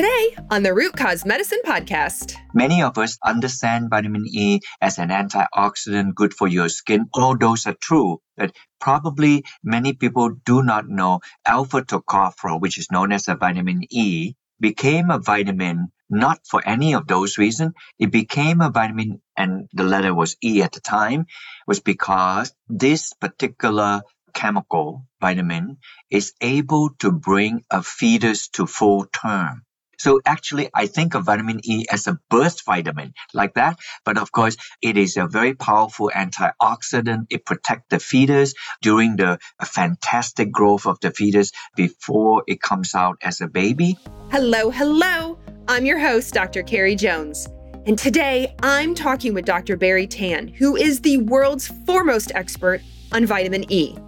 Today 0.00 0.34
on 0.50 0.62
the 0.62 0.72
Root 0.72 0.96
Cause 0.96 1.26
Medicine 1.26 1.58
Podcast. 1.62 2.34
Many 2.54 2.82
of 2.82 2.96
us 2.96 3.18
understand 3.22 3.90
vitamin 3.90 4.24
E 4.26 4.60
as 4.80 4.98
an 4.98 5.10
antioxidant 5.10 6.14
good 6.14 6.32
for 6.32 6.48
your 6.48 6.70
skin. 6.70 7.10
All 7.12 7.36
those 7.36 7.66
are 7.66 7.74
true, 7.74 8.22
but 8.34 8.56
probably 8.80 9.44
many 9.62 9.92
people 9.92 10.30
do 10.46 10.62
not 10.62 10.88
know 10.88 11.20
alpha 11.44 11.82
tocopherol, 11.82 12.62
which 12.62 12.78
is 12.78 12.90
known 12.90 13.12
as 13.12 13.28
a 13.28 13.34
vitamin 13.34 13.82
E, 13.90 14.36
became 14.58 15.10
a 15.10 15.18
vitamin 15.18 15.88
not 16.08 16.46
for 16.48 16.66
any 16.66 16.94
of 16.94 17.06
those 17.06 17.36
reasons. 17.36 17.74
It 17.98 18.10
became 18.10 18.62
a 18.62 18.70
vitamin, 18.70 19.20
and 19.36 19.68
the 19.74 19.84
letter 19.84 20.14
was 20.14 20.34
E 20.42 20.62
at 20.62 20.72
the 20.72 20.80
time, 20.80 21.26
was 21.66 21.80
because 21.80 22.54
this 22.70 23.12
particular 23.12 24.00
chemical 24.32 25.06
vitamin 25.20 25.76
is 26.10 26.32
able 26.40 26.88
to 27.00 27.12
bring 27.12 27.64
a 27.70 27.82
fetus 27.82 28.48
to 28.48 28.66
full 28.66 29.04
term. 29.04 29.62
So 30.00 30.18
actually, 30.24 30.70
I 30.72 30.86
think 30.86 31.14
of 31.14 31.26
vitamin 31.26 31.60
E 31.62 31.84
as 31.92 32.06
a 32.06 32.18
burst 32.30 32.64
vitamin 32.64 33.12
like 33.34 33.52
that. 33.54 33.78
But 34.02 34.16
of 34.16 34.32
course, 34.32 34.56
it 34.80 34.96
is 34.96 35.18
a 35.18 35.26
very 35.26 35.52
powerful 35.52 36.10
antioxidant. 36.14 37.26
It 37.28 37.44
protects 37.44 37.84
the 37.90 37.98
fetus 37.98 38.54
during 38.80 39.16
the 39.16 39.38
fantastic 39.62 40.50
growth 40.50 40.86
of 40.86 40.98
the 41.00 41.10
fetus 41.10 41.52
before 41.76 42.44
it 42.46 42.62
comes 42.62 42.94
out 42.94 43.18
as 43.20 43.42
a 43.42 43.46
baby. 43.46 43.98
Hello, 44.30 44.70
hello. 44.70 45.38
I'm 45.68 45.84
your 45.84 45.98
host, 45.98 46.32
Dr. 46.32 46.62
Carrie 46.62 46.96
Jones. 46.96 47.46
And 47.84 47.98
today 47.98 48.56
I'm 48.62 48.94
talking 48.94 49.34
with 49.34 49.44
Dr. 49.44 49.76
Barrie 49.76 50.06
Tan, 50.06 50.48
who 50.48 50.76
is 50.76 51.02
the 51.02 51.18
world's 51.18 51.68
foremost 51.84 52.32
expert 52.34 52.80
on 53.12 53.26
vitamin 53.26 53.70
E. 53.70 53.98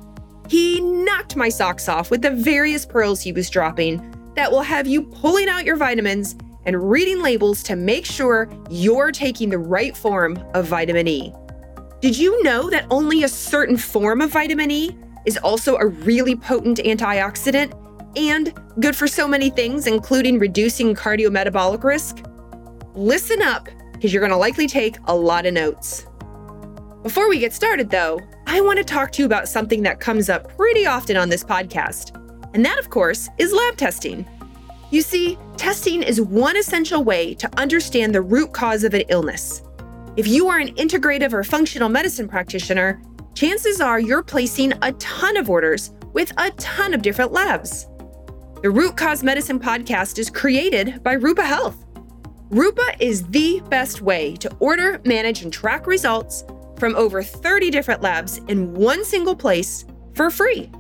He 0.48 0.80
knocked 0.80 1.37
my 1.37 1.51
socks 1.51 1.87
off 1.87 2.10
with 2.10 2.23
the 2.23 2.30
various 2.30 2.87
pearls 2.87 3.20
he 3.20 3.32
was 3.32 3.51
dropping 3.51 4.12
that 4.34 4.50
will 4.50 4.62
have 4.62 4.86
you 4.86 5.02
pulling 5.02 5.48
out 5.48 5.64
your 5.64 5.77
vitamins 5.77 6.36
and 6.64 6.90
reading 6.90 7.20
labels 7.20 7.62
to 7.64 7.77
make 7.77 8.06
sure 8.06 8.48
you're 8.70 9.12
taking 9.12 9.51
the 9.51 9.59
right 9.59 9.96
form 9.96 10.43
of 10.54 10.66
vitamin 10.66 11.09
E. 11.09 11.32
Did 12.01 12.16
you 12.16 12.42
know 12.42 12.70
that 12.70 12.87
only 12.90 13.23
a 13.24 13.29
certain 13.29 13.76
form 13.76 14.20
of 14.20 14.30
vitamin 14.30 14.70
E 14.70 14.96
is 15.26 15.38
also 15.38 15.76
a 15.76 15.87
really 15.87 16.34
potent 16.34 16.79
antioxidant 16.79 17.79
and 18.16 18.52
good 18.80 18.96
for 18.96 19.07
so 19.07 19.26
many 19.26 19.51
things, 19.51 19.87
including 19.87 20.38
reducing 20.38 20.95
cardiometabolic 20.95 21.82
risk? 21.85 22.24
Listen 22.95 23.40
up, 23.40 23.68
because 23.92 24.12
you're 24.12 24.20
going 24.20 24.32
to 24.32 24.37
likely 24.37 24.66
take 24.66 24.96
a 25.07 25.14
lot 25.14 25.46
of 25.46 25.54
notes. 25.54 26.07
Before 27.02 27.29
we 27.29 27.38
get 27.38 27.52
started, 27.52 27.90
though, 27.90 28.20
I 28.46 28.60
want 28.60 28.79
to 28.79 28.85
talk 28.85 29.12
to 29.12 29.23
you 29.23 29.26
about 29.26 29.48
something 29.48 29.82
that 29.82 29.98
comes 29.98 30.29
up 30.29 30.57
pretty 30.57 30.87
often 30.87 31.16
on 31.16 31.29
this 31.29 31.42
podcast 31.42 32.21
and 32.54 32.64
that, 32.64 32.78
of 32.78 32.90
course, 32.90 33.28
is 33.38 33.52
lab 33.52 33.76
testing. 33.76 34.26
You 34.90 35.02
see, 35.02 35.38
testing 35.56 36.02
is 36.02 36.20
one 36.20 36.56
essential 36.56 37.02
way 37.02 37.34
to 37.34 37.50
understand 37.58 38.14
the 38.14 38.20
root 38.20 38.52
cause 38.52 38.84
of 38.84 38.95
an 38.95 39.04
illness. 39.08 39.62
If 40.16 40.26
you 40.26 40.48
are 40.48 40.58
an 40.58 40.74
integrative 40.74 41.32
or 41.32 41.42
functional 41.42 41.88
medicine 41.88 42.28
practitioner, 42.28 43.00
chances 43.34 43.80
are 43.80 43.98
you're 43.98 44.23
placing 44.23 44.74
a 44.82 44.92
ton 44.92 45.38
of 45.38 45.48
orders 45.48 45.92
with 46.12 46.32
a 46.36 46.50
ton 46.52 46.92
of 46.92 47.00
different 47.00 47.32
labs. 47.32 47.86
The 48.62 48.70
Root 48.70 48.96
Cause 48.96 49.24
Medicine 49.24 49.58
podcast 49.58 50.18
is 50.18 50.28
created 50.28 51.02
by 51.02 51.14
Rupa 51.14 51.45
Health. 51.45 51.86
Rupa 52.50 52.95
is 53.00 53.26
the 53.28 53.62
best 53.70 54.02
way 54.02 54.36
to 54.36 54.54
order, 54.60 55.00
manage, 55.06 55.42
and 55.42 55.50
track 55.52 55.86
results 55.86 56.45
from 56.78 56.95
over 56.96 57.23
30 57.23 57.70
different 57.70 58.02
labs 58.02 58.38
in 58.48 58.74
one 58.74 59.04
single 59.04 59.34
place 59.34 59.86
for 60.14 60.28
free. 60.28 60.70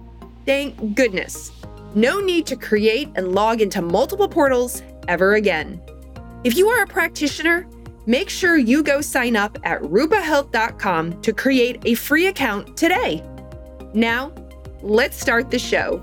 Thank 0.44 0.96
goodness. 0.96 1.52
No 1.94 2.20
need 2.20 2.46
to 2.46 2.56
create 2.56 3.08
and 3.14 3.34
log 3.34 3.60
into 3.60 3.82
multiple 3.82 4.28
portals 4.28 4.82
ever 5.08 5.34
again. 5.34 5.80
If 6.42 6.56
you 6.56 6.68
are 6.68 6.82
a 6.82 6.86
practitioner, 6.86 7.68
make 8.06 8.28
sure 8.28 8.56
you 8.56 8.82
go 8.82 9.00
sign 9.00 9.36
up 9.36 9.58
at 9.62 9.80
rupahealth.com 9.82 11.20
to 11.22 11.32
create 11.32 11.82
a 11.84 11.94
free 11.94 12.26
account 12.26 12.76
today. 12.76 13.22
Now, 13.94 14.32
let's 14.80 15.20
start 15.20 15.50
the 15.50 15.58
show. 15.58 16.02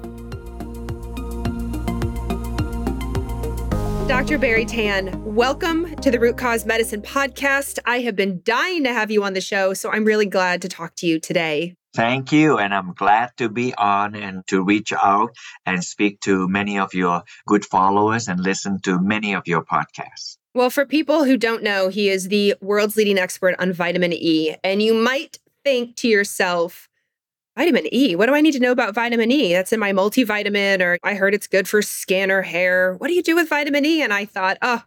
Dr. 4.08 4.38
Barrie 4.38 4.66
Tan, 4.66 5.24
welcome 5.24 5.96
to 5.98 6.10
the 6.10 6.20
Root 6.20 6.38
Cause 6.38 6.66
Medicine 6.66 7.02
podcast. 7.02 7.78
I 7.86 8.00
have 8.00 8.16
been 8.16 8.42
dying 8.44 8.84
to 8.86 8.94
have 8.94 9.12
you 9.12 9.24
on 9.24 9.34
the 9.34 9.42
show, 9.42 9.74
so 9.74 9.92
I'm 9.92 10.06
really 10.06 10.26
glad 10.26 10.62
to 10.64 10.70
talk 10.70 10.96
to 10.96 11.08
you 11.08 11.20
today. 11.20 11.76
Thank 11.96 12.32
you. 12.32 12.58
And 12.58 12.74
I'm 12.74 12.94
glad 12.94 13.32
to 13.38 13.50
be 13.50 13.74
on 13.76 14.16
and 14.16 14.46
to 14.48 14.64
reach 14.64 14.94
out 14.94 15.36
and 15.66 15.84
speak 15.84 16.20
to 16.22 16.48
many 16.48 16.78
of 16.78 16.94
your 16.94 17.24
good 17.48 17.66
followers 17.66 18.28
and 18.28 18.40
listen 18.40 18.80
to 18.82 19.00
many 19.00 19.34
of 19.34 19.48
your 19.48 19.64
podcasts. 19.64 20.38
Well, 20.54 20.70
for 20.70 20.86
people 20.86 21.26
who 21.26 21.38
don't 21.38 21.64
know, 21.64 21.90
he 21.90 22.10
is 22.10 22.28
the 22.28 22.56
world's 22.62 22.96
leading 22.96 23.18
expert 23.18 23.56
on 23.60 23.74
vitamin 23.74 24.14
E. 24.14 24.56
And 24.64 24.82
you 24.82 24.94
might 24.94 25.40
think 25.64 25.96
to 25.98 26.08
yourself, 26.08 26.90
vitamin 27.58 27.94
E, 27.94 28.16
what 28.16 28.28
do 28.28 28.36
I 28.36 28.42
need 28.42 28.54
to 28.54 28.60
know 28.60 28.72
about 28.72 28.96
vitamin 28.96 29.32
E? 29.32 29.54
That's 29.54 29.74
in 29.74 29.80
my 29.80 29.92
multivitamin, 29.92 30.82
or 30.82 30.98
I 31.04 31.16
heard 31.16 31.34
it's 31.34 31.48
good 31.48 31.68
for 31.68 31.82
skin 31.82 32.32
or 32.32 32.42
hair. 32.42 32.96
What 32.96 33.08
do 33.08 33.14
you 33.14 33.24
do 33.24 33.36
with 33.36 33.50
vitamin 33.50 33.86
E? 33.86 34.02
And 34.02 34.14
I 34.14 34.26
thought, 34.26 34.58
oh, 34.62 34.84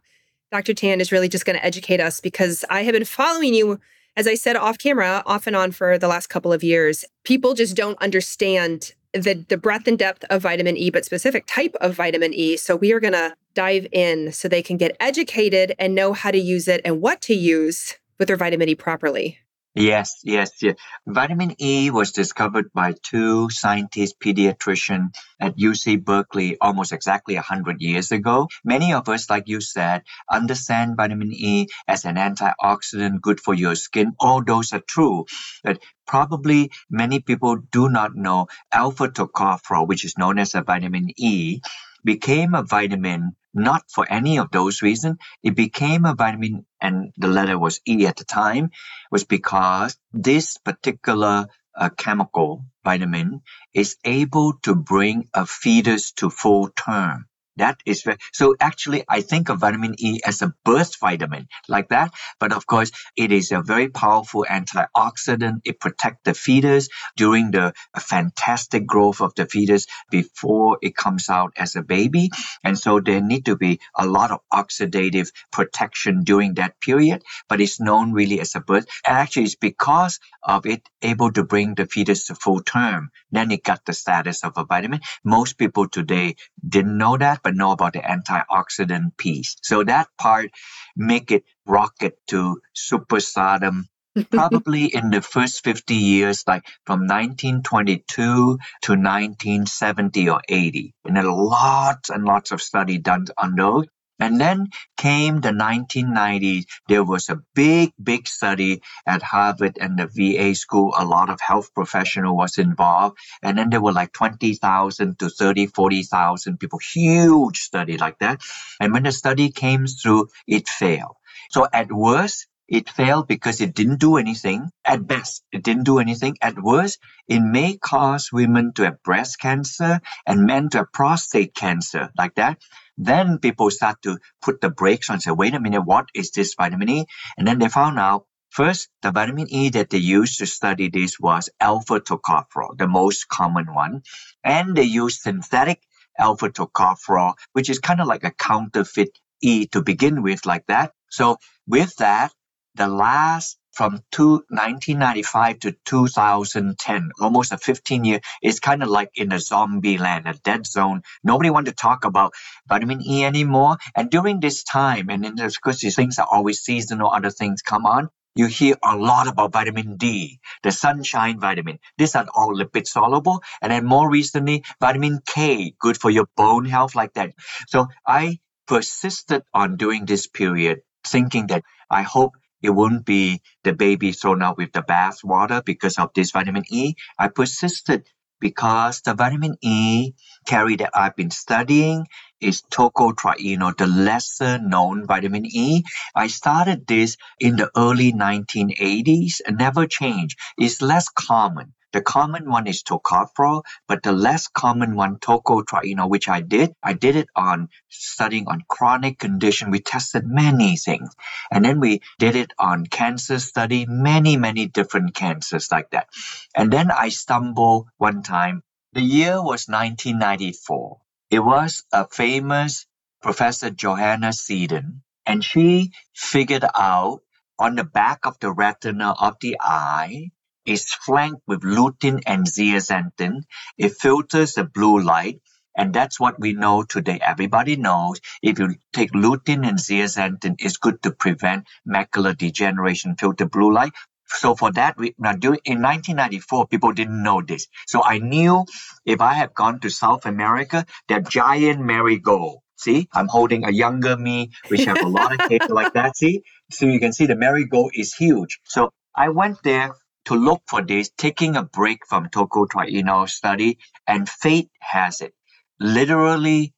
Dr. 0.50 0.74
Tan 0.74 1.00
is 1.00 1.12
really 1.12 1.28
just 1.28 1.44
going 1.44 1.58
to 1.58 1.64
educate 1.64 2.00
us 2.00 2.20
because 2.20 2.64
I 2.68 2.82
have 2.82 2.92
been 2.92 3.04
following 3.04 3.54
you 3.54 3.80
as 4.16 4.26
I 4.26 4.34
said 4.34 4.56
off 4.56 4.78
camera, 4.78 5.22
off 5.26 5.46
and 5.46 5.56
on 5.56 5.72
for 5.72 5.98
the 5.98 6.08
last 6.08 6.28
couple 6.28 6.52
of 6.52 6.62
years, 6.62 7.04
people 7.24 7.54
just 7.54 7.76
don't 7.76 8.00
understand 8.02 8.92
the, 9.12 9.44
the 9.48 9.56
breadth 9.56 9.86
and 9.86 9.98
depth 9.98 10.24
of 10.30 10.42
vitamin 10.42 10.76
E, 10.76 10.90
but 10.90 11.04
specific 11.04 11.44
type 11.46 11.74
of 11.80 11.94
vitamin 11.94 12.32
E. 12.34 12.56
So 12.56 12.76
we 12.76 12.92
are 12.92 13.00
going 13.00 13.12
to 13.12 13.34
dive 13.54 13.86
in 13.92 14.32
so 14.32 14.48
they 14.48 14.62
can 14.62 14.76
get 14.76 14.96
educated 15.00 15.74
and 15.78 15.94
know 15.94 16.12
how 16.12 16.30
to 16.30 16.38
use 16.38 16.68
it 16.68 16.80
and 16.84 17.00
what 17.00 17.20
to 17.22 17.34
use 17.34 17.98
with 18.18 18.28
their 18.28 18.36
vitamin 18.36 18.68
E 18.68 18.74
properly. 18.74 19.38
Yes, 19.74 20.20
yes, 20.22 20.50
yes. 20.60 20.76
Vitamin 21.06 21.54
E 21.58 21.90
was 21.90 22.12
discovered 22.12 22.70
by 22.74 22.92
two 23.02 23.48
scientists, 23.48 24.12
pediatricians 24.22 25.14
at 25.40 25.56
UC 25.56 26.04
Berkeley 26.04 26.58
almost 26.60 26.92
exactly 26.92 27.36
100 27.36 27.80
years 27.80 28.12
ago. 28.12 28.48
Many 28.64 28.92
of 28.92 29.08
us, 29.08 29.30
like 29.30 29.48
you 29.48 29.62
said, 29.62 30.02
understand 30.30 30.98
vitamin 30.98 31.32
E 31.32 31.68
as 31.88 32.04
an 32.04 32.16
antioxidant 32.16 33.22
good 33.22 33.40
for 33.40 33.54
your 33.54 33.74
skin. 33.74 34.12
All 34.20 34.44
those 34.44 34.74
are 34.74 34.82
true. 34.86 35.24
But 35.64 35.82
probably 36.06 36.70
many 36.90 37.20
people 37.20 37.56
do 37.56 37.88
not 37.88 38.14
know 38.14 38.48
alpha 38.70 39.08
tocopherol, 39.08 39.88
which 39.88 40.04
is 40.04 40.18
known 40.18 40.38
as 40.38 40.54
a 40.54 40.60
vitamin 40.62 41.08
E, 41.16 41.62
became 42.04 42.54
a 42.54 42.62
vitamin 42.62 43.36
not 43.54 43.84
for 43.90 44.06
any 44.10 44.38
of 44.38 44.50
those 44.50 44.82
reasons. 44.82 45.18
It 45.42 45.54
became 45.56 46.04
a 46.06 46.14
vitamin, 46.14 46.66
and 46.80 47.12
the 47.16 47.28
letter 47.28 47.58
was 47.58 47.80
E 47.88 48.06
at 48.06 48.16
the 48.16 48.24
time, 48.24 48.70
was 49.10 49.24
because 49.24 49.96
this 50.12 50.56
particular 50.58 51.48
uh, 51.76 51.90
chemical 51.90 52.64
vitamin 52.84 53.42
is 53.74 53.96
able 54.04 54.54
to 54.62 54.74
bring 54.74 55.28
a 55.34 55.46
fetus 55.46 56.12
to 56.12 56.30
full 56.30 56.70
term. 56.70 57.26
That 57.56 57.80
is 57.84 58.02
very, 58.02 58.16
so 58.32 58.54
actually 58.60 59.04
I 59.08 59.20
think 59.20 59.50
of 59.50 59.60
vitamin 59.60 59.94
E 59.98 60.20
as 60.24 60.40
a 60.42 60.54
burst 60.64 60.98
vitamin 61.00 61.48
like 61.68 61.90
that. 61.90 62.12
But 62.40 62.52
of 62.52 62.66
course, 62.66 62.90
it 63.16 63.30
is 63.30 63.52
a 63.52 63.60
very 63.62 63.88
powerful 63.88 64.46
antioxidant. 64.48 65.60
It 65.64 65.78
protects 65.78 66.22
the 66.24 66.34
fetus 66.34 66.88
during 67.16 67.50
the 67.50 67.74
fantastic 67.98 68.86
growth 68.86 69.20
of 69.20 69.34
the 69.34 69.46
fetus 69.46 69.86
before 70.10 70.78
it 70.82 70.96
comes 70.96 71.28
out 71.28 71.52
as 71.56 71.76
a 71.76 71.82
baby. 71.82 72.30
And 72.64 72.78
so 72.78 73.00
there 73.00 73.20
need 73.20 73.44
to 73.46 73.56
be 73.56 73.80
a 73.96 74.06
lot 74.06 74.30
of 74.30 74.40
oxidative 74.52 75.30
protection 75.50 76.24
during 76.24 76.54
that 76.54 76.80
period, 76.80 77.22
but 77.48 77.60
it's 77.60 77.80
known 77.80 78.12
really 78.12 78.40
as 78.40 78.54
a 78.54 78.60
burst. 78.60 78.88
And 79.06 79.16
actually 79.16 79.44
it's 79.44 79.56
because 79.56 80.20
of 80.42 80.66
it 80.66 80.88
able 81.02 81.32
to 81.32 81.44
bring 81.44 81.74
the 81.74 81.86
fetus 81.86 82.26
to 82.26 82.34
full 82.34 82.62
term. 82.62 83.10
Then 83.30 83.50
it 83.50 83.62
got 83.62 83.84
the 83.84 83.92
status 83.92 84.42
of 84.44 84.54
a 84.56 84.64
vitamin. 84.64 85.00
Most 85.24 85.58
people 85.58 85.88
today 85.88 86.36
didn't 86.66 86.96
know 86.96 87.16
that 87.16 87.41
but 87.42 87.54
know 87.54 87.72
about 87.72 87.94
the 87.94 88.00
antioxidant 88.00 89.16
piece. 89.16 89.56
So 89.62 89.84
that 89.84 90.08
part 90.18 90.50
make 90.96 91.30
it 91.30 91.44
rocket 91.66 92.18
to 92.28 92.60
superstardom 92.76 93.84
probably 94.30 94.94
in 94.94 95.10
the 95.10 95.22
first 95.22 95.64
50 95.64 95.94
years, 95.94 96.44
like 96.46 96.64
from 96.84 97.00
1922 97.00 98.04
to 98.14 98.92
1970 98.92 100.28
or 100.28 100.40
80. 100.48 100.94
And 101.04 101.18
a 101.18 101.32
lots 101.32 102.10
and 102.10 102.24
lots 102.24 102.52
of 102.52 102.60
study 102.60 102.98
done 102.98 103.26
on 103.38 103.54
those. 103.56 103.86
And 104.22 104.40
then 104.40 104.68
came 104.96 105.40
the 105.40 105.50
1990s. 105.50 106.66
There 106.86 107.02
was 107.02 107.28
a 107.28 107.42
big, 107.56 107.92
big 108.00 108.28
study 108.28 108.80
at 109.04 109.20
Harvard 109.20 109.78
and 109.80 109.98
the 109.98 110.06
VA 110.06 110.54
school. 110.54 110.94
A 110.96 111.04
lot 111.04 111.28
of 111.28 111.40
health 111.40 111.74
professional 111.74 112.36
was 112.36 112.56
involved. 112.56 113.18
And 113.42 113.58
then 113.58 113.70
there 113.70 113.80
were 113.80 113.90
like 113.90 114.12
20,000 114.12 115.18
to 115.18 115.28
30, 115.28 115.66
40,000 115.66 116.60
people. 116.60 116.78
Huge 116.78 117.58
study 117.58 117.98
like 117.98 118.20
that. 118.20 118.42
And 118.78 118.92
when 118.92 119.02
the 119.02 119.10
study 119.10 119.50
came 119.50 119.86
through, 119.88 120.28
it 120.46 120.68
failed. 120.68 121.16
So 121.50 121.66
at 121.72 121.90
worst, 121.90 122.46
it 122.72 122.88
failed 122.88 123.28
because 123.28 123.60
it 123.60 123.74
didn't 123.74 124.00
do 124.00 124.16
anything. 124.16 124.70
At 124.82 125.06
best, 125.06 125.44
it 125.52 125.62
didn't 125.62 125.84
do 125.84 125.98
anything. 125.98 126.38
At 126.40 126.58
worst, 126.58 126.98
it 127.28 127.40
may 127.40 127.76
cause 127.76 128.32
women 128.32 128.72
to 128.76 128.84
have 128.84 129.02
breast 129.02 129.38
cancer 129.38 130.00
and 130.26 130.46
men 130.46 130.70
to 130.70 130.78
have 130.78 130.92
prostate 130.92 131.54
cancer, 131.54 132.08
like 132.16 132.36
that. 132.36 132.62
Then 132.96 133.38
people 133.38 133.70
start 133.70 134.00
to 134.04 134.18
put 134.40 134.62
the 134.62 134.70
brakes 134.70 135.10
on 135.10 135.14
and 135.14 135.22
say, 135.22 135.32
wait 135.32 135.54
a 135.54 135.60
minute, 135.60 135.82
what 135.82 136.08
is 136.14 136.30
this 136.30 136.54
vitamin 136.54 136.88
E? 136.88 137.06
And 137.36 137.46
then 137.46 137.58
they 137.58 137.68
found 137.68 137.98
out 137.98 138.24
First, 138.52 138.90
the 139.00 139.10
vitamin 139.12 139.46
E 139.48 139.70
that 139.70 139.88
they 139.88 139.96
used 139.96 140.38
to 140.38 140.46
study 140.46 140.90
this 140.90 141.18
was 141.18 141.48
alpha 141.58 142.00
tocopherol, 142.00 142.76
the 142.76 142.86
most 142.86 143.26
common 143.26 143.72
one. 143.72 144.02
And 144.44 144.76
they 144.76 144.82
used 144.82 145.22
synthetic 145.22 145.80
alpha 146.18 146.50
tocopherol, 146.50 147.32
which 147.54 147.70
is 147.70 147.78
kind 147.78 148.02
of 148.02 148.08
like 148.08 148.24
a 148.24 148.30
counterfeit 148.30 149.18
E 149.40 149.68
to 149.68 149.80
begin 149.82 150.22
with, 150.22 150.44
like 150.44 150.66
that. 150.66 150.92
So 151.08 151.38
with 151.66 151.96
that, 151.96 152.34
the 152.74 152.88
last 152.88 153.58
from 153.72 154.02
two, 154.10 154.44
1995 154.50 155.58
to 155.60 155.72
2010, 155.84 157.10
almost 157.20 157.52
a 157.52 157.58
15 157.58 158.04
year, 158.04 158.20
is 158.42 158.60
kind 158.60 158.82
of 158.82 158.88
like 158.88 159.10
in 159.14 159.32
a 159.32 159.38
zombie 159.38 159.98
land, 159.98 160.26
a 160.26 160.34
dead 160.34 160.66
zone. 160.66 161.02
Nobody 161.24 161.50
want 161.50 161.66
to 161.66 161.72
talk 161.72 162.04
about 162.04 162.34
vitamin 162.68 163.00
E 163.06 163.24
anymore. 163.24 163.78
And 163.96 164.10
during 164.10 164.40
this 164.40 164.62
time, 164.62 165.08
and 165.08 165.24
then 165.24 165.36
because 165.36 165.80
these 165.80 165.96
things 165.96 166.18
are 166.18 166.28
always 166.30 166.60
seasonal, 166.60 167.10
other 167.10 167.30
things 167.30 167.62
come 167.62 167.86
on, 167.86 168.10
you 168.34 168.46
hear 168.46 168.76
a 168.82 168.96
lot 168.96 169.28
about 169.28 169.52
vitamin 169.52 169.96
D, 169.96 170.40
the 170.62 170.72
sunshine 170.72 171.38
vitamin. 171.38 171.78
These 171.98 172.14
are 172.14 172.26
all 172.34 172.54
lipid 172.54 172.86
soluble. 172.86 173.42
And 173.60 173.72
then 173.72 173.84
more 173.84 174.10
recently, 174.10 174.64
vitamin 174.80 175.20
K, 175.26 175.74
good 175.78 175.98
for 175.98 176.10
your 176.10 176.26
bone 176.36 176.64
health, 176.64 176.94
like 176.94 177.14
that. 177.14 177.32
So 177.68 177.88
I 178.06 178.38
persisted 178.66 179.42
on 179.52 179.76
doing 179.76 180.06
this 180.06 180.26
period, 180.26 180.80
thinking 181.04 181.48
that 181.48 181.62
I 181.90 182.02
hope 182.02 182.32
it 182.62 182.70
wouldn't 182.70 183.06
be 183.06 183.42
the 183.64 183.74
baby 183.74 184.12
thrown 184.12 184.42
out 184.42 184.58
with 184.58 184.72
the 184.72 184.82
bath 184.82 185.24
water 185.24 185.62
because 185.64 185.98
of 185.98 186.10
this 186.14 186.32
vitamin 186.32 186.64
E. 186.70 186.94
I 187.18 187.28
persisted 187.28 188.08
because 188.40 189.02
the 189.02 189.14
vitamin 189.14 189.56
E 189.62 190.12
Carrie 190.46 190.76
that 190.76 190.90
I've 190.94 191.16
been 191.16 191.30
studying 191.30 192.06
is 192.40 192.62
tocotrienol, 192.62 193.76
the 193.78 193.86
lesser 193.86 194.58
known 194.58 195.06
vitamin 195.06 195.46
E. 195.46 195.84
I 196.14 196.28
started 196.28 196.86
this 196.86 197.16
in 197.40 197.56
the 197.56 197.70
early 197.76 198.12
1980s 198.12 199.40
and 199.46 199.58
never 199.58 199.86
changed. 199.86 200.38
It's 200.58 200.82
less 200.82 201.08
common. 201.10 201.74
The 201.92 202.00
common 202.00 202.50
one 202.50 202.66
is 202.66 202.82
tocopherol, 202.82 203.64
but 203.86 204.02
the 204.02 204.12
less 204.12 204.48
common 204.48 204.96
one, 204.96 205.18
tocotrienol, 205.18 206.08
which 206.08 206.28
I 206.28 206.40
did, 206.40 206.74
I 206.82 206.94
did 206.94 207.16
it 207.16 207.28
on 207.36 207.68
studying 207.88 208.48
on 208.48 208.62
chronic 208.68 209.18
condition. 209.18 209.70
We 209.70 209.80
tested 209.80 210.24
many 210.26 210.76
things. 210.76 211.14
And 211.50 211.64
then 211.64 211.80
we 211.80 212.00
did 212.18 212.36
it 212.36 212.52
on 212.58 212.86
cancer 212.86 213.38
study, 213.38 213.86
many, 213.86 214.36
many 214.36 214.66
different 214.66 215.14
cancers 215.14 215.70
like 215.70 215.90
that. 215.90 216.08
And 216.54 216.72
then 216.72 216.90
I 216.90 217.10
stumbled 217.10 217.88
one 217.98 218.22
time. 218.22 218.62
The 218.94 219.02
year 219.02 219.36
was 219.36 219.68
1994. 219.68 220.98
It 221.30 221.40
was 221.40 221.84
a 221.92 222.06
famous 222.08 222.86
Professor 223.22 223.70
Johanna 223.70 224.32
Seddon, 224.32 225.02
and 225.24 225.44
she 225.44 225.92
figured 226.14 226.64
out 226.74 227.20
on 227.58 227.76
the 227.76 227.84
back 227.84 228.26
of 228.26 228.38
the 228.40 228.52
retina 228.52 229.12
of 229.12 229.36
the 229.40 229.56
eye 229.60 230.30
is 230.66 230.92
flanked 230.92 231.42
with 231.46 231.62
lutein 231.62 232.22
and 232.26 232.46
zeaxanthin. 232.46 233.42
It 233.78 233.92
filters 233.94 234.54
the 234.54 234.64
blue 234.64 235.00
light. 235.02 235.40
And 235.76 235.94
that's 235.94 236.20
what 236.20 236.38
we 236.40 236.52
know 236.52 236.82
today. 236.82 237.18
Everybody 237.22 237.76
knows 237.76 238.20
if 238.42 238.58
you 238.58 238.76
take 238.92 239.12
lutein 239.12 239.66
and 239.66 239.78
zeaxanthin, 239.78 240.56
it's 240.58 240.76
good 240.76 241.02
to 241.04 241.12
prevent 241.12 241.66
macular 241.88 242.36
degeneration, 242.36 243.16
filter 243.16 243.46
blue 243.46 243.72
light. 243.72 243.92
So 244.28 244.54
for 244.54 244.72
that, 244.72 244.96
we, 244.98 245.14
now 245.18 245.32
during, 245.32 245.60
in 245.64 245.82
1994, 245.82 246.68
people 246.68 246.92
didn't 246.92 247.22
know 247.22 247.42
this. 247.42 247.68
So 247.86 248.02
I 248.02 248.18
knew 248.18 248.66
if 249.06 249.20
I 249.20 249.34
had 249.34 249.54
gone 249.54 249.80
to 249.80 249.90
South 249.90 250.26
America, 250.26 250.86
that 251.08 251.28
giant 251.28 251.80
marigold. 251.80 252.58
See, 252.76 253.08
I'm 253.14 253.28
holding 253.28 253.64
a 253.64 253.70
younger 253.72 254.16
me, 254.16 254.50
which 254.68 254.84
have 254.84 255.02
a 255.02 255.08
lot 255.08 255.34
of 255.34 255.40
hair 255.50 255.60
like 255.68 255.94
that. 255.94 256.16
See, 256.16 256.42
so 256.70 256.86
you 256.86 257.00
can 257.00 257.12
see 257.12 257.26
the 257.26 257.36
marigold 257.36 257.92
is 257.94 258.14
huge. 258.14 258.60
So 258.64 258.90
I 259.16 259.30
went 259.30 259.62
there 259.62 259.94
to 260.26 260.34
look 260.34 260.62
for 260.68 260.82
this, 260.82 261.10
taking 261.16 261.56
a 261.56 261.62
break 261.62 262.06
from 262.06 262.28
tocotrienol 262.28 263.28
study, 263.28 263.78
and 264.06 264.28
fate 264.28 264.70
has 264.80 265.20
it. 265.20 265.34
Literally 265.80 266.74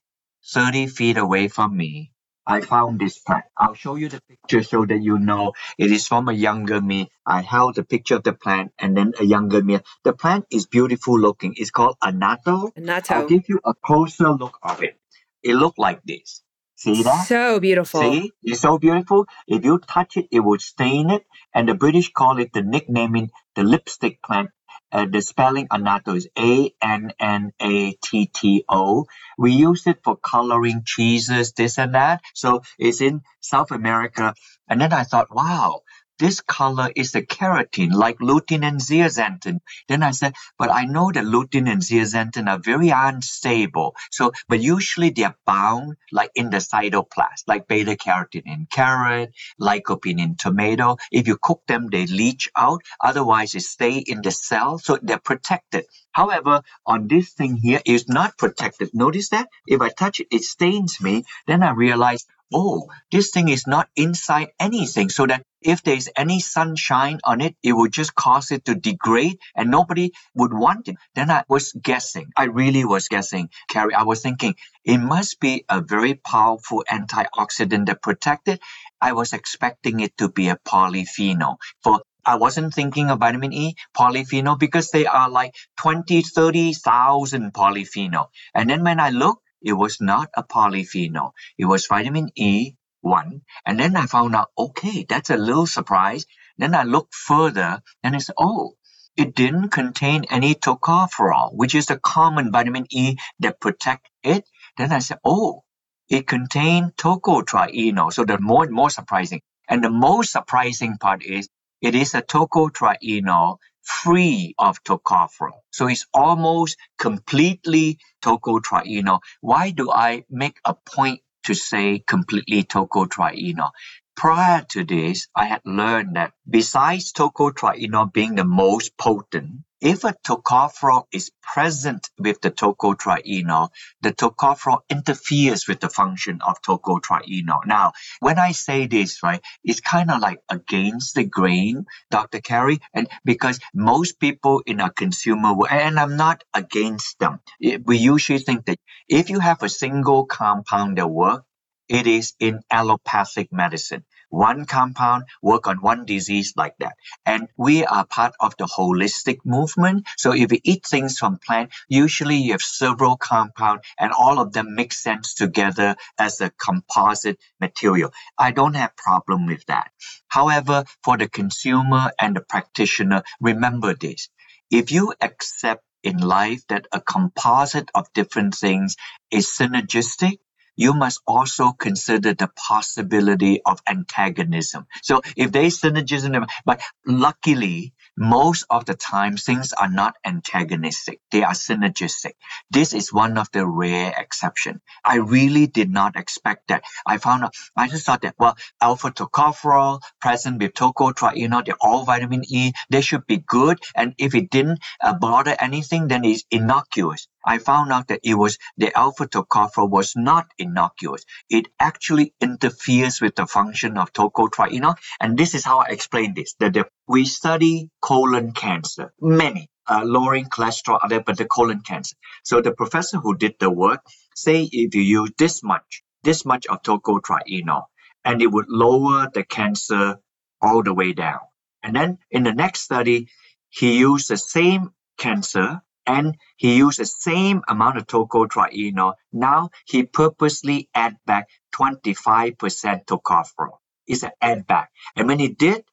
30 0.53 0.87
feet 0.87 1.17
away 1.17 1.47
from 1.47 1.75
me, 1.75 2.11
I 2.47 2.61
found 2.61 2.99
this 2.99 3.17
plant. 3.17 3.45
I'll 3.57 3.73
show 3.73 3.95
you 3.95 4.07
the 4.09 4.21
picture 4.21 4.61
so 4.61 4.85
that 4.85 5.01
you 5.01 5.17
know 5.17 5.53
it 5.77 5.91
is 5.91 6.07
from 6.07 6.29
a 6.29 6.33
younger 6.33 6.79
me. 6.79 7.09
I 7.25 7.41
held 7.41 7.75
the 7.75 7.83
picture 7.83 8.15
of 8.15 8.23
the 8.23 8.33
plant 8.33 8.71
and 8.77 8.95
then 8.95 9.13
a 9.19 9.25
younger 9.25 9.63
me. 9.63 9.79
The 10.03 10.13
plant 10.13 10.45
is 10.51 10.67
beautiful 10.67 11.19
looking. 11.19 11.55
It's 11.57 11.71
called 11.71 11.97
annatto. 12.03 12.71
Annatto. 12.75 13.15
I'll 13.15 13.27
give 13.27 13.49
you 13.49 13.59
a 13.65 13.73
closer 13.73 14.29
look 14.29 14.59
of 14.61 14.83
it. 14.83 14.99
It 15.41 15.55
looked 15.55 15.79
like 15.79 16.03
this. 16.03 16.43
See 16.75 17.03
that? 17.03 17.25
So 17.27 17.59
beautiful. 17.59 18.01
See, 18.01 18.31
it's 18.43 18.61
so 18.61 18.77
beautiful. 18.77 19.25
If 19.47 19.63
you 19.63 19.79
touch 19.79 20.17
it, 20.17 20.27
it 20.31 20.41
will 20.41 20.59
stain 20.59 21.09
it. 21.09 21.23
And 21.53 21.69
the 21.69 21.75
British 21.75 22.11
call 22.11 22.39
it 22.39 22.51
the 22.53 22.61
nicknaming 22.61 23.31
the 23.55 23.63
lipstick 23.63 24.21
plant. 24.21 24.49
Uh, 24.91 25.05
the 25.09 25.21
spelling 25.21 25.67
annatto 25.71 26.15
is 26.15 26.27
A 26.37 26.73
N 26.81 27.11
N 27.19 27.51
A 27.59 27.93
T 27.93 28.27
T 28.27 28.63
O. 28.69 29.05
We 29.37 29.51
use 29.53 29.87
it 29.87 29.99
for 30.03 30.15
coloring 30.17 30.83
cheeses, 30.85 31.53
this 31.53 31.77
and 31.77 31.95
that. 31.95 32.21
So 32.33 32.61
it's 32.77 33.01
in 33.01 33.21
South 33.39 33.71
America. 33.71 34.33
And 34.69 34.81
then 34.81 34.93
I 34.93 35.03
thought, 35.03 35.33
wow, 35.33 35.81
this 36.19 36.41
color 36.41 36.89
is 36.95 37.11
the 37.11 37.21
keratin, 37.21 37.91
like 37.91 38.17
lutein 38.19 38.63
and 38.63 38.79
zeaxanthin. 38.79 39.59
Then 39.87 40.03
I 40.03 40.11
said, 40.11 40.33
but 40.57 40.71
I 40.71 40.85
know 40.85 41.11
that 41.11 41.25
lutein 41.25 41.69
and 41.69 41.81
zeaxanthin 41.81 42.47
are 42.47 42.59
very 42.59 42.89
unstable. 42.89 43.95
So, 44.11 44.31
but 44.47 44.61
usually 44.61 45.09
they 45.09 45.23
are 45.23 45.35
bound 45.45 45.97
like 46.11 46.31
in 46.35 46.49
the 46.49 46.57
cytoplasm, 46.57 47.43
like 47.47 47.67
beta 47.67 47.95
carotene 47.95 48.43
in 48.45 48.67
carrot, 48.71 49.33
lycopene 49.59 50.19
in 50.19 50.35
tomato. 50.35 50.97
If 51.11 51.27
you 51.27 51.37
cook 51.41 51.63
them, 51.67 51.87
they 51.91 52.05
leach 52.07 52.49
out. 52.55 52.81
Otherwise, 53.03 53.51
they 53.51 53.59
stay 53.59 53.97
in 53.97 54.21
the 54.21 54.31
cell, 54.31 54.77
so 54.79 54.97
they're 55.01 55.19
protected. 55.19 55.85
However, 56.11 56.61
on 56.85 57.07
this 57.07 57.33
thing 57.33 57.57
here, 57.57 57.81
it's 57.85 58.07
not 58.07 58.37
protected. 58.37 58.91
Notice 58.93 59.29
that 59.29 59.49
if 59.67 59.81
I 59.81 59.89
touch 59.89 60.21
it, 60.21 60.27
it 60.31 60.43
stains 60.43 61.01
me. 61.01 61.25
Then 61.47 61.61
I 61.61 61.71
realize, 61.71 62.25
oh, 62.55 62.87
this 63.11 63.31
thing 63.31 63.49
is 63.49 63.67
not 63.67 63.89
inside 63.97 64.47
anything. 64.59 65.09
So 65.09 65.27
that 65.27 65.43
if 65.61 65.83
there's 65.83 66.07
any 66.15 66.39
sunshine 66.39 67.19
on 67.23 67.41
it, 67.41 67.55
it 67.61 67.73
would 67.73 67.91
just 67.91 68.15
cause 68.15 68.51
it 68.51 68.65
to 68.65 68.75
degrade 68.75 69.37
and 69.55 69.69
nobody 69.69 70.11
would 70.35 70.53
want 70.53 70.87
it. 70.87 70.95
Then 71.15 71.29
I 71.29 71.43
was 71.49 71.73
guessing. 71.73 72.31
I 72.37 72.45
really 72.45 72.85
was 72.85 73.09
guessing, 73.09 73.49
Carrie. 73.69 73.93
I 73.93 74.03
was 74.03 74.21
thinking 74.21 74.55
it 74.85 74.99
must 74.99 75.39
be 75.41 75.65
a 75.69 75.81
very 75.81 76.15
powerful 76.15 76.85
antioxidant 76.89 77.87
that 77.87 78.01
protects 78.01 78.53
it. 78.53 78.61
I 79.01 79.11
was 79.11 79.33
expecting 79.33 79.99
it 79.99 80.17
to 80.19 80.29
be 80.29 80.47
a 80.47 80.57
polyphenol. 80.65 81.57
For 81.83 82.01
I 82.25 82.37
wasn't 82.37 82.73
thinking 82.73 83.09
of 83.09 83.19
vitamin 83.19 83.53
E, 83.53 83.75
polyphenol, 83.95 84.57
because 84.57 84.91
they 84.91 85.05
are 85.05 85.29
like 85.29 85.53
20, 85.77 86.21
30,000 86.23 87.53
polyphenol. 87.53 88.27
And 88.55 88.69
then 88.69 88.83
when 88.83 88.99
I 88.99 89.09
look, 89.09 89.39
it 89.65 89.73
was 89.73 89.99
not 89.99 90.29
a 90.35 90.43
polyphenol. 90.43 91.31
It 91.57 91.65
was 91.65 91.87
vitamin 91.87 92.29
E 92.35 92.75
one. 93.01 93.41
And 93.65 93.79
then 93.79 93.95
I 93.95 94.05
found 94.05 94.35
out, 94.35 94.51
okay, 94.57 95.05
that's 95.07 95.29
a 95.29 95.37
little 95.37 95.67
surprise. 95.67 96.25
Then 96.57 96.73
I 96.75 96.83
looked 96.83 97.13
further 97.13 97.81
and 98.03 98.15
it's, 98.15 98.29
oh, 98.37 98.75
it 99.17 99.35
didn't 99.35 99.69
contain 99.69 100.25
any 100.29 100.55
tocopherol, 100.55 101.53
which 101.53 101.75
is 101.75 101.87
the 101.87 101.97
common 101.97 102.51
vitamin 102.51 102.85
E 102.89 103.17
that 103.39 103.59
protect 103.59 104.09
it. 104.23 104.47
Then 104.77 104.91
I 104.91 104.99
said, 104.99 105.19
oh, 105.25 105.63
it 106.09 106.27
contained 106.27 106.95
tocotrienol. 106.95 108.13
So 108.13 108.25
the 108.25 108.39
more 108.39 108.63
and 108.63 108.73
more 108.73 108.89
surprising. 108.89 109.41
And 109.67 109.83
the 109.83 109.89
most 109.89 110.31
surprising 110.31 110.97
part 110.97 111.23
is 111.23 111.49
it 111.81 111.95
is 111.95 112.13
a 112.13 112.21
tocotrienol 112.21 113.57
free 113.85 114.55
of 114.57 114.83
tocopherol. 114.83 115.61
So 115.71 115.87
it's 115.87 116.07
almost 116.13 116.77
completely 116.97 117.99
tocotrienol. 118.21 119.21
Why 119.41 119.71
do 119.71 119.91
I 119.91 120.25
make 120.29 120.57
a 120.65 120.73
point 120.73 121.21
to 121.43 121.53
say 121.53 121.99
completely 121.99 122.63
tocotrienol? 122.63 123.71
Prior 124.17 124.65
to 124.69 124.83
this, 124.83 125.27
I 125.35 125.45
had 125.45 125.61
learned 125.65 126.15
that 126.15 126.33
besides 126.49 127.13
tocotrienol 127.13 128.11
being 128.11 128.35
the 128.35 128.45
most 128.45 128.97
potent, 128.97 129.61
if 129.85 130.03
a 130.03 130.15
tocopherol 130.27 131.05
is 131.13 131.31
present 131.43 132.09
with 132.19 132.41
the 132.41 132.51
tocotrienol, 132.51 133.69
the 134.01 134.13
tocopherol 134.13 134.79
interferes 134.89 135.67
with 135.67 135.79
the 135.79 135.89
function 135.89 136.41
of 136.45 136.61
tocotrienol. 136.63 137.65
Now, 137.67 137.93
when 138.19 138.39
I 138.39 138.53
say 138.53 138.87
this, 138.87 139.23
right, 139.23 139.41
it's 139.63 139.81
kind 139.81 140.11
of 140.11 140.21
like 140.21 140.39
against 140.49 141.15
the 141.15 141.25
grain, 141.25 141.85
Dr. 142.11 142.41
Carrie, 142.41 142.81
and 142.95 143.07
because 143.25 143.59
most 143.75 144.19
people 144.19 144.63
in 144.65 144.81
a 144.81 144.91
consumer 144.91 145.53
world, 145.53 145.71
and 145.71 145.99
I'm 145.99 146.17
not 146.17 146.43
against 146.53 147.19
them, 147.19 147.41
eh, 147.63 147.77
we 147.85 147.97
usually 147.99 148.39
think 148.39 148.65
that 148.65 148.79
if 149.07 149.29
you 149.29 149.39
have 149.39 149.63
a 149.63 149.69
single 149.69 150.25
compound 150.25 150.97
that 150.97 151.07
works, 151.07 151.45
it 151.89 152.07
is 152.07 152.33
in 152.39 152.61
allopathic 152.71 153.53
medicine 153.53 154.03
one 154.35 154.65
compound 154.65 155.23
work 155.41 155.67
on 155.67 155.77
one 155.77 156.05
disease 156.05 156.53
like 156.57 156.75
that. 156.79 156.95
And 157.25 157.47
we 157.57 157.85
are 157.85 158.05
part 158.05 158.33
of 158.39 158.55
the 158.57 158.65
holistic 158.65 159.39
movement. 159.45 160.07
So 160.17 160.33
if 160.33 160.51
you 160.51 160.59
eat 160.63 160.85
things 160.85 161.17
from 161.17 161.39
plant, 161.39 161.71
usually 161.87 162.35
you 162.37 162.51
have 162.51 162.61
several 162.61 163.15
compounds 163.17 163.83
and 163.97 164.11
all 164.11 164.39
of 164.39 164.51
them 164.51 164.75
make 164.75 164.93
sense 164.93 165.33
together 165.35 165.95
as 166.19 166.41
a 166.41 166.49
composite 166.49 167.39
material. 167.61 168.11
I 168.37 168.51
don't 168.51 168.75
have 168.75 168.95
problem 168.97 169.45
with 169.45 169.65
that. 169.67 169.91
However, 170.27 170.83
for 171.03 171.17
the 171.17 171.29
consumer 171.29 172.11
and 172.19 172.35
the 172.35 172.41
practitioner, 172.41 173.23
remember 173.39 173.93
this. 173.93 174.29
If 174.69 174.91
you 174.91 175.13
accept 175.21 175.83
in 176.03 176.17
life 176.17 176.61
that 176.67 176.87
a 176.91 177.01
composite 177.01 177.89
of 177.95 178.11
different 178.13 178.55
things 178.55 178.95
is 179.31 179.47
synergistic, 179.47 180.39
you 180.75 180.93
must 180.93 181.21
also 181.27 181.71
consider 181.71 182.33
the 182.33 182.49
possibility 182.55 183.61
of 183.65 183.81
antagonism. 183.87 184.87
So 185.01 185.21
if 185.35 185.55
is 185.55 185.79
synergism, 185.79 186.47
but 186.65 186.81
luckily, 187.05 187.93
most 188.17 188.65
of 188.69 188.85
the 188.85 188.93
time 188.93 189.35
things 189.35 189.73
are 189.73 189.89
not 189.89 190.15
antagonistic. 190.25 191.19
They 191.31 191.43
are 191.43 191.53
synergistic. 191.53 192.33
This 192.71 192.93
is 192.93 193.11
one 193.11 193.37
of 193.37 193.49
the 193.51 193.67
rare 193.67 194.13
exception. 194.17 194.81
I 195.03 195.17
really 195.17 195.67
did 195.67 195.89
not 195.89 196.15
expect 196.15 196.69
that. 196.69 196.83
I 197.05 197.17
found 197.17 197.43
out 197.43 197.53
i 197.75 197.87
just 197.87 198.05
thought 198.05 198.21
that 198.21 198.35
well 198.39 198.57
alpha 198.81 199.11
tocopherol 199.11 199.99
present 200.21 200.61
with 200.61 200.73
tocotrienol 200.73 201.65
they're 201.65 201.75
all 201.81 202.05
vitamin 202.05 202.43
e. 202.47 202.71
They 202.89 203.01
should 203.01 203.25
be 203.27 203.37
good. 203.37 203.79
And 203.95 204.13
if 204.17 204.33
it 204.33 204.49
didn't 204.49 204.79
uh, 205.01 205.13
bother 205.13 205.55
anything 205.59 206.07
then 206.07 206.23
it's 206.25 206.43
innocuous 206.51 207.27
I 207.45 207.59
found 207.59 207.91
out 207.91 208.07
that 208.07 208.21
it 208.23 208.33
was 208.33 208.57
the 208.77 208.97
alpha 208.97 209.27
tocopherol 209.27 209.89
was 209.89 210.15
not 210.15 210.47
innocuous. 210.57 211.25
It 211.49 211.67
actually 211.79 212.33
interferes 212.41 213.21
with 213.21 213.35
the 213.35 213.45
function 213.45 213.97
of 213.97 214.11
tocotrienol. 214.13 214.95
And 215.19 215.37
this 215.37 215.53
is 215.53 215.63
how 215.63 215.79
I 215.79 215.89
explain 215.89 216.33
this. 216.33 216.55
That 216.59 216.73
the, 216.73 216.87
we 217.07 217.25
study 217.25 217.89
colon 218.01 218.51
cancer, 218.51 219.13
many, 219.21 219.69
uh, 219.87 220.01
lowering 220.03 220.45
cholesterol, 220.45 220.99
other, 221.03 221.21
but 221.21 221.37
the 221.37 221.45
colon 221.45 221.81
cancer. 221.81 222.15
So 222.43 222.61
the 222.61 222.71
professor 222.71 223.17
who 223.17 223.37
did 223.37 223.55
the 223.59 223.69
work 223.69 224.01
say 224.35 224.63
if 224.63 224.95
you 224.95 225.01
use 225.01 225.31
this 225.37 225.63
much, 225.63 226.03
this 226.23 226.45
much 226.45 226.65
of 226.67 226.81
tocotrienol, 226.81 227.83
and 228.23 228.41
it 228.41 228.47
would 228.47 228.69
lower 228.69 229.29
the 229.33 229.43
cancer 229.43 230.17
all 230.61 230.81
the 230.81 230.93
way 230.93 231.13
down. 231.13 231.39
And 231.83 231.95
then 231.95 232.17
in 232.31 232.43
the 232.43 232.53
next 232.53 232.81
study, 232.81 233.27
he 233.69 233.99
used 233.99 234.29
the 234.29 234.37
same 234.37 234.91
cancer 235.17 235.81
and 236.05 236.37
he 236.57 236.77
used 236.77 236.99
the 236.99 237.05
same 237.05 237.61
amount 237.67 237.97
of 237.97 238.07
tocotrienol. 238.07 239.13
Now 239.31 239.69
he 239.85 240.03
purposely 240.03 240.89
add 240.93 241.17
back 241.25 241.49
25% 241.75 243.05
tocopherol. 243.05 243.77
It's 244.07 244.23
an 244.23 244.31
add 244.41 244.67
back. 244.67 244.91
And 245.15 245.27
when 245.27 245.39
he 245.39 245.49
did, 245.49 245.83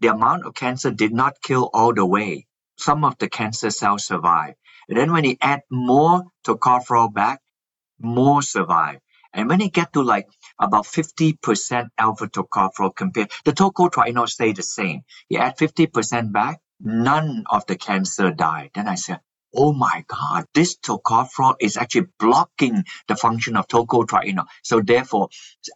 the 0.00 0.08
amount 0.08 0.46
of 0.46 0.54
cancer 0.54 0.90
did 0.90 1.12
not 1.12 1.40
kill 1.42 1.70
all 1.72 1.94
the 1.94 2.04
way. 2.04 2.46
Some 2.76 3.04
of 3.04 3.18
the 3.18 3.28
cancer 3.28 3.70
cells 3.70 4.04
survive. 4.04 4.54
And 4.88 4.98
then 4.98 5.12
when 5.12 5.24
he 5.24 5.38
add 5.40 5.62
more 5.70 6.24
tocopherol 6.44 7.12
back, 7.14 7.40
more 8.00 8.42
survive. 8.42 8.98
And 9.32 9.48
when 9.48 9.60
he 9.60 9.70
get 9.70 9.92
to 9.94 10.02
like 10.02 10.28
about 10.58 10.84
50% 10.84 11.88
alpha 11.96 12.28
tocopherol 12.28 12.94
compared, 12.94 13.30
the 13.44 13.52
tocotrienol 13.52 14.28
stay 14.28 14.52
the 14.52 14.62
same. 14.62 15.02
He 15.28 15.38
add 15.38 15.56
50% 15.56 16.32
back, 16.32 16.60
none 16.80 17.44
of 17.48 17.66
the 17.66 17.76
cancer 17.76 18.30
died. 18.30 18.70
Then 18.74 18.88
I 18.88 18.96
said, 18.96 19.20
oh 19.54 19.72
my 19.72 20.04
God, 20.08 20.46
this 20.54 20.76
tocopherol 20.76 21.56
is 21.60 21.76
actually 21.76 22.06
blocking 22.18 22.84
the 23.08 23.16
function 23.16 23.56
of 23.56 23.68
tocotrienol. 23.68 24.46
So 24.62 24.80
therefore, 24.80 25.28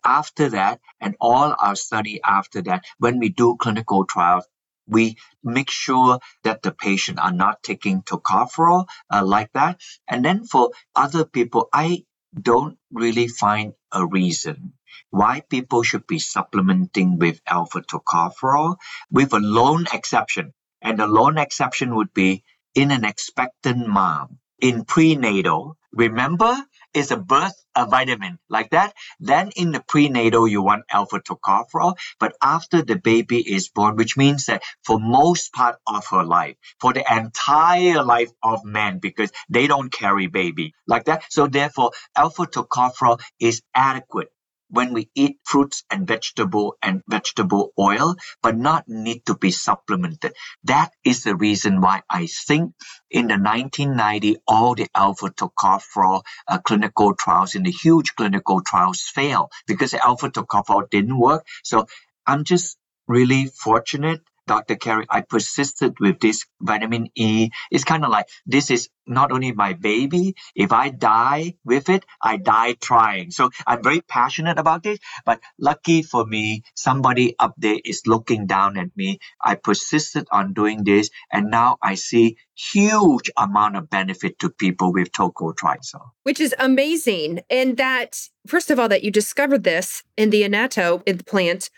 after 0.05 0.51
that, 0.51 0.81
and 1.01 1.17
all 1.21 1.55
our 1.59 1.77
study 1.77 2.21
after 2.23 2.63
that, 2.63 2.85
when 2.99 3.19
we 3.19 3.29
do 3.29 3.57
clinical 3.57 4.05
trials, 4.05 4.47
we 4.89 5.17
make 5.43 5.71
sure 5.71 6.21
that 6.45 6.63
the 6.63 6.73
patient 6.73 7.19
are 7.19 7.33
not 7.33 7.63
taking 7.63 8.03
tocopherol 8.03 8.87
uh, 9.13 9.25
like 9.25 9.53
that. 9.53 9.81
And 10.09 10.25
then 10.25 10.45
for 10.45 10.71
other 10.95 11.25
people, 11.25 11.69
I 11.73 12.05
don't 12.41 12.79
really 12.93 13.29
find 13.29 13.73
a 13.93 14.07
reason 14.07 14.75
why 15.11 15.43
people 15.49 15.83
should 15.83 16.07
be 16.07 16.19
supplementing 16.19 17.19
with 17.19 17.41
alpha 17.47 17.83
tocopherol 17.83 18.77
with 19.11 19.33
a 19.33 19.41
lone 19.41 19.87
exception. 19.93 20.53
And 20.83 20.99
the 20.99 21.07
lone 21.07 21.39
exception 21.39 21.95
would 21.97 22.13
be 22.15 22.45
in 22.77 22.93
an 22.93 23.05
expectant 23.05 23.89
mom 23.89 24.39
in 24.61 24.85
prenatal. 24.85 25.77
Remember, 25.93 26.55
it's 26.95 27.11
a 27.11 27.17
birth 27.17 27.55
a 27.75 27.87
vitamin 27.87 28.39
like 28.49 28.71
that. 28.71 28.95
Then 29.21 29.51
in 29.57 29.73
the 29.73 29.85
prenatal, 29.87 30.49
you 30.49 30.63
want 30.63 30.85
alpha 30.91 31.21
tocopherol. 31.21 31.97
But 32.19 32.35
after 32.43 32.83
the 32.83 32.97
baby 32.97 33.41
is 33.41 33.69
born, 33.69 33.97
which 33.97 34.17
means 34.17 34.47
that 34.47 34.63
for 34.85 34.99
most 34.99 35.53
part 35.53 35.77
of 35.87 36.07
her 36.09 36.25
life, 36.25 36.57
for 36.81 36.93
the 36.93 37.05
entire 37.11 38.03
life 38.03 38.31
of 38.43 38.65
men, 38.65 38.99
because 38.99 39.31
they 39.49 39.67
don't 39.67 39.93
carry 39.93 40.27
baby 40.27 40.75
like 40.87 41.05
that. 41.05 41.25
So 41.31 41.47
therefore, 41.47 41.93
alpha 42.17 42.47
tocopherol 42.47 43.21
is 43.41 43.63
adequate 43.75 44.29
when 44.69 44.93
we 44.93 45.11
eat 45.15 45.39
fruits 45.45 45.85
and 45.91 46.07
vegetable 46.07 46.77
and 46.83 47.03
vegetable 47.09 47.73
oil, 47.79 48.17
but 48.43 48.57
not 48.57 48.89
need 48.89 49.25
to 49.27 49.37
be 49.37 49.51
supplemented. 49.51 50.35
That 50.65 50.93
is 51.05 51.25
the 51.25 51.37
reason 51.37 51.81
why 51.81 52.03
I 52.11 52.27
think 52.27 52.75
in 53.11 53.29
the 53.29 53.39
1990, 53.39 54.37
all 54.47 54.75
the 54.75 54.89
alpha 54.95 55.31
tocopherol 55.31 56.23
uh, 56.49 56.59
clinical 56.59 57.15
trials 57.15 57.55
in 57.55 57.63
the 57.63 57.71
huge 57.71 58.15
clinical 58.15 58.63
trials 58.63 59.03
failed 59.03 59.51
because 59.67 59.95
alpha 59.95 60.31
tocopherol 60.31 60.89
didn't 60.91 61.19
work. 61.19 61.47
So 61.63 61.87
I'm 62.27 62.45
just 62.45 62.77
really 63.07 63.47
fortunate 63.47 64.23
Dr. 64.47 64.77
Carrie, 64.77 65.07
I 65.11 65.23
persisted 65.23 65.99
with 66.01 66.21
this 66.21 66.47
vitamin 66.61 67.09
E. 67.15 67.51
It's 67.71 67.85
kind 67.85 68.05
of 68.05 68.11
like 68.11 68.27
this 68.47 68.71
is 68.71 68.89
not 69.07 69.33
only 69.33 69.53
my 69.53 69.73
baby. 69.73 70.35
If 70.55 70.73
I 70.73 70.91
die 70.91 71.55
with 71.65 71.89
it, 71.89 72.05
I 72.23 72.37
die 72.37 72.75
trying. 72.75 73.31
So 73.31 73.51
I'm 73.67 73.83
very 73.83 74.01
passionate 74.01 74.59
about 74.59 74.83
this. 74.83 74.99
But 75.25 75.41
lucky 75.59 76.03
for 76.03 76.25
me, 76.25 76.63
somebody 76.75 77.35
up 77.39 77.55
there 77.57 77.79
is 77.85 78.03
looking 78.07 78.47
down 78.47 78.77
at 78.77 78.97
me. 78.97 79.19
I 79.41 79.57
persisted 79.57 80.27
on 80.31 80.55
doing 80.55 80.85
this, 80.85 81.11
and 81.33 81.51
now 81.51 81.79
I 81.83 81.95
see 81.95 82.37
huge 82.55 83.31
amount 83.37 83.77
of 83.77 83.91
benefit 83.91 84.39
to 84.41 84.51
people 84.51 84.93
with 84.93 85.13
tocotrienol. 85.13 86.11
Which 86.23 86.41
is 86.41 86.55
amazing. 86.59 87.41
And 87.51 87.77
that, 87.77 88.29
first 88.47 88.71
of 88.71 88.79
all, 88.79 88.89
that 88.89 89.03
you 89.03 89.11
discovered 89.11 89.65
this 89.65 90.03
in 90.17 90.31
the 90.31 90.43
annatto 90.43 91.03
in 91.07 91.19
the 91.19 91.25
plant 91.25 91.71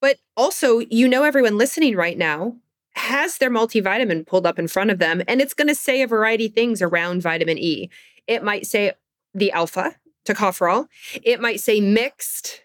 but 0.00 0.16
also, 0.36 0.78
you 0.78 1.08
know, 1.08 1.24
everyone 1.24 1.58
listening 1.58 1.96
right 1.96 2.18
now 2.18 2.56
has 2.94 3.38
their 3.38 3.50
multivitamin 3.50 4.26
pulled 4.26 4.46
up 4.46 4.58
in 4.58 4.68
front 4.68 4.90
of 4.90 4.98
them, 4.98 5.22
and 5.28 5.40
it's 5.40 5.54
going 5.54 5.68
to 5.68 5.74
say 5.74 6.02
a 6.02 6.06
variety 6.06 6.46
of 6.46 6.52
things 6.52 6.82
around 6.82 7.22
vitamin 7.22 7.58
E. 7.58 7.90
It 8.26 8.42
might 8.42 8.66
say 8.66 8.92
the 9.34 9.52
alpha 9.52 9.96
tocopherol, 10.26 10.86
it 11.22 11.40
might 11.40 11.60
say 11.60 11.80
mixed 11.80 12.62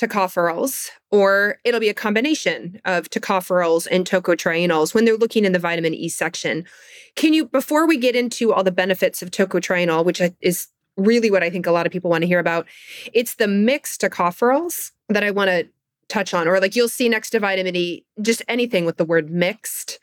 tocopherols, 0.00 0.90
or 1.10 1.58
it'll 1.64 1.80
be 1.80 1.88
a 1.88 1.94
combination 1.94 2.80
of 2.84 3.08
tocopherols 3.08 3.86
and 3.90 4.06
tocotrienols 4.06 4.94
when 4.94 5.04
they're 5.04 5.16
looking 5.16 5.44
in 5.44 5.52
the 5.52 5.58
vitamin 5.58 5.94
E 5.94 6.08
section. 6.08 6.64
Can 7.14 7.32
you, 7.32 7.46
before 7.46 7.86
we 7.86 7.96
get 7.96 8.14
into 8.14 8.52
all 8.52 8.62
the 8.62 8.72
benefits 8.72 9.22
of 9.22 9.30
tocotrienol, 9.30 10.04
which 10.04 10.20
is 10.40 10.68
really 10.96 11.30
what 11.30 11.42
I 11.42 11.50
think 11.50 11.66
a 11.66 11.72
lot 11.72 11.86
of 11.86 11.92
people 11.92 12.10
want 12.10 12.22
to 12.22 12.28
hear 12.28 12.38
about, 12.38 12.66
it's 13.12 13.36
the 13.36 13.48
mixed 13.48 14.00
tocopherols 14.02 14.92
that 15.08 15.24
I 15.24 15.30
want 15.30 15.48
to 15.48 15.68
touch 16.08 16.34
on, 16.34 16.48
or 16.48 16.60
like 16.60 16.76
you'll 16.76 16.88
see 16.88 17.08
next 17.08 17.30
to 17.30 17.40
vitamin 17.40 17.76
E, 17.76 18.04
just 18.20 18.42
anything 18.48 18.84
with 18.84 18.96
the 18.96 19.04
word 19.04 19.30
mixed 19.30 19.98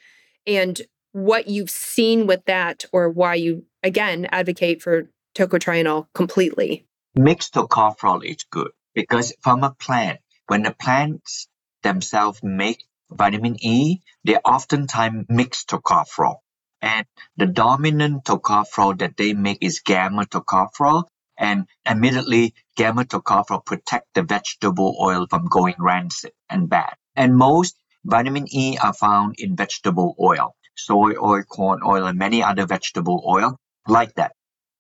and 0.46 0.82
what 1.12 1.48
you've 1.48 1.70
seen 1.70 2.28
with 2.28 2.44
that, 2.46 2.86
or 2.92 3.10
why 3.10 3.36
you 3.36 3.66
again 3.84 4.28
advocate 4.32 4.82
for 4.82 5.10
tocotrienol 5.36 6.08
completely. 6.14 6.86
Mixed 7.16 7.54
tocopherol 7.54 8.24
is 8.24 8.44
good 8.50 8.72
because 8.94 9.34
from 9.42 9.64
a 9.64 9.72
plant, 9.72 10.20
when 10.48 10.64
the 10.64 10.72
plants 10.72 11.48
themselves 11.84 12.40
make 12.44 12.84
vitamin 13.12 13.56
E, 13.64 14.02
they 14.24 14.36
oftentimes 14.38 15.26
mix 15.30 15.66
tocopherol. 15.66 16.38
And 16.82 17.06
the 17.38 17.46
dominant 17.46 18.26
tocopherol 18.26 18.98
that 19.00 19.16
they 19.16 19.34
make 19.34 19.60
is 19.62 19.80
gamma 19.80 20.26
tocopherol, 20.26 21.06
and 21.38 21.68
immediately 21.90 22.54
gamma 22.76 23.06
tocopherol 23.06 23.66
protect 23.66 24.08
the 24.14 24.24
vegetable 24.24 24.98
oil 25.02 25.28
from 25.30 25.48
going 25.48 25.76
rancid 25.80 26.32
and 26.50 26.70
bad. 26.70 26.94
And 27.16 27.36
most 27.36 27.76
vitamin 28.04 28.48
E 28.52 28.78
are 28.78 28.94
found 28.94 29.36
in 29.38 29.56
vegetable 29.56 30.16
oil, 30.20 30.56
soy 30.76 31.14
oil, 31.22 31.44
corn 31.44 31.82
oil, 31.86 32.06
and 32.06 32.18
many 32.18 32.44
other 32.44 32.66
vegetable 32.66 33.24
oil 33.28 33.60
like 33.88 34.14
that. 34.16 34.34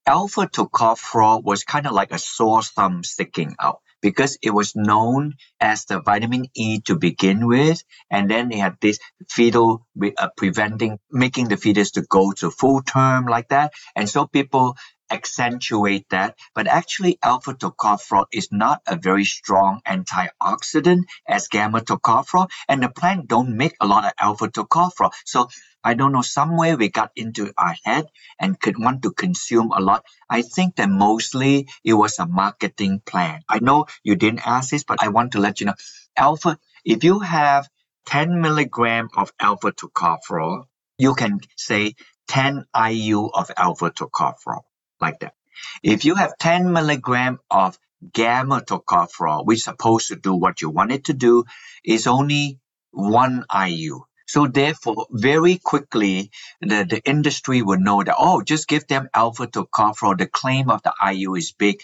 Alpha 0.05 0.47
tocopherol 0.47 1.43
was 1.43 1.63
kind 1.63 1.87
of 1.87 1.93
like 1.93 2.11
a 2.11 2.19
sore 2.19 2.61
thumb 2.61 3.03
sticking 3.03 3.55
out 3.59 3.79
because 4.01 4.37
it 4.41 4.49
was 4.49 4.75
known 4.75 5.33
as 5.61 5.85
the 5.85 6.01
vitamin 6.01 6.45
E 6.53 6.81
to 6.81 6.97
begin 6.97 7.47
with, 7.47 7.81
and 8.11 8.29
then 8.29 8.49
they 8.49 8.57
had 8.57 8.75
this 8.81 8.99
fetal 9.29 9.87
uh, 10.17 10.27
preventing, 10.35 10.99
making 11.09 11.47
the 11.47 11.55
fetus 11.55 11.91
to 11.91 12.01
go 12.01 12.33
to 12.33 12.51
full 12.51 12.81
term 12.81 13.25
like 13.25 13.47
that, 13.47 13.71
and 13.95 14.09
so 14.09 14.27
people 14.27 14.75
accentuate 15.13 16.09
that. 16.09 16.35
But 16.55 16.67
actually, 16.67 17.19
alpha 17.23 17.53
tocopherol 17.53 18.25
is 18.33 18.49
not 18.51 18.81
a 18.87 18.95
very 18.95 19.25
strong 19.25 19.81
antioxidant 19.87 21.03
as 21.27 21.47
gamma 21.47 21.81
tocopherol, 21.81 22.49
and 22.67 22.83
the 22.83 22.89
plant 22.89 23.27
don't 23.27 23.55
make 23.55 23.75
a 23.79 23.87
lot 23.87 24.05
of 24.05 24.11
alpha 24.19 24.47
tocopherol. 24.49 25.11
So 25.25 25.47
I 25.83 25.93
don't 25.95 26.13
know, 26.13 26.21
somewhere 26.21 26.77
we 26.77 26.89
got 26.89 27.11
into 27.15 27.51
our 27.57 27.75
head 27.83 28.05
and 28.39 28.59
could 28.59 28.79
want 28.79 29.03
to 29.03 29.11
consume 29.11 29.71
a 29.71 29.81
lot. 29.81 30.05
I 30.29 30.41
think 30.41 30.77
that 30.77 30.89
mostly 30.89 31.67
it 31.83 31.93
was 31.93 32.19
a 32.19 32.25
marketing 32.25 33.01
plan. 33.05 33.41
I 33.49 33.59
know 33.59 33.85
you 34.03 34.15
didn't 34.15 34.47
ask 34.47 34.71
this, 34.71 34.83
but 34.83 35.03
I 35.03 35.09
want 35.09 35.33
to 35.33 35.39
let 35.39 35.59
you 35.59 35.67
know. 35.67 35.75
Alpha, 36.15 36.57
if 36.85 37.03
you 37.03 37.19
have 37.19 37.69
10 38.07 38.41
milligram 38.41 39.09
of 39.15 39.33
alpha 39.39 39.71
tocopherol, 39.71 40.65
you 40.97 41.15
can 41.15 41.39
say 41.57 41.95
10 42.27 42.65
IU 42.89 43.27
of 43.27 43.51
alpha 43.57 43.91
tocopherol, 43.91 44.61
like 45.05 45.19
that. 45.19 45.35
If 45.83 46.05
you 46.05 46.15
have 46.15 46.37
10 46.37 46.71
milligram 46.77 47.39
of 47.49 47.77
gamma 48.19 48.61
tocopherol, 48.61 49.45
which 49.45 49.59
is 49.59 49.63
supposed 49.65 50.07
to 50.07 50.15
do 50.15 50.33
what 50.33 50.61
you 50.61 50.69
want 50.69 50.91
it 50.91 51.05
to 51.05 51.13
do, 51.13 51.43
is 51.83 52.07
only 52.07 52.59
1 52.91 53.45
IU. 53.67 54.01
So 54.33 54.47
therefore, 54.47 55.05
very 55.11 55.57
quickly, 55.71 56.31
the, 56.61 56.85
the 56.89 57.01
industry 57.05 57.61
will 57.61 57.79
know 57.79 58.01
that, 58.03 58.15
oh, 58.17 58.41
just 58.41 58.67
give 58.67 58.87
them 58.87 59.09
alpha 59.13 59.47
tocopherol. 59.47 60.17
The 60.17 60.27
claim 60.27 60.69
of 60.69 60.81
the 60.81 60.93
IU 61.11 61.35
is 61.35 61.51
big 61.51 61.81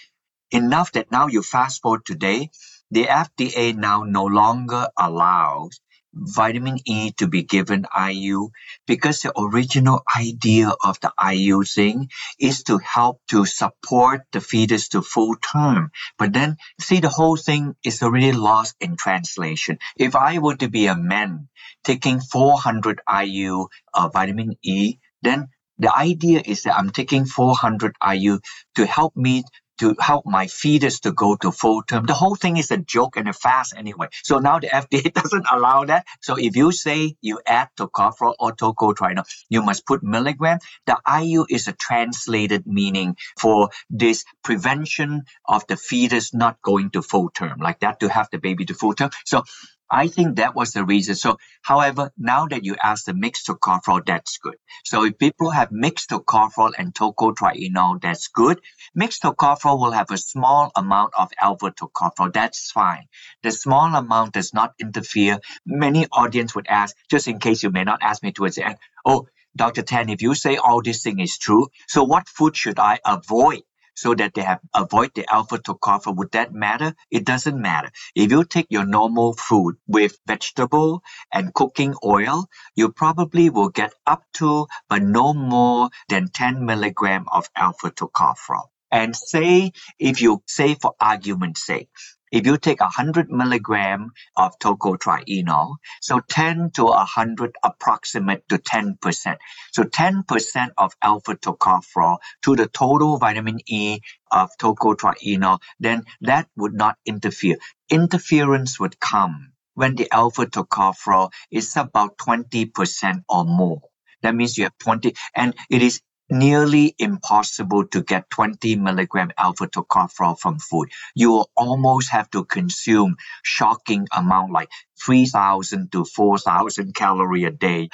enough 0.52 0.92
that 0.94 1.12
now 1.12 1.28
you 1.28 1.44
fast 1.44 1.82
forward 1.82 2.06
today, 2.06 2.50
the 2.92 3.06
FDA 3.06 3.76
now 3.76 4.04
no 4.04 4.26
longer 4.26 4.88
allows 4.98 5.80
vitamin 6.14 6.78
E 6.86 7.12
to 7.12 7.28
be 7.28 7.44
given 7.44 7.86
IU 7.96 8.50
because 8.88 9.22
the 9.22 9.34
original 9.40 10.04
idea 10.18 10.72
of 10.84 11.00
the 11.00 11.14
IU 11.22 11.64
thing 11.64 12.10
is 12.40 12.64
to 12.64 12.78
help 12.80 13.22
to 13.28 13.46
support 13.46 14.22
the 14.32 14.42
fetus 14.42 14.90
to 14.90 15.02
full 15.02 15.36
term. 15.36 15.92
But 16.18 16.34
then, 16.34 16.58
see, 16.80 17.00
the 17.00 17.10
whole 17.10 17.38
thing 17.38 17.76
is 17.84 18.02
already 18.02 18.32
lost 18.32 18.76
in 18.80 18.96
translation. 18.96 19.80
If 19.98 20.16
I 20.16 20.40
were 20.40 20.56
to 20.58 20.70
be 20.70 20.88
a 20.88 20.96
man 20.96 21.48
taking 21.84 22.20
400 22.20 23.02
IU 23.24 23.68
of 23.94 24.06
uh, 24.06 24.10
vitamin 24.10 24.56
E, 24.62 24.98
then 25.22 25.50
the 25.78 25.96
idea 25.96 26.42
is 26.44 26.64
that 26.64 26.78
I'm 26.78 26.90
taking 26.90 27.26
400 27.26 27.96
IU 28.06 28.40
to 28.76 28.86
help 28.86 29.16
me 29.16 29.44
to 29.80 29.96
help 30.00 30.26
my 30.26 30.48
fetus 30.48 31.02
to 31.02 31.12
go 31.12 31.36
to 31.36 31.52
full 31.52 31.82
term. 31.84 32.06
The 32.06 32.14
whole 32.14 32.36
thing 32.36 32.58
is 32.58 32.72
a 32.72 32.78
joke 32.78 33.18
and 33.18 33.28
a 33.28 33.34
fast 33.34 33.74
anyway. 33.76 34.08
So 34.24 34.40
now 34.40 34.60
the 34.60 34.68
FDA 34.80 35.14
doesn't 35.14 35.46
allow 35.52 35.86
that. 35.86 36.06
So 36.22 36.36
if 36.38 36.56
you 36.56 36.72
say 36.72 37.16
you 37.22 37.40
add 37.46 37.70
tocopherol 37.78 38.36
or 38.40 38.54
tocotrienol, 38.54 39.26
you 39.50 39.62
must 39.62 39.86
put 39.86 40.04
milligram. 40.04 40.60
The 40.86 40.98
IU 41.22 41.46
is 41.50 41.68
a 41.68 41.74
translated 41.74 42.68
meaning 42.68 43.16
for 43.40 43.70
this 43.90 44.26
prevention 44.44 45.24
of 45.46 45.66
the 45.68 45.78
fetus 45.78 46.34
not 46.34 46.62
going 46.62 46.92
to 46.92 47.02
full 47.02 47.30
term, 47.30 47.60
like 47.60 47.80
that 47.80 48.00
to 48.02 48.10
have 48.10 48.28
the 48.32 48.38
baby 48.38 48.66
to 48.66 48.74
full 48.74 48.94
term. 48.94 49.10
So 49.26 49.44
I 49.92 50.08
think 50.08 50.38
that 50.38 50.56
was 50.56 50.74
the 50.74 50.86
reason. 50.86 51.16
So, 51.16 51.38
however, 51.62 52.12
now 52.18 52.48
that 52.48 52.64
you 52.64 52.76
ask 52.82 53.06
the 53.06 53.14
mixed 53.14 53.48
tocopherol, 53.48 54.06
that's 54.06 54.38
good. 54.38 54.56
So, 54.86 55.04
if 55.06 55.18
people 55.18 55.50
have 55.50 55.72
mixed 55.72 56.10
tocopherol 56.10 56.74
and 56.78 56.94
tocotrienol, 56.94 58.02
that's 58.02 58.28
good. 58.28 58.62
Mixed 58.94 59.24
tocopherol 59.24 59.80
will 59.80 59.92
have 59.92 60.12
a 60.12 60.18
small 60.18 60.72
amount 60.76 61.14
of 61.18 61.32
alpha 61.42 61.72
tocopherol. 61.72 62.34
That's 62.34 62.72
fine. 62.72 63.08
The 63.44 63.52
small 63.52 63.96
amount 63.96 64.34
does 64.34 64.54
not 64.54 64.74
interfere. 64.80 65.40
Many 65.66 66.08
audience 66.12 66.54
would 66.56 66.68
ask, 66.68 66.96
just 67.10 67.28
in 67.28 67.40
case 67.40 67.64
you 67.64 67.72
may 67.72 67.84
not 67.84 68.00
ask 68.02 68.22
me 68.22 68.32
towards 68.32 68.56
the 68.56 68.66
end, 68.66 68.78
oh, 69.06 69.28
Dr. 69.56 69.82
Tan, 69.82 70.10
if 70.10 70.22
you 70.22 70.36
say 70.36 70.58
all 70.58 70.82
this 70.82 71.02
thing 71.02 71.20
is 71.20 71.38
true, 71.38 71.68
so 71.88 72.04
what 72.04 72.30
food 72.30 72.56
should 72.56 72.80
I 72.80 73.00
avoid 73.04 73.64
so 74.00 74.16
that 74.16 74.34
they 74.34 74.42
have 74.44 74.62
avoid 74.74 75.12
the 75.14 75.26
alpha 75.32 75.58
tocopherol. 75.58 76.16
Would 76.18 76.32
that 76.32 76.54
matter? 76.54 76.96
It 77.12 77.26
doesn't 77.26 77.62
matter. 77.62 77.92
If 78.16 78.32
you 78.32 78.46
take 78.46 78.68
your 78.70 78.86
normal 78.86 79.34
food 79.34 79.76
with 79.88 80.18
vegetable 80.26 81.04
and 81.34 81.54
cooking 81.54 81.96
oil, 82.04 82.48
you 82.76 82.92
probably 82.94 83.50
will 83.50 83.70
get 83.70 83.94
up 84.08 84.24
to 84.36 84.68
but 84.88 85.02
no 85.02 85.34
more 85.34 85.90
than 86.08 86.30
10 86.30 86.66
milligram 86.66 87.26
of 87.32 87.50
alpha 87.56 87.92
tocopherol. 87.92 88.68
And 88.92 89.16
say, 89.16 89.74
if 90.00 90.22
you 90.22 90.42
say 90.48 90.76
for 90.76 90.94
argument's 91.00 91.66
sake, 91.66 91.90
if 92.32 92.46
you 92.46 92.58
take 92.58 92.82
100 92.82 93.30
milligram 93.30 94.12
of 94.36 94.58
tocotrienol, 94.60 95.76
so 96.02 96.20
10 96.30 96.72
to 96.76 96.86
100 96.86 97.56
approximate 97.64 98.48
to 98.50 98.58
10%. 98.58 99.38
So 99.72 99.84
10% 99.84 100.70
of 100.78 100.94
alpha 101.02 101.36
tocopherol 101.36 102.18
to 102.44 102.56
the 102.56 102.68
total 102.68 103.18
vitamin 103.18 103.60
E 103.68 104.00
of 104.32 104.50
tocotrienol, 104.60 105.60
then 105.80 106.04
that 106.22 106.48
would 106.56 106.74
not 106.74 106.98
interfere. 107.06 107.58
Interference 107.90 108.80
would 108.80 109.00
come 109.00 109.54
when 109.74 109.96
the 109.96 110.12
alpha 110.12 110.46
tocopherol 110.46 111.32
is 111.52 111.76
about 111.78 112.18
20% 112.18 113.24
or 113.30 113.46
more. 113.46 113.82
That 114.22 114.36
means 114.36 114.58
you 114.58 114.66
have 114.66 114.78
20, 114.80 115.16
and 115.34 115.56
it 115.70 115.82
is 115.82 116.02
nearly 116.30 116.96
impossible 117.00 117.86
to 117.88 118.02
get 118.04 118.30
20 118.30 118.76
milligram 118.78 119.32
alpha 119.38 119.68
tocopherol 119.68 120.40
from 120.40 120.60
food. 120.60 120.90
You 121.16 121.32
will 121.32 121.50
almost 121.56 122.12
have 122.12 122.30
to 122.32 122.46
consume 122.46 123.18
shocking 123.44 124.08
amount 124.16 124.52
like 124.52 124.70
3,000 125.04 125.92
to 125.92 126.06
4,000 126.06 126.94
calorie 126.96 127.46
a 127.46 127.52
day. 127.52 127.90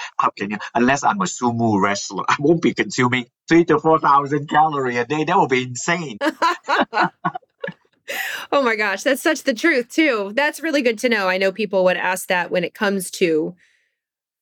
Unless 0.74 1.04
I'm 1.04 1.22
a 1.22 1.26
sumo 1.26 1.82
wrestler, 1.82 2.24
I 2.30 2.36
won't 2.40 2.62
be 2.62 2.74
consuming 2.74 3.26
three 3.48 3.66
to 3.66 3.80
4,000 3.80 4.50
calorie 4.50 4.98
a 4.98 5.06
day. 5.06 5.24
That 5.24 5.38
would 5.38 5.50
be 5.50 5.64
insane. 5.64 6.18
oh 8.52 8.62
my 8.62 8.76
gosh, 8.76 9.04
that's 9.04 9.22
such 9.22 9.44
the 9.44 9.54
truth 9.54 9.90
too. 9.90 10.32
That's 10.34 10.60
really 10.60 10.82
good 10.82 11.00
to 11.00 11.10
know. 11.10 11.30
I 11.30 11.38
know 11.38 11.52
people 11.52 11.84
would 11.84 11.98
ask 11.98 12.28
that 12.28 12.52
when 12.52 12.64
it 12.64 12.74
comes 12.74 13.12
to 13.12 13.56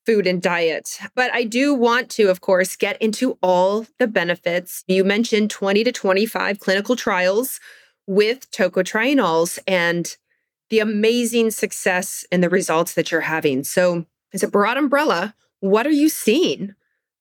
food 0.06 0.28
and 0.28 0.42
diet. 0.42 1.00
But 1.16 1.34
I 1.34 1.44
do 1.44 1.74
want 1.74 2.10
to, 2.12 2.30
of 2.30 2.42
course, 2.42 2.76
get 2.76 3.02
into 3.02 3.38
all 3.42 3.86
the 4.00 4.08
benefits. 4.08 4.84
You 4.88 5.04
mentioned 5.04 5.50
20 5.50 5.84
to 5.86 5.92
25 5.92 6.60
clinical 6.60 6.96
trials 6.96 7.60
with 8.08 8.52
tocotrienols 8.52 9.60
and 9.68 10.16
the 10.70 10.80
amazing 10.80 11.52
success 11.52 12.26
and 12.32 12.44
the 12.44 12.50
results 12.50 12.94
that 12.94 13.12
you're 13.12 13.22
having. 13.22 13.64
So, 13.64 14.06
as 14.34 14.44
a 14.44 14.48
broad 14.48 14.78
umbrella, 14.78 15.36
what 15.60 15.86
are 15.86 15.92
you 15.92 16.10
seeing 16.10 16.74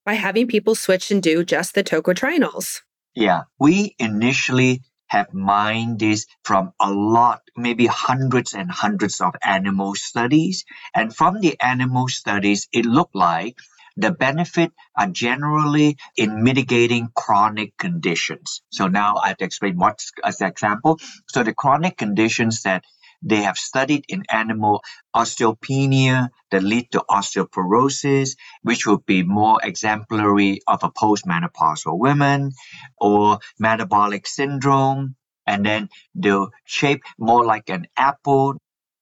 by 0.05 0.15
having 0.15 0.49
people 0.49 0.75
switch 0.75 1.11
and 1.11 1.23
do 1.23 1.45
just 1.45 1.75
the 1.75 1.85
tocotrienols? 1.85 2.81
Yeah, 3.15 3.43
we 3.59 3.95
initially 3.99 4.83
have 5.13 5.35
mined 5.35 5.99
this 5.99 6.27
from 6.43 6.73
a 6.81 6.91
lot, 6.91 7.43
maybe 7.55 7.87
hundreds 7.87 8.55
and 8.55 8.71
hundreds 8.71 9.21
of 9.21 9.35
animal 9.43 9.95
studies. 9.95 10.65
And 10.95 11.15
from 11.15 11.41
the 11.41 11.61
animal 11.61 12.09
studies, 12.09 12.67
it 12.73 12.87
looked 12.87 13.15
like 13.15 13.59
the 13.97 14.11
benefit 14.11 14.73
are 14.97 15.09
generally 15.09 15.99
in 16.17 16.43
mitigating 16.43 17.11
chronic 17.15 17.77
conditions. 17.77 18.63
So 18.71 18.87
now 18.87 19.17
I 19.17 19.29
have 19.29 19.37
to 19.39 19.45
explain 19.45 19.77
what's 19.77 20.13
as 20.25 20.41
an 20.41 20.49
example. 20.49 20.99
So 21.29 21.43
the 21.43 21.53
chronic 21.53 21.99
conditions 21.99 22.63
that 22.63 22.85
they 23.23 23.43
have 23.43 23.57
studied 23.57 24.05
in 24.09 24.25
animal 24.31 24.83
osteopenia 25.15 26.29
that 26.51 26.63
lead 26.63 26.91
to 26.93 27.05
osteoporosis, 27.11 28.37
which 28.63 28.87
would 28.87 29.07
be 29.07 29.23
more 29.23 29.59
exemplary 29.63 30.61
of 30.67 30.83
a 30.85 30.91
postmenopausal 30.91 31.99
woman, 31.99 32.53
or 32.99 33.39
metabolic 33.59 34.27
syndrome, 34.27 35.17
and 35.47 35.65
then 35.65 35.89
they'll 36.15 36.51
shape 36.65 37.03
more 37.19 37.45
like 37.45 37.71
an 37.71 37.87
apple. 37.97 38.57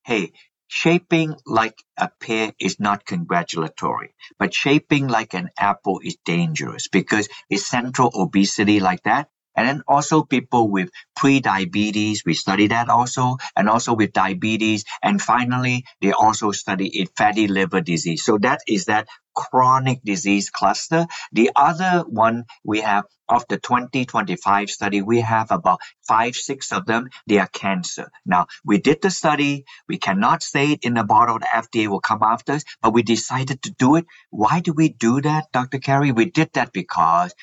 Hey, 0.04 0.32
shaping 0.68 1.34
like 1.46 1.76
a 1.96 2.10
pear 2.20 2.52
is 2.60 2.78
not 2.80 3.04
congratulatory, 3.04 4.14
but 4.38 4.54
shaping 4.54 5.08
like 5.08 5.34
an 5.34 5.50
apple 5.58 6.00
is 6.04 6.16
dangerous 6.24 6.88
because 6.88 7.28
it's 7.50 7.66
central 7.66 8.10
obesity 8.14 8.80
like 8.80 9.02
that 9.04 9.28
and 9.60 9.68
then 9.68 9.82
also 9.88 10.24
people 10.24 10.70
with 10.70 10.90
pre-diabetes, 11.16 12.24
we 12.26 12.34
study 12.34 12.68
that 12.68 12.90
also, 12.90 13.38
and 13.56 13.68
also 13.68 13.94
with 13.94 14.14
diabetes. 14.14 14.86
And 15.02 15.22
finally, 15.22 15.84
they 16.02 16.12
also 16.12 16.52
study 16.52 16.88
it, 17.02 17.10
fatty 17.18 17.48
liver 17.48 17.82
disease. 17.82 18.24
So 18.24 18.38
that 18.40 18.60
is 18.68 18.86
that 18.86 19.08
chronic 19.36 20.00
disease 20.04 20.50
cluster. 20.50 21.06
The 21.32 21.52
other 21.56 22.04
one 22.08 22.44
we 22.64 22.82
have 22.82 23.04
of 23.28 23.44
the 23.48 23.58
2025 23.58 24.70
study, 24.70 25.02
we 25.02 25.20
have 25.22 25.52
about 25.52 25.80
five, 26.08 26.36
six 26.36 26.72
of 26.72 26.86
them. 26.86 27.10
They 27.28 27.38
are 27.38 27.48
cancer. 27.48 28.10
Now, 28.26 28.48
we 28.64 28.78
did 28.78 29.02
the 29.02 29.10
study. 29.10 29.66
We 29.88 29.98
cannot 29.98 30.42
say 30.42 30.72
it 30.72 30.80
in 30.84 30.94
the 30.94 31.04
bottle. 31.04 31.40
The 31.40 31.46
FDA 31.46 31.88
will 31.88 32.00
come 32.00 32.22
after 32.22 32.54
us, 32.54 32.64
but 32.82 32.94
we 32.94 33.02
decided 33.04 33.62
to 33.64 33.72
do 33.78 33.96
it. 33.96 34.06
Why 34.30 34.60
do 34.60 34.74
we 34.74 34.90
do 34.90 35.22
that, 35.22 35.46
Dr. 35.52 35.80
Carrie? 35.80 36.12
We 36.12 36.26
did 36.26 36.50
that 36.54 36.72
because 36.74 37.34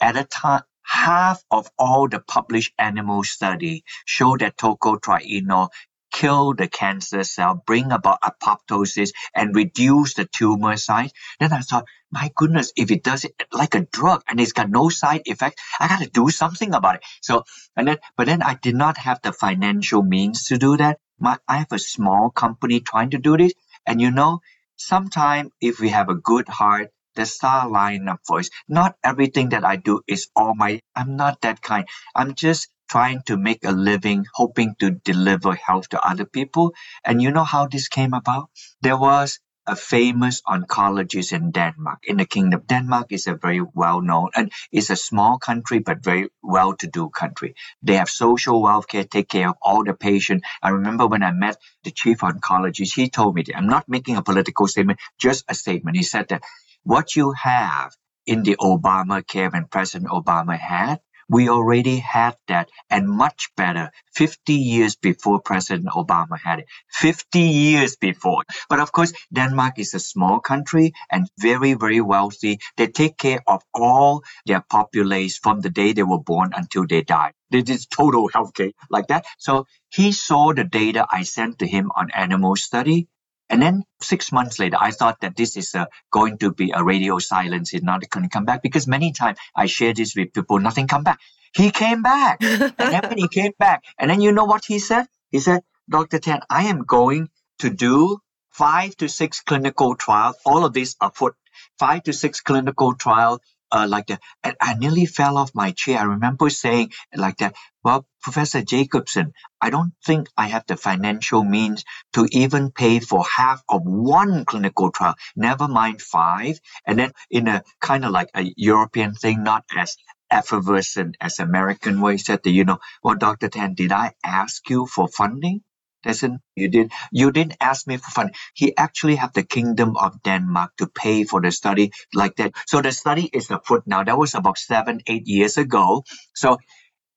at 0.00 0.16
a 0.16 0.24
time, 0.24 0.62
half 0.90 1.44
of 1.52 1.70
all 1.78 2.08
the 2.08 2.18
published 2.18 2.72
animal 2.76 3.22
study 3.22 3.84
show 4.04 4.36
that 4.36 4.56
tocotrienol 4.56 5.68
kill 6.10 6.52
the 6.54 6.66
cancer 6.66 7.22
cell, 7.22 7.62
bring 7.64 7.92
about 7.92 8.20
apoptosis, 8.22 9.12
and 9.32 9.54
reduce 9.54 10.14
the 10.14 10.24
tumor 10.24 10.76
size. 10.76 11.12
Then 11.38 11.52
I 11.52 11.60
thought, 11.60 11.86
my 12.10 12.32
goodness, 12.34 12.72
if 12.76 12.90
it 12.90 13.04
does 13.04 13.24
it 13.24 13.40
like 13.52 13.76
a 13.76 13.86
drug 13.92 14.24
and 14.28 14.40
it's 14.40 14.52
got 14.52 14.68
no 14.68 14.88
side 14.88 15.22
effect, 15.26 15.60
I 15.78 15.86
got 15.86 16.02
to 16.02 16.10
do 16.10 16.28
something 16.28 16.74
about 16.74 16.96
it. 16.96 17.02
So, 17.22 17.44
and 17.76 17.86
then, 17.86 17.98
but 18.16 18.26
then 18.26 18.42
I 18.42 18.54
did 18.54 18.74
not 18.74 18.98
have 18.98 19.22
the 19.22 19.32
financial 19.32 20.02
means 20.02 20.46
to 20.46 20.58
do 20.58 20.76
that. 20.78 20.98
My, 21.20 21.38
I 21.46 21.58
have 21.58 21.70
a 21.70 21.78
small 21.78 22.30
company 22.30 22.80
trying 22.80 23.10
to 23.10 23.18
do 23.18 23.36
this. 23.36 23.52
And 23.86 24.00
you 24.00 24.10
know, 24.10 24.40
sometimes 24.74 25.52
if 25.60 25.78
we 25.78 25.90
have 25.90 26.08
a 26.08 26.14
good 26.16 26.48
heart, 26.48 26.90
the 27.14 27.26
star 27.26 27.68
line 27.68 28.08
up 28.08 28.20
for 28.26 28.38
us. 28.40 28.50
Not 28.68 28.96
everything 29.04 29.50
that 29.50 29.64
I 29.64 29.76
do 29.76 30.02
is 30.06 30.28
all 30.36 30.54
my, 30.54 30.80
I'm 30.94 31.16
not 31.16 31.40
that 31.42 31.62
kind. 31.62 31.86
I'm 32.14 32.34
just 32.34 32.68
trying 32.88 33.22
to 33.26 33.36
make 33.36 33.64
a 33.64 33.72
living, 33.72 34.26
hoping 34.34 34.74
to 34.80 34.90
deliver 34.90 35.54
health 35.54 35.88
to 35.90 36.00
other 36.00 36.24
people. 36.24 36.74
And 37.04 37.22
you 37.22 37.30
know 37.30 37.44
how 37.44 37.66
this 37.66 37.88
came 37.88 38.14
about? 38.14 38.50
There 38.82 38.96
was 38.98 39.38
a 39.66 39.76
famous 39.76 40.42
oncologist 40.42 41.32
in 41.32 41.52
Denmark, 41.52 42.00
in 42.04 42.16
the 42.16 42.24
kingdom. 42.24 42.62
Denmark 42.66 43.12
is 43.12 43.28
a 43.28 43.34
very 43.34 43.60
well 43.60 44.00
known 44.00 44.30
and 44.34 44.50
it's 44.72 44.90
a 44.90 44.96
small 44.96 45.38
country, 45.38 45.78
but 45.78 46.02
very 46.02 46.30
well 46.42 46.74
to 46.76 46.88
do 46.88 47.08
country. 47.10 47.54
They 47.82 47.94
have 47.94 48.10
social 48.10 48.60
welfare, 48.60 49.04
take 49.04 49.28
care 49.28 49.50
of 49.50 49.56
all 49.62 49.84
the 49.84 49.94
patients. 49.94 50.46
I 50.62 50.70
remember 50.70 51.06
when 51.06 51.22
I 51.22 51.30
met 51.30 51.58
the 51.84 51.92
chief 51.92 52.20
oncologist, 52.20 52.94
he 52.94 53.08
told 53.08 53.36
me, 53.36 53.42
that, 53.42 53.56
I'm 53.56 53.68
not 53.68 53.88
making 53.88 54.16
a 54.16 54.22
political 54.22 54.66
statement, 54.66 54.98
just 55.18 55.44
a 55.48 55.54
statement. 55.54 55.96
He 55.96 56.02
said 56.02 56.28
that 56.30 56.42
what 56.84 57.16
you 57.16 57.32
have 57.32 57.92
in 58.26 58.42
the 58.42 58.56
Obamacare 58.56 59.52
when 59.52 59.66
President 59.66 60.10
Obama 60.10 60.58
had 60.58 61.00
we 61.30 61.48
already 61.48 61.98
had 61.98 62.36
that 62.48 62.68
and 62.90 63.08
much 63.08 63.50
better 63.56 63.92
50 64.14 64.52
years 64.52 64.96
before 64.96 65.40
President 65.40 65.86
Obama 65.90 66.36
had 66.36 66.58
it. 66.58 66.66
50 66.90 67.38
years 67.38 67.94
before. 67.94 68.42
But 68.68 68.80
of 68.80 68.90
course, 68.90 69.12
Denmark 69.32 69.78
is 69.78 69.94
a 69.94 70.00
small 70.00 70.40
country 70.40 70.92
and 71.08 71.28
very, 71.38 71.74
very 71.74 72.00
wealthy. 72.00 72.58
They 72.76 72.88
take 72.88 73.16
care 73.16 73.40
of 73.46 73.62
all 73.72 74.24
their 74.44 74.60
populace 74.68 75.38
from 75.38 75.60
the 75.60 75.70
day 75.70 75.92
they 75.92 76.02
were 76.02 76.18
born 76.18 76.50
until 76.52 76.84
they 76.84 77.02
die. 77.02 77.32
This 77.48 77.70
is 77.70 77.86
total 77.86 78.28
healthcare 78.28 78.72
like 78.90 79.06
that. 79.06 79.24
So 79.38 79.66
he 79.88 80.10
saw 80.10 80.52
the 80.52 80.64
data 80.64 81.06
I 81.08 81.22
sent 81.22 81.60
to 81.60 81.66
him 81.66 81.92
on 81.94 82.10
animal 82.10 82.56
study 82.56 83.06
and 83.50 83.60
then 83.60 83.82
six 84.00 84.30
months 84.30 84.58
later, 84.60 84.76
I 84.80 84.92
thought 84.92 85.20
that 85.20 85.36
this 85.36 85.56
is 85.56 85.74
a, 85.74 85.88
going 86.12 86.38
to 86.38 86.52
be 86.52 86.70
a 86.74 86.84
radio 86.84 87.18
silence. 87.18 87.74
It's 87.74 87.84
not 87.84 88.08
going 88.08 88.22
to 88.22 88.30
come 88.30 88.44
back 88.44 88.62
because 88.62 88.86
many 88.86 89.12
times 89.12 89.38
I 89.56 89.66
share 89.66 89.92
this 89.92 90.14
with 90.16 90.32
people, 90.32 90.60
nothing 90.60 90.86
come 90.86 91.02
back. 91.02 91.18
He 91.52 91.70
came 91.72 92.02
back. 92.02 92.38
and 92.42 92.92
then 92.92 93.02
when 93.08 93.18
he 93.18 93.28
came 93.40 93.52
back, 93.58 93.82
and 93.98 94.08
then 94.08 94.20
you 94.20 94.30
know 94.32 94.44
what 94.44 94.64
he 94.64 94.78
said? 94.78 95.06
He 95.30 95.40
said, 95.40 95.62
Dr. 95.90 96.20
Tan, 96.20 96.40
I 96.48 96.64
am 96.64 96.84
going 96.84 97.28
to 97.58 97.70
do 97.70 98.18
five 98.50 98.96
to 98.98 99.08
six 99.08 99.40
clinical 99.40 99.96
trials. 99.96 100.36
All 100.46 100.64
of 100.64 100.72
these 100.72 100.96
are 101.00 101.12
for 101.12 101.34
five 101.78 102.04
to 102.04 102.12
six 102.12 102.40
clinical 102.40 102.94
trials 102.94 103.40
uh, 103.72 103.86
like 103.88 104.06
that. 104.08 104.20
And 104.44 104.56
I 104.60 104.74
nearly 104.74 105.06
fell 105.06 105.38
off 105.38 105.50
my 105.54 105.72
chair. 105.72 105.98
I 105.98 106.04
remember 106.04 106.50
saying 106.50 106.92
like 107.16 107.38
that, 107.38 107.54
well, 107.84 108.06
Professor 108.22 108.62
Jakobsen, 108.62 109.32
I 109.60 109.70
don't 109.70 109.92
think 110.04 110.28
I 110.36 110.48
have 110.48 110.64
the 110.66 110.76
financial 110.76 111.44
means 111.44 111.84
to 112.14 112.28
even 112.32 112.72
pay 112.72 113.00
for 113.00 113.24
half 113.24 113.62
of 113.68 113.82
one 113.84 114.44
clinical 114.44 114.90
trial, 114.90 115.14
never 115.36 115.68
mind 115.68 116.02
five. 116.02 116.60
And 116.86 116.98
then 116.98 117.12
in 117.30 117.48
a 117.48 117.62
kind 117.80 118.04
of 118.04 118.10
like 118.12 118.28
a 118.34 118.52
European 118.56 119.14
thing, 119.14 119.42
not 119.44 119.64
as 119.76 119.96
effervescent 120.30 121.16
as 121.20 121.38
American 121.38 122.00
way, 122.00 122.18
said 122.18 122.42
that, 122.44 122.50
you 122.50 122.64
know, 122.64 122.78
well, 123.02 123.16
Dr. 123.16 123.48
Tan, 123.48 123.74
did 123.74 123.92
I 123.92 124.12
ask 124.24 124.68
you 124.68 124.86
for 124.86 125.08
funding? 125.08 125.62
Listen, 126.04 126.40
you 126.56 126.68
did 126.68 126.92
you 127.12 127.30
didn't 127.30 127.56
ask 127.60 127.86
me 127.86 127.98
for 127.98 128.10
fun. 128.10 128.30
He 128.54 128.74
actually 128.76 129.16
have 129.16 129.34
the 129.34 129.42
kingdom 129.42 129.98
of 129.98 130.22
Denmark 130.22 130.72
to 130.78 130.86
pay 130.86 131.24
for 131.24 131.42
the 131.42 131.52
study 131.52 131.92
like 132.14 132.36
that. 132.36 132.52
So 132.66 132.80
the 132.80 132.92
study 132.92 133.28
is 133.30 133.50
afoot 133.50 133.82
now. 133.86 134.02
That 134.04 134.16
was 134.16 134.34
about 134.34 134.56
seven, 134.56 135.00
eight 135.06 135.26
years 135.28 135.58
ago. 135.58 136.04
So 136.34 136.56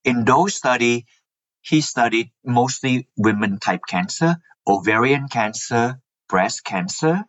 in 0.03 0.25
those 0.25 0.55
study, 0.55 1.05
he 1.61 1.81
studied 1.81 2.31
mostly 2.43 3.07
women 3.17 3.59
type 3.59 3.81
cancer, 3.87 4.37
ovarian 4.67 5.27
cancer, 5.29 5.99
breast 6.27 6.63
cancer, 6.63 7.25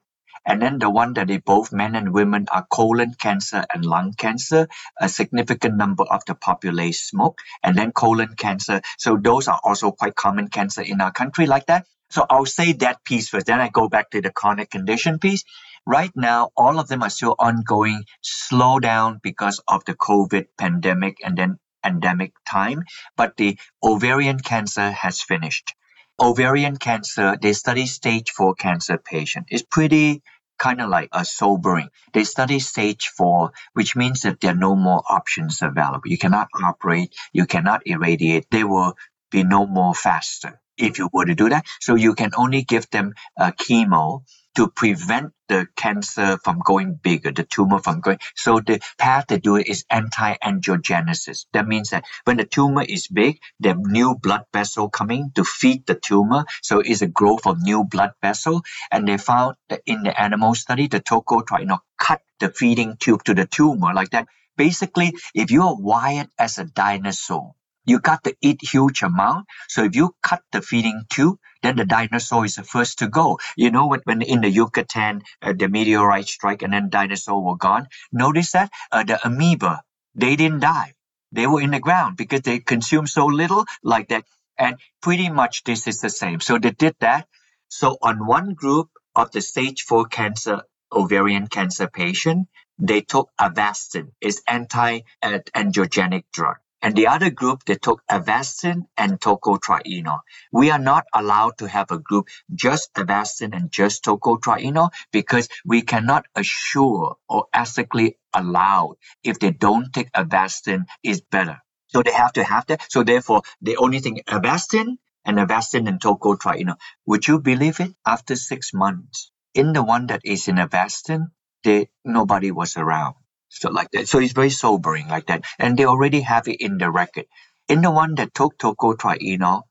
and 0.46 0.60
then 0.60 0.78
the 0.78 0.90
one 0.90 1.14
that 1.14 1.28
they 1.28 1.38
both 1.38 1.72
men 1.72 1.94
and 1.94 2.12
women 2.12 2.46
are 2.52 2.66
colon 2.70 3.14
cancer 3.14 3.64
and 3.72 3.84
lung 3.84 4.12
cancer. 4.12 4.68
A 5.00 5.08
significant 5.08 5.76
number 5.76 6.04
of 6.04 6.22
the 6.26 6.34
population 6.34 6.92
smoke, 6.92 7.38
and 7.62 7.76
then 7.76 7.92
colon 7.92 8.34
cancer. 8.36 8.82
So 8.98 9.16
those 9.16 9.48
are 9.48 9.60
also 9.64 9.90
quite 9.92 10.16
common 10.16 10.48
cancer 10.48 10.82
in 10.82 11.00
our 11.00 11.12
country 11.12 11.46
like 11.46 11.66
that. 11.66 11.86
So 12.10 12.26
I'll 12.28 12.46
say 12.46 12.72
that 12.74 13.04
piece 13.04 13.28
first. 13.28 13.46
Then 13.46 13.60
I 13.60 13.68
go 13.68 13.88
back 13.88 14.10
to 14.10 14.20
the 14.20 14.30
chronic 14.30 14.70
condition 14.70 15.18
piece. 15.18 15.44
Right 15.86 16.12
now, 16.14 16.50
all 16.56 16.78
of 16.78 16.88
them 16.88 17.02
are 17.02 17.10
still 17.10 17.34
ongoing, 17.38 18.04
slow 18.22 18.78
down 18.78 19.20
because 19.22 19.60
of 19.66 19.84
the 19.84 19.94
COVID 19.94 20.46
pandemic 20.58 21.18
and 21.24 21.36
then 21.36 21.58
endemic 21.84 22.32
time. 22.46 22.82
But 23.16 23.36
the 23.36 23.58
ovarian 23.82 24.40
cancer 24.40 24.90
has 24.90 25.22
finished 25.22 25.74
ovarian 26.20 26.76
cancer, 26.76 27.36
they 27.40 27.52
study 27.52 27.86
stage 27.86 28.30
four 28.30 28.54
cancer 28.54 28.98
patient. 28.98 29.46
It's 29.50 29.62
pretty 29.62 30.22
kind 30.58 30.80
of 30.80 30.88
like 30.88 31.08
a 31.12 31.24
sobering. 31.24 31.88
They 32.12 32.24
study 32.24 32.60
stage 32.60 33.08
four, 33.16 33.52
which 33.72 33.96
means 33.96 34.22
that 34.22 34.40
there 34.40 34.52
are 34.52 34.56
no 34.56 34.76
more 34.76 35.02
options 35.08 35.60
available. 35.62 36.06
You 36.06 36.18
cannot 36.18 36.48
operate, 36.62 37.14
you 37.32 37.46
cannot 37.46 37.82
irradiate. 37.86 38.46
There 38.50 38.68
will 38.68 38.96
be 39.30 39.42
no 39.42 39.66
more 39.66 39.94
faster 39.94 40.60
if 40.76 40.98
you 40.98 41.08
were 41.12 41.24
to 41.24 41.34
do 41.34 41.48
that. 41.48 41.66
So 41.80 41.96
you 41.96 42.14
can 42.14 42.30
only 42.36 42.62
give 42.62 42.88
them 42.90 43.14
a 43.38 43.52
chemo 43.52 44.22
to 44.56 44.68
prevent 44.68 45.32
the 45.48 45.66
cancer 45.76 46.38
from 46.42 46.60
going 46.64 46.94
bigger, 46.94 47.30
the 47.30 47.44
tumor 47.44 47.78
from 47.78 48.00
going. 48.00 48.18
So 48.34 48.60
the 48.60 48.80
path 48.98 49.26
they 49.28 49.38
do 49.38 49.56
it 49.56 49.68
is 49.68 49.84
anti-angiogenesis. 49.90 51.46
That 51.52 51.66
means 51.66 51.90
that 51.90 52.04
when 52.24 52.36
the 52.36 52.44
tumor 52.44 52.84
is 52.86 53.08
big, 53.08 53.38
the 53.60 53.74
new 53.74 54.16
blood 54.16 54.44
vessel 54.52 54.88
coming 54.88 55.32
to 55.34 55.44
feed 55.44 55.86
the 55.86 55.94
tumor. 55.94 56.44
So 56.62 56.80
it's 56.80 57.02
a 57.02 57.06
growth 57.06 57.46
of 57.46 57.62
new 57.62 57.84
blood 57.84 58.12
vessel. 58.22 58.62
And 58.90 59.06
they 59.06 59.18
found 59.18 59.56
that 59.68 59.82
in 59.86 60.02
the 60.02 60.20
animal 60.20 60.54
study, 60.54 60.88
the 60.88 61.00
tocotrienol 61.00 61.80
cut 61.98 62.20
the 62.40 62.50
feeding 62.50 62.96
tube 62.98 63.24
to 63.24 63.34
the 63.34 63.46
tumor 63.46 63.92
like 63.94 64.10
that. 64.10 64.28
Basically, 64.56 65.12
if 65.34 65.50
you 65.50 65.62
are 65.62 65.76
wired 65.76 66.28
as 66.38 66.58
a 66.58 66.64
dinosaur, 66.64 67.54
you 67.86 68.00
got 68.00 68.24
to 68.24 68.34
eat 68.40 68.60
huge 68.62 69.02
amount. 69.02 69.46
So 69.68 69.84
if 69.84 69.94
you 69.94 70.14
cut 70.22 70.42
the 70.52 70.62
feeding 70.62 71.04
tube, 71.10 71.38
then 71.62 71.76
the 71.76 71.84
dinosaur 71.84 72.44
is 72.44 72.56
the 72.56 72.62
first 72.62 72.98
to 72.98 73.08
go. 73.08 73.38
You 73.56 73.70
know, 73.70 73.86
when, 73.88 74.00
when 74.04 74.22
in 74.22 74.40
the 74.40 74.48
Yucatan, 74.48 75.22
uh, 75.42 75.52
the 75.52 75.68
meteorite 75.68 76.28
strike 76.28 76.62
and 76.62 76.72
then 76.72 76.90
dinosaur 76.90 77.42
were 77.42 77.56
gone. 77.56 77.88
Notice 78.12 78.52
that 78.52 78.70
uh, 78.92 79.04
the 79.04 79.24
amoeba, 79.26 79.82
they 80.14 80.36
didn't 80.36 80.60
die. 80.60 80.94
They 81.32 81.46
were 81.46 81.60
in 81.60 81.72
the 81.72 81.80
ground 81.80 82.16
because 82.16 82.42
they 82.42 82.60
consumed 82.60 83.08
so 83.08 83.26
little 83.26 83.64
like 83.82 84.08
that. 84.08 84.24
And 84.56 84.76
pretty 85.02 85.30
much 85.30 85.64
this 85.64 85.86
is 85.86 86.00
the 86.00 86.10
same. 86.10 86.40
So 86.40 86.58
they 86.58 86.70
did 86.70 86.96
that. 87.00 87.26
So 87.68 87.98
on 88.00 88.26
one 88.26 88.54
group 88.54 88.88
of 89.16 89.32
the 89.32 89.40
stage 89.40 89.82
four 89.82 90.06
cancer, 90.06 90.62
ovarian 90.92 91.48
cancer 91.48 91.88
patient, 91.88 92.48
they 92.78 93.00
took 93.00 93.30
Avastin, 93.40 94.12
it's 94.20 94.42
anti-angiogenic 94.46 96.24
drug 96.32 96.56
and 96.84 96.96
the 96.96 97.08
other 97.08 97.30
group 97.30 97.64
they 97.64 97.76
took 97.76 98.02
Avastin 98.10 98.82
and 98.98 99.20
tocotrienol. 99.20 100.20
We 100.52 100.70
are 100.70 100.78
not 100.78 101.06
allowed 101.14 101.58
to 101.58 101.68
have 101.68 101.90
a 101.90 101.98
group 101.98 102.28
just 102.54 102.94
Avastin 102.94 103.56
and 103.56 103.72
just 103.72 104.04
tocotrienol 104.04 104.90
because 105.12 105.48
we 105.64 105.82
cannot 105.82 106.26
assure 106.36 107.16
or 107.28 107.46
ethically 107.54 108.18
allow 108.34 108.96
if 109.24 109.40
they 109.40 109.52
don't 109.52 109.92
take 109.94 110.12
Avastin 110.12 110.84
is 111.02 111.22
better. 111.22 111.58
So 111.88 112.02
they 112.02 112.12
have 112.12 112.34
to 112.34 112.44
have 112.44 112.66
that. 112.68 112.86
So 112.90 113.02
therefore, 113.02 113.42
the 113.62 113.78
only 113.78 114.00
thing 114.00 114.20
Avastin 114.28 114.98
and 115.24 115.38
Avastin 115.38 115.88
and 115.88 116.00
tocotrienol. 116.00 116.76
Would 117.06 117.28
you 117.28 117.40
believe 117.40 117.80
it? 117.80 117.92
After 118.06 118.36
six 118.36 118.74
months, 118.74 119.32
in 119.54 119.72
the 119.72 119.82
one 119.82 120.08
that 120.08 120.20
is 120.24 120.48
in 120.48 120.56
Avastin, 120.56 121.28
they 121.64 121.88
nobody 122.04 122.52
was 122.52 122.76
around 122.76 123.16
so 123.54 123.70
like 123.70 123.90
that. 123.92 124.08
So 124.08 124.18
it's 124.18 124.32
very 124.32 124.50
sobering 124.50 125.08
like 125.08 125.26
that. 125.26 125.44
And 125.58 125.76
they 125.76 125.84
already 125.84 126.20
have 126.20 126.48
it 126.48 126.60
in 126.60 126.78
the 126.78 126.90
record. 126.90 127.26
In 127.68 127.80
the 127.80 127.90
one 127.90 128.16
that 128.16 128.34
took 128.34 128.58
tocotrienol, 128.58 129.62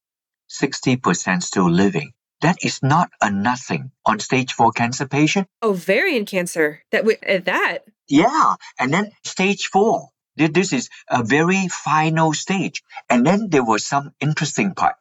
60% 0.50 1.44
still 1.44 1.70
living. 1.70 2.14
That 2.42 2.58
is 2.64 2.84
not 2.84 3.10
a 3.22 3.30
nothing 3.32 3.92
on 4.06 4.20
stage 4.20 4.54
four 4.54 4.72
cancer 4.72 5.08
patient. 5.08 5.48
Ovarian 5.64 6.26
cancer. 6.26 6.82
That 6.92 7.08
at 7.24 7.42
uh, 7.42 7.44
that. 7.46 7.80
Yeah, 8.10 8.56
and 8.80 8.94
then 8.94 9.12
stage 9.24 9.68
four. 9.68 10.10
This 10.36 10.74
is 10.74 10.90
a 11.10 11.24
very 11.24 11.68
final 11.70 12.34
stage. 12.34 12.84
And 13.10 13.26
then 13.26 13.50
there 13.50 13.64
was 13.64 13.86
some 13.86 14.12
interesting 14.20 14.74
part. 14.74 14.96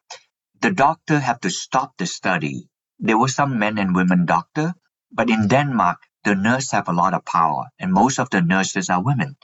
The 0.60 0.70
doctor 0.70 1.18
had 1.18 1.42
to 1.42 1.50
stop 1.50 1.96
the 1.96 2.06
study. 2.06 2.68
There 3.00 3.18
were 3.18 3.28
some 3.28 3.58
men 3.58 3.78
and 3.78 3.96
women 3.96 4.26
doctor, 4.26 4.74
but 5.10 5.28
in 5.28 5.48
Denmark, 5.48 5.98
the 6.24 6.34
nurse 6.34 6.72
have 6.72 6.88
a 6.88 6.92
lot 6.92 7.14
of 7.14 7.24
power 7.24 7.66
and 7.78 7.92
most 7.92 8.18
of 8.20 8.30
the 8.30 8.42
nurses 8.42 8.90
are 8.90 9.02
women. 9.02 9.36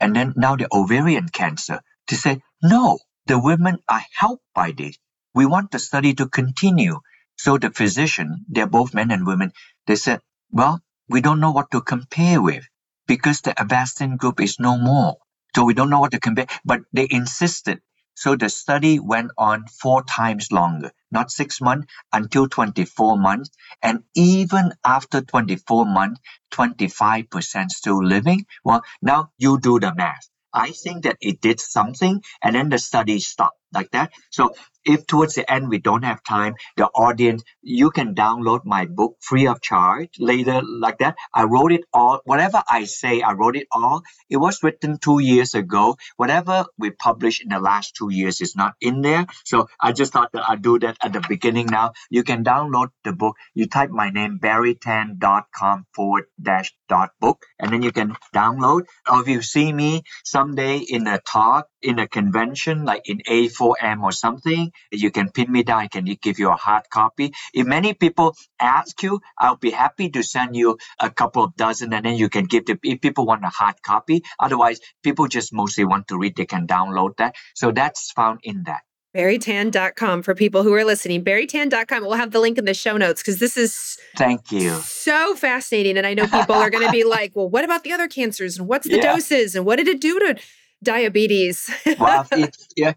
And 0.00 0.16
then 0.16 0.34
now 0.36 0.56
the 0.56 0.68
ovarian 0.72 1.28
cancer, 1.28 1.80
to 2.08 2.16
say, 2.16 2.42
no, 2.62 2.98
the 3.26 3.38
women 3.38 3.78
are 3.88 4.02
helped 4.18 4.44
by 4.54 4.72
this. 4.72 4.98
We 5.34 5.46
want 5.46 5.70
the 5.72 5.78
study 5.78 6.14
to 6.14 6.28
continue. 6.28 7.00
So 7.36 7.58
the 7.58 7.70
physician, 7.70 8.44
they're 8.48 8.66
both 8.66 8.94
men 8.94 9.10
and 9.10 9.26
women, 9.26 9.52
they 9.86 9.96
said, 9.96 10.20
well, 10.50 10.80
we 11.08 11.20
don't 11.20 11.40
know 11.40 11.52
what 11.52 11.70
to 11.72 11.82
compare 11.82 12.42
with 12.42 12.64
because 13.06 13.42
the 13.42 13.52
Avastin 13.52 14.18
group 14.18 14.40
is 14.40 14.58
no 14.60 14.78
more. 14.78 15.16
So 15.56 15.64
we 15.64 15.74
don't 15.74 15.90
know 15.90 16.00
what 16.00 16.12
to 16.12 16.20
compare, 16.20 16.46
but 16.64 16.82
they 16.92 17.08
insisted. 17.10 17.80
So 18.14 18.36
the 18.36 18.48
study 18.48 18.98
went 18.98 19.30
on 19.38 19.66
four 19.66 20.02
times 20.04 20.50
longer, 20.52 20.92
not 21.10 21.30
six 21.30 21.60
months 21.60 21.92
until 22.12 22.48
24 22.48 23.18
months. 23.18 23.50
And 23.82 24.04
even 24.14 24.72
after 24.84 25.20
24 25.20 25.86
months, 25.86 26.20
25% 26.50 27.70
still 27.72 28.02
living. 28.04 28.46
Well, 28.64 28.82
now 29.02 29.30
you 29.38 29.58
do 29.60 29.78
the 29.80 29.94
math. 29.94 30.28
I 30.52 30.70
think 30.70 31.04
that 31.04 31.16
it 31.20 31.40
did 31.40 31.60
something 31.60 32.22
and 32.42 32.54
then 32.54 32.68
the 32.68 32.78
study 32.78 33.18
stopped 33.20 33.58
like 33.72 33.90
that. 33.90 34.12
So 34.30 34.54
if 34.84 35.06
towards 35.06 35.34
the 35.34 35.50
end 35.50 35.68
we 35.68 35.78
don't 35.78 36.04
have 36.04 36.22
time, 36.22 36.54
the 36.76 36.86
audience, 36.86 37.42
you 37.62 37.90
can 37.90 38.14
download 38.14 38.64
my 38.64 38.86
book 38.86 39.16
free 39.20 39.46
of 39.46 39.60
charge 39.60 40.10
later 40.18 40.62
like 40.62 40.98
that. 40.98 41.16
I 41.34 41.44
wrote 41.44 41.72
it 41.72 41.82
all. 41.92 42.20
Whatever 42.24 42.62
I 42.68 42.84
say, 42.84 43.22
I 43.22 43.32
wrote 43.32 43.56
it 43.56 43.66
all. 43.72 44.02
It 44.30 44.38
was 44.38 44.62
written 44.62 44.98
two 44.98 45.20
years 45.20 45.54
ago. 45.54 45.96
Whatever 46.16 46.66
we 46.78 46.90
published 46.90 47.42
in 47.42 47.48
the 47.48 47.60
last 47.60 47.94
two 47.96 48.10
years 48.12 48.40
is 48.40 48.56
not 48.56 48.74
in 48.80 49.02
there. 49.02 49.26
So 49.44 49.68
I 49.80 49.92
just 49.92 50.12
thought 50.12 50.32
that 50.32 50.48
I'd 50.48 50.62
do 50.62 50.78
that 50.80 50.96
at 51.02 51.12
the 51.12 51.24
beginning 51.28 51.66
now. 51.66 51.92
You 52.10 52.22
can 52.24 52.44
download 52.44 52.88
the 53.04 53.12
book. 53.12 53.36
You 53.54 53.66
type 53.66 53.90
my 53.90 54.10
name, 54.10 54.38
barrietan.com 54.42 55.86
forward 55.94 56.24
dash 56.40 56.74
dot 56.88 57.10
book, 57.20 57.44
and 57.58 57.72
then 57.72 57.82
you 57.82 57.92
can 57.92 58.16
download. 58.34 58.82
Or 59.10 59.20
if 59.22 59.28
you 59.28 59.42
see 59.42 59.72
me 59.72 60.02
someday 60.24 60.78
in 60.78 61.06
a 61.06 61.18
talk, 61.20 61.68
in 61.82 61.98
a 61.98 62.08
convention, 62.08 62.84
like 62.84 63.02
in 63.08 63.20
A4M 63.28 64.02
or 64.02 64.12
something, 64.12 64.72
you 64.90 65.10
can 65.10 65.30
pin 65.30 65.50
me 65.50 65.62
down. 65.62 65.80
I 65.80 65.88
can 65.88 66.04
give 66.04 66.38
you 66.38 66.50
a 66.50 66.56
hard 66.56 66.84
copy. 66.90 67.32
If 67.52 67.66
many 67.66 67.94
people 67.94 68.36
ask 68.60 69.02
you, 69.02 69.20
I'll 69.38 69.56
be 69.56 69.70
happy 69.70 70.10
to 70.10 70.22
send 70.22 70.56
you 70.56 70.78
a 71.00 71.10
couple 71.10 71.44
of 71.44 71.56
dozen 71.56 71.92
and 71.92 72.04
then 72.04 72.16
you 72.16 72.28
can 72.28 72.44
give 72.44 72.66
the, 72.66 72.78
if 72.82 73.00
people 73.00 73.26
want 73.26 73.44
a 73.44 73.48
hard 73.48 73.82
copy. 73.82 74.22
Otherwise, 74.38 74.80
people 75.02 75.28
just 75.28 75.52
mostly 75.52 75.84
want 75.84 76.08
to 76.08 76.18
read, 76.18 76.36
they 76.36 76.46
can 76.46 76.66
download 76.66 77.16
that. 77.18 77.34
So 77.54 77.72
that's 77.72 78.12
found 78.12 78.40
in 78.42 78.64
that. 78.64 78.82
Barrietan.com 79.14 80.22
for 80.22 80.34
people 80.34 80.64
who 80.64 80.74
are 80.74 80.84
listening. 80.84 81.22
Barrietan.com. 81.22 82.02
We'll 82.02 82.14
have 82.14 82.32
the 82.32 82.40
link 82.40 82.58
in 82.58 82.64
the 82.64 82.74
show 82.74 82.96
notes 82.96 83.22
because 83.22 83.38
this 83.38 83.56
is 83.56 83.96
thank 84.16 84.50
you 84.50 84.70
so 84.80 85.36
fascinating. 85.36 85.96
And 85.96 86.04
I 86.04 86.14
know 86.14 86.26
people 86.26 86.56
are 86.56 86.68
going 86.68 86.84
to 86.84 86.90
be 86.90 87.04
like, 87.08 87.30
well, 87.36 87.48
what 87.48 87.64
about 87.64 87.84
the 87.84 87.92
other 87.92 88.08
cancers 88.08 88.58
and 88.58 88.66
what's 88.66 88.88
the 88.88 88.96
yeah. 88.96 89.14
doses 89.14 89.54
and 89.54 89.64
what 89.64 89.76
did 89.76 89.86
it 89.86 90.00
do 90.00 90.18
to 90.18 90.36
diabetes. 90.84 91.70
well, 91.98 92.26
yeah. 92.76 92.92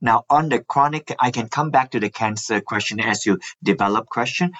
Now, 0.00 0.24
on 0.30 0.48
the 0.48 0.60
chronic, 0.60 1.14
I 1.18 1.30
can 1.30 1.48
come 1.48 1.70
back 1.70 1.90
to 1.90 2.00
the 2.00 2.10
cancer 2.10 2.60
question 2.60 3.00
as 3.00 3.26
you 3.26 3.40
develop 3.62 4.08
question. 4.08 4.52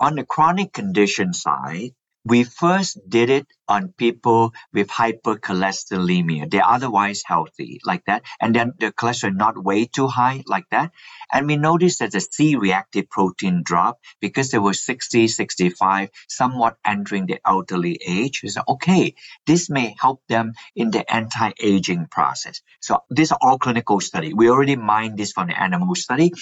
On 0.00 0.14
the 0.14 0.24
chronic 0.24 0.72
condition 0.72 1.32
side, 1.32 1.92
we 2.28 2.44
first 2.44 2.98
did 3.08 3.30
it 3.30 3.46
on 3.68 3.94
people 3.96 4.52
with 4.72 4.88
hypercholesterolemia. 4.88 6.50
They're 6.50 6.66
otherwise 6.66 7.22
healthy, 7.26 7.80
like 7.84 8.04
that. 8.06 8.24
And 8.40 8.54
then 8.54 8.74
the 8.78 8.92
cholesterol 8.92 9.36
not 9.36 9.62
way 9.62 9.86
too 9.86 10.08
high, 10.08 10.44
like 10.46 10.66
that. 10.72 10.92
And 11.32 11.46
we 11.46 11.56
noticed 11.56 12.00
that 12.00 12.12
the 12.12 12.20
C 12.20 12.56
reactive 12.56 13.10
protein 13.10 13.62
dropped 13.64 14.04
because 14.20 14.50
they 14.50 14.58
were 14.58 14.74
60, 14.74 15.28
65, 15.28 16.10
somewhat 16.28 16.76
entering 16.86 17.26
the 17.26 17.40
elderly 17.46 17.98
age. 18.06 18.42
We 18.42 18.50
said, 18.50 18.64
okay, 18.68 19.14
this 19.46 19.70
may 19.70 19.96
help 20.00 20.22
them 20.28 20.54
in 20.76 20.90
the 20.92 21.10
anti-aging 21.12 22.08
process. 22.10 22.62
So 22.80 23.04
these 23.10 23.32
are 23.32 23.38
all 23.42 23.58
clinical 23.58 24.00
study. 24.00 24.34
We 24.34 24.50
already 24.50 24.76
mined 24.76 25.18
this 25.18 25.32
from 25.32 25.48
the 25.48 25.60
animal 25.60 25.94
study. 25.94 26.32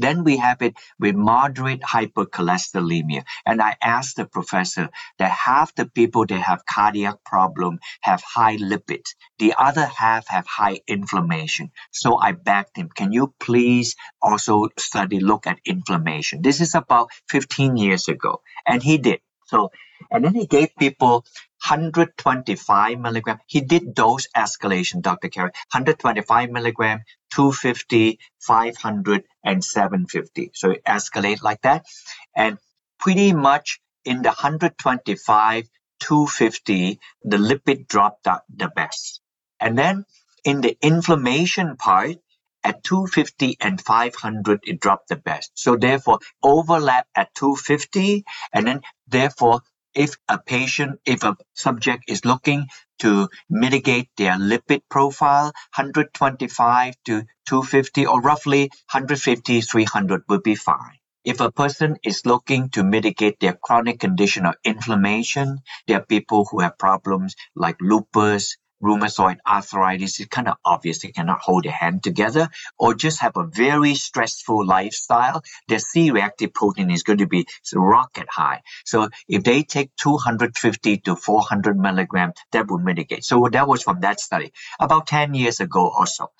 Then 0.00 0.24
we 0.24 0.38
have 0.38 0.62
it 0.62 0.74
with 0.98 1.14
moderate 1.14 1.82
hypercholesterolemia. 1.82 3.24
And 3.46 3.60
I 3.60 3.76
asked 3.82 4.16
the 4.16 4.24
professor 4.24 4.88
that 5.18 5.30
half 5.30 5.74
the 5.74 5.86
people 5.86 6.26
that 6.26 6.40
have 6.40 6.66
cardiac 6.66 7.16
problem 7.24 7.78
have 8.00 8.22
high 8.22 8.56
lipids. 8.56 9.14
The 9.38 9.54
other 9.58 9.86
half 9.86 10.28
have 10.28 10.46
high 10.46 10.80
inflammation. 10.86 11.70
So 11.92 12.18
I 12.18 12.32
begged 12.32 12.76
him, 12.76 12.88
can 12.94 13.12
you 13.12 13.34
please 13.40 13.96
also 14.22 14.68
study, 14.78 15.20
look 15.20 15.46
at 15.46 15.60
inflammation? 15.64 16.42
This 16.42 16.60
is 16.60 16.74
about 16.74 17.10
15 17.28 17.76
years 17.76 18.08
ago. 18.08 18.42
And 18.66 18.82
he 18.82 18.98
did. 18.98 19.20
So, 19.46 19.70
and 20.10 20.24
then 20.24 20.34
he 20.34 20.46
gave 20.46 20.70
people 20.78 21.24
125 21.66 22.98
milligram. 22.98 23.38
He 23.46 23.60
did 23.60 23.94
dose 23.94 24.28
escalation, 24.36 25.02
Dr. 25.02 25.28
Carrie. 25.28 25.52
125 25.72 26.50
milligram, 26.50 27.02
250, 27.32 28.18
500, 28.40 29.24
and 29.44 29.64
750. 29.64 30.50
So 30.54 30.70
it 30.70 30.84
escalate 30.84 31.42
like 31.42 31.62
that. 31.62 31.86
And 32.34 32.58
pretty 32.98 33.32
much 33.32 33.80
in 34.04 34.22
the 34.22 34.28
125, 34.28 35.68
250, 36.00 36.98
the 37.24 37.36
lipid 37.36 37.86
dropped 37.86 38.24
the 38.24 38.68
best. 38.74 39.20
And 39.60 39.76
then 39.76 40.06
in 40.44 40.62
the 40.62 40.76
inflammation 40.80 41.76
part, 41.76 42.16
at 42.62 42.84
250 42.84 43.56
and 43.60 43.80
500, 43.80 44.60
it 44.64 44.80
dropped 44.80 45.08
the 45.08 45.16
best. 45.16 45.52
So 45.54 45.76
therefore, 45.76 46.18
overlap 46.42 47.06
at 47.14 47.34
250, 47.34 48.24
and 48.52 48.66
then 48.66 48.80
therefore 49.08 49.62
if 49.94 50.16
a 50.28 50.38
patient, 50.38 51.00
if 51.04 51.24
a 51.24 51.36
subject 51.54 52.04
is 52.08 52.24
looking 52.24 52.68
to 53.00 53.28
mitigate 53.48 54.10
their 54.16 54.34
lipid 54.34 54.82
profile, 54.88 55.52
125 55.76 56.94
to 57.06 57.22
250 57.46 58.06
or 58.06 58.20
roughly 58.20 58.70
150, 58.92 59.60
300 59.60 60.24
would 60.28 60.42
be 60.42 60.54
fine. 60.54 60.98
If 61.24 61.40
a 61.40 61.52
person 61.52 61.96
is 62.02 62.24
looking 62.24 62.70
to 62.70 62.84
mitigate 62.84 63.40
their 63.40 63.52
chronic 63.54 64.00
condition 64.00 64.46
of 64.46 64.54
inflammation, 64.64 65.58
there 65.86 65.98
are 65.98 66.06
people 66.06 66.46
who 66.50 66.60
have 66.60 66.78
problems 66.78 67.36
like 67.54 67.76
lupus, 67.80 68.56
rheumatoid 68.82 69.38
arthritis, 69.46 70.20
it's 70.20 70.28
kind 70.28 70.48
of 70.48 70.56
obvious 70.64 71.00
they 71.00 71.08
cannot 71.08 71.40
hold 71.40 71.64
their 71.64 71.72
hand 71.72 72.02
together, 72.02 72.48
or 72.78 72.94
just 72.94 73.20
have 73.20 73.36
a 73.36 73.46
very 73.46 73.94
stressful 73.94 74.66
lifestyle, 74.66 75.42
their 75.68 75.78
C 75.78 76.10
reactive 76.10 76.54
protein 76.54 76.90
is 76.90 77.02
going 77.02 77.18
to 77.18 77.26
be 77.26 77.46
rocket 77.74 78.26
high. 78.30 78.62
So 78.84 79.08
if 79.28 79.44
they 79.44 79.62
take 79.62 79.90
250 79.96 80.98
to 80.98 81.16
400 81.16 81.78
milligrams, 81.78 82.34
that 82.52 82.70
will 82.70 82.78
mitigate. 82.78 83.24
So 83.24 83.48
that 83.52 83.68
was 83.68 83.82
from 83.82 84.00
that 84.00 84.20
study 84.20 84.52
about 84.78 85.06
10 85.06 85.34
years 85.34 85.60
ago 85.60 85.92
or 85.96 86.06
so. 86.06 86.30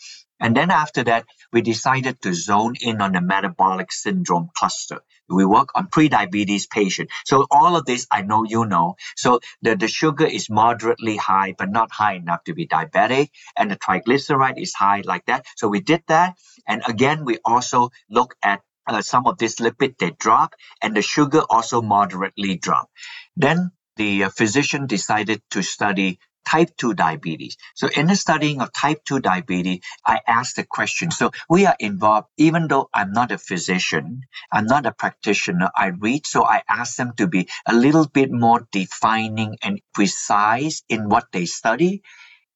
And 0.40 0.56
then 0.56 0.70
after 0.70 1.04
that, 1.04 1.26
we 1.52 1.62
decided 1.62 2.22
to 2.22 2.34
zone 2.34 2.74
in 2.80 3.00
on 3.02 3.12
the 3.12 3.20
metabolic 3.20 3.92
syndrome 3.92 4.50
cluster. 4.56 5.00
We 5.28 5.44
work 5.46 5.70
on 5.76 5.88
pre-diabetes 5.88 6.66
patient. 6.66 7.10
So 7.24 7.46
all 7.50 7.76
of 7.76 7.86
this, 7.86 8.06
I 8.10 8.22
know 8.22 8.44
you 8.44 8.66
know. 8.66 8.96
So 9.16 9.40
the, 9.62 9.76
the 9.76 9.88
sugar 9.88 10.26
is 10.26 10.50
moderately 10.50 11.16
high, 11.16 11.54
but 11.58 11.70
not 11.70 11.92
high 11.92 12.14
enough 12.14 12.44
to 12.44 12.54
be 12.54 12.66
diabetic. 12.66 13.30
And 13.56 13.70
the 13.70 13.76
triglyceride 13.76 14.60
is 14.60 14.74
high 14.74 15.02
like 15.04 15.26
that. 15.26 15.46
So 15.56 15.68
we 15.68 15.80
did 15.80 16.02
that. 16.08 16.36
And 16.66 16.82
again, 16.86 17.24
we 17.24 17.38
also 17.44 17.90
look 18.10 18.34
at 18.42 18.62
uh, 18.86 19.02
some 19.02 19.26
of 19.26 19.38
this 19.38 19.56
lipid 19.56 19.98
they 19.98 20.10
drop 20.10 20.54
and 20.82 20.96
the 20.96 21.02
sugar 21.02 21.42
also 21.48 21.82
moderately 21.82 22.56
drop. 22.56 22.90
Then 23.36 23.72
the 23.96 24.24
uh, 24.24 24.28
physician 24.30 24.86
decided 24.86 25.42
to 25.52 25.62
study 25.62 26.18
type 26.46 26.70
2 26.76 26.94
diabetes. 26.94 27.56
So 27.74 27.88
in 27.88 28.06
the 28.06 28.16
studying 28.16 28.60
of 28.60 28.72
type 28.72 29.04
2 29.04 29.20
diabetes, 29.20 29.80
I 30.06 30.20
asked 30.26 30.56
the 30.56 30.64
question. 30.64 31.10
So 31.10 31.30
we 31.48 31.66
are 31.66 31.76
involved, 31.78 32.28
even 32.36 32.68
though 32.68 32.88
I'm 32.92 33.12
not 33.12 33.32
a 33.32 33.38
physician, 33.38 34.22
I'm 34.52 34.66
not 34.66 34.86
a 34.86 34.92
practitioner, 34.92 35.70
I 35.76 35.88
read. 35.88 36.26
So 36.26 36.44
I 36.44 36.62
asked 36.68 36.96
them 36.96 37.12
to 37.18 37.26
be 37.26 37.48
a 37.66 37.74
little 37.74 38.06
bit 38.06 38.30
more 38.30 38.66
defining 38.72 39.56
and 39.62 39.80
precise 39.94 40.82
in 40.88 41.08
what 41.08 41.26
they 41.32 41.46
study. 41.46 42.02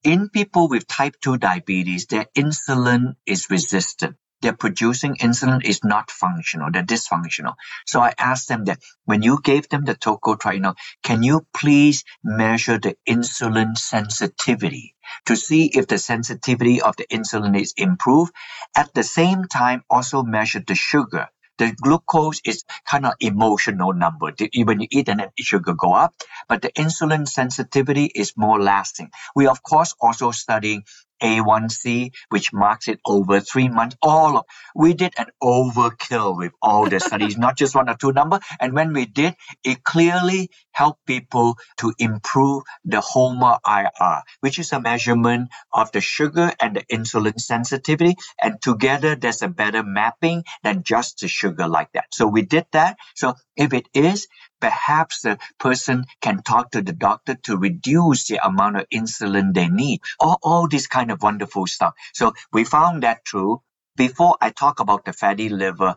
In 0.03 0.29
people 0.29 0.69
with 0.69 0.87
type 0.87 1.17
2 1.23 1.39
diabetes, 1.39 2.07
their 2.07 2.27
insulin 2.37 3.15
is 3.27 3.51
resistant 3.51 4.17
they're 4.45 4.53
producing 4.53 5.17
insulin 5.17 5.65
is 5.65 5.83
not 5.83 6.11
functional, 6.11 6.71
they're 6.71 6.85
dysfunctional. 6.85 7.55
So 7.87 8.01
I 8.01 8.13
asked 8.19 8.49
them 8.49 8.67
that 8.67 8.81
when 9.07 9.23
you 9.23 9.41
gave 9.43 9.71
them 9.71 9.87
the 9.87 9.95
tocotrienol, 9.95 10.77
can 11.03 11.23
you 11.23 11.47
please 11.55 12.05
measure 12.23 12.79
the 12.79 12.95
insulin 13.09 13.77
sensitivity 13.79 14.95
to 15.27 15.35
see 15.35 15.67
if 15.67 15.87
the 15.87 15.97
sensitivity 15.97 16.83
of 16.83 16.97
the 16.97 17.07
insulin 17.07 17.59
is 17.59 17.73
improved? 17.79 18.35
At 18.77 18.93
the 18.93 19.03
same 19.03 19.45
time, 19.47 19.83
also 19.89 20.23
measure 20.23 20.61
the 20.61 20.75
sugar 20.75 21.29
the 21.59 21.73
glucose 21.81 22.41
is 22.45 22.65
kind 22.85 23.07
of 23.07 23.13
emotional 23.21 23.93
number. 23.93 24.33
When 24.65 24.81
you 24.81 24.89
eat 24.91 25.09
and 25.09 25.21
then 25.21 25.31
sugar 25.39 25.75
go 25.75 25.93
up, 25.93 26.13
but 26.49 26.63
the 26.63 26.73
insulin 26.73 27.29
sensitivity 27.29 28.07
is 28.07 28.33
more 28.37 28.61
lasting. 28.61 29.11
We 29.37 29.47
of 29.47 29.63
course 29.63 29.95
also 30.01 30.33
studying 30.33 30.83
A1C, 31.23 32.13
which 32.31 32.53
marks 32.53 32.89
it 32.89 33.01
over 33.07 33.41
three 33.41 33.69
months. 33.69 33.97
Oh, 34.03 34.15
all 34.15 34.39
of 34.39 34.45
we 34.75 34.95
did 34.95 35.13
an 35.19 35.27
overkill 35.43 36.37
with 36.37 36.53
all 36.63 36.89
the 36.89 37.01
studies, 37.01 37.37
not 37.37 37.57
just 37.57 37.75
one 37.75 37.89
or 37.89 37.97
two 37.97 38.13
number. 38.13 38.41
And 38.61 38.73
when 38.75 38.93
we 38.93 39.07
did, 39.07 39.35
it 39.65 39.85
clearly 39.85 40.51
helped 40.73 41.05
people 41.07 41.57
to 41.79 41.93
improve 41.99 42.65
the 42.85 43.01
HOMA 43.01 43.61
IR, 43.67 44.23
which 44.41 44.59
is 44.59 44.73
a 44.73 44.81
measurement 44.81 45.51
of 45.73 45.93
the 45.93 46.01
sugar 46.01 46.53
and 46.61 46.77
the 46.77 46.85
insulin 46.85 47.41
sensitivity. 47.41 48.17
And 48.43 48.61
together, 48.63 49.17
there's 49.17 49.43
a 49.43 49.49
better 49.49 49.83
mapping 49.83 50.45
than 50.63 50.83
just 50.83 51.21
the 51.21 51.29
sugar 51.29 51.69
like 51.69 51.93
that. 51.93 52.07
So 52.13 52.27
we 52.27 52.43
did 52.43 52.67
that. 52.73 52.97
So 53.15 53.35
if 53.57 53.73
it 53.73 53.89
is, 53.95 54.27
perhaps 54.65 55.23
the 55.23 55.39
person 55.67 56.05
can 56.23 56.43
talk 56.43 56.71
to 56.73 56.83
the 56.83 56.97
doctor 57.09 57.35
to 57.49 57.57
reduce 57.59 58.27
the 58.29 58.41
amount 58.47 58.77
of 58.81 58.89
insulin 59.01 59.53
they 59.55 59.69
need 59.69 60.01
all, 60.21 60.39
all 60.43 60.69
this 60.69 60.87
kind 60.87 61.11
of 61.11 61.23
wonderful 61.23 61.67
stuff 61.67 61.95
so 62.15 62.33
we 62.53 62.65
found 62.65 63.03
that 63.03 63.25
true 63.33 63.61
before 63.97 64.37
i 64.41 64.51
talk 64.51 64.81
about 64.81 65.05
the 65.05 65.13
fatty 65.23 65.51
liver 65.51 65.95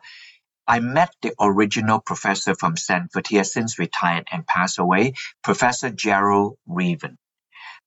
I 0.67 0.79
met 0.81 1.13
the 1.21 1.33
original 1.39 1.99
professor 2.01 2.55
from 2.55 2.77
Stanford. 2.77 3.27
He 3.27 3.37
has 3.37 3.53
since 3.53 3.79
retired 3.79 4.27
and 4.31 4.47
passed 4.47 4.79
away, 4.79 5.13
Professor 5.43 5.91
Gerald 5.91 6.57
Reaven. 6.67 7.17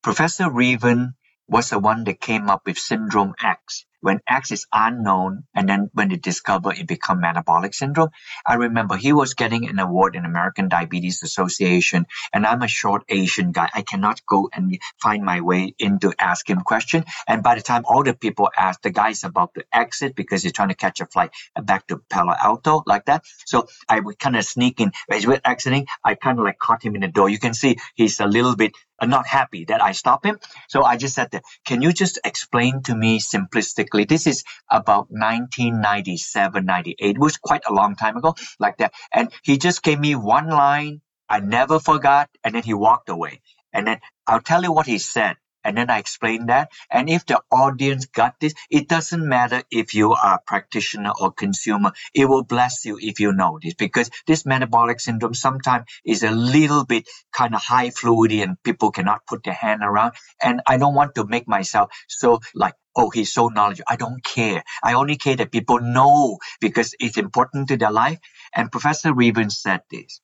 Professor 0.03 0.49
Reaven 0.49 1.15
was 1.51 1.69
the 1.69 1.77
one 1.79 2.05
that 2.05 2.21
came 2.21 2.49
up 2.49 2.61
with 2.65 2.77
Syndrome 2.77 3.35
X 3.43 3.85
when 3.99 4.19
X 4.27 4.51
is 4.51 4.65
unknown 4.73 5.43
and 5.53 5.69
then 5.69 5.89
when 5.93 6.09
they 6.09 6.15
discover 6.15 6.73
it 6.73 6.87
become 6.87 7.21
metabolic 7.21 7.73
syndrome. 7.73 8.09
I 8.45 8.55
remember 8.55 8.97
he 8.97 9.13
was 9.13 9.35
getting 9.35 9.67
an 9.69 9.77
award 9.79 10.15
in 10.15 10.25
American 10.25 10.69
Diabetes 10.69 11.23
Association 11.23 12.07
and 12.33 12.45
I'm 12.45 12.61
a 12.61 12.67
short 12.67 13.03
Asian 13.09 13.51
guy. 13.51 13.69
I 13.73 13.83
cannot 13.83 14.25
go 14.25 14.49
and 14.51 14.79
find 15.01 15.23
my 15.23 15.41
way 15.41 15.75
in 15.77 15.99
to 15.99 16.13
ask 16.17 16.49
him 16.49 16.61
question. 16.61 17.05
And 17.27 17.43
by 17.43 17.55
the 17.55 17.61
time 17.61 17.83
all 17.85 18.03
the 18.03 18.13
people 18.13 18.49
ask, 18.57 18.81
the 18.81 18.89
guy's 18.89 19.23
about 19.23 19.53
to 19.53 19.65
exit 19.71 20.15
because 20.15 20.43
he's 20.43 20.53
trying 20.53 20.69
to 20.69 20.75
catch 20.75 20.99
a 20.99 21.05
flight 21.05 21.31
back 21.61 21.87
to 21.87 22.01
Palo 22.09 22.33
Alto 22.41 22.83
like 22.87 23.05
that. 23.05 23.23
So 23.45 23.67
I 23.87 23.99
would 23.99 24.17
kind 24.17 24.35
of 24.35 24.45
sneak 24.45 24.81
in. 24.81 24.91
As 25.09 25.27
we're 25.27 25.41
exiting, 25.45 25.87
I 26.03 26.15
kind 26.15 26.39
of 26.39 26.45
like 26.45 26.59
caught 26.59 26.83
him 26.83 26.95
in 26.95 27.01
the 27.01 27.07
door. 27.07 27.29
You 27.29 27.39
can 27.39 27.53
see 27.53 27.77
he's 27.95 28.19
a 28.19 28.25
little 28.25 28.55
bit 28.55 28.71
Uh, 29.01 29.07
not 29.07 29.27
happy 29.27 29.65
that 29.65 29.83
I 29.83 29.93
stopped 29.93 30.25
him. 30.25 30.39
So 30.69 30.83
I 30.83 30.97
just 30.97 31.15
said 31.15 31.31
that, 31.31 31.43
can 31.65 31.81
you 31.81 31.93
just 31.93 32.19
explain 32.23 32.83
to 32.83 32.95
me 32.95 33.19
simplistically? 33.19 34.07
This 34.07 34.27
is 34.27 34.43
about 34.69 35.07
1997, 35.09 36.65
98. 36.65 36.97
It 36.99 37.19
was 37.19 37.37
quite 37.37 37.63
a 37.67 37.73
long 37.73 37.95
time 37.95 38.17
ago, 38.17 38.35
like 38.59 38.77
that. 38.77 38.93
And 39.11 39.31
he 39.43 39.57
just 39.57 39.83
gave 39.83 39.99
me 39.99 40.15
one 40.15 40.49
line. 40.49 41.01
I 41.29 41.41
never 41.41 41.79
forgot. 41.79 42.29
And 42.43 42.55
then 42.55 42.63
he 42.63 42.75
walked 42.75 43.09
away. 43.09 43.41
And 43.73 43.87
then 43.87 43.99
I'll 44.27 44.41
tell 44.41 44.63
you 44.63 44.71
what 44.71 44.87
he 44.87 44.99
said 44.99 45.37
and 45.63 45.77
then 45.77 45.89
I 45.89 45.99
explain 45.99 46.47
that. 46.47 46.71
And 46.89 47.09
if 47.09 47.25
the 47.25 47.41
audience 47.51 48.05
got 48.05 48.39
this, 48.39 48.53
it 48.69 48.87
doesn't 48.87 49.27
matter 49.27 49.63
if 49.71 49.93
you 49.93 50.13
are 50.13 50.35
a 50.35 50.39
practitioner 50.45 51.11
or 51.19 51.31
consumer. 51.31 51.91
It 52.13 52.25
will 52.25 52.43
bless 52.43 52.85
you 52.85 52.97
if 52.99 53.19
you 53.19 53.33
know 53.33 53.59
this 53.61 53.73
because 53.73 54.09
this 54.27 54.45
metabolic 54.45 54.99
syndrome 54.99 55.33
sometimes 55.33 55.85
is 56.05 56.23
a 56.23 56.31
little 56.31 56.85
bit 56.85 57.07
kind 57.31 57.55
of 57.55 57.61
high 57.61 57.91
fluidity 57.91 58.41
and 58.41 58.61
people 58.63 58.91
cannot 58.91 59.25
put 59.27 59.43
their 59.43 59.53
hand 59.53 59.81
around. 59.83 60.13
And 60.41 60.61
I 60.67 60.77
don't 60.77 60.95
want 60.95 61.15
to 61.15 61.25
make 61.25 61.47
myself 61.47 61.91
so 62.07 62.39
like 62.55 62.75
oh, 62.95 63.09
he's 63.09 63.33
so 63.33 63.47
knowledgeable. 63.47 63.85
I 63.87 63.95
don't 63.95 64.23
care. 64.23 64.63
I 64.83 64.93
only 64.95 65.15
care 65.15 65.37
that 65.37 65.51
people 65.51 65.79
know 65.79 66.37
because 66.59 66.93
it's 66.99 67.17
important 67.17 67.69
to 67.69 67.77
their 67.77 67.91
life. 67.91 68.19
And 68.53 68.71
Professor 68.71 69.13
Reaven 69.13 69.49
said 69.49 69.81
this 69.89 70.21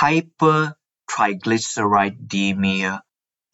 hypertriglyceridemia 0.00 3.00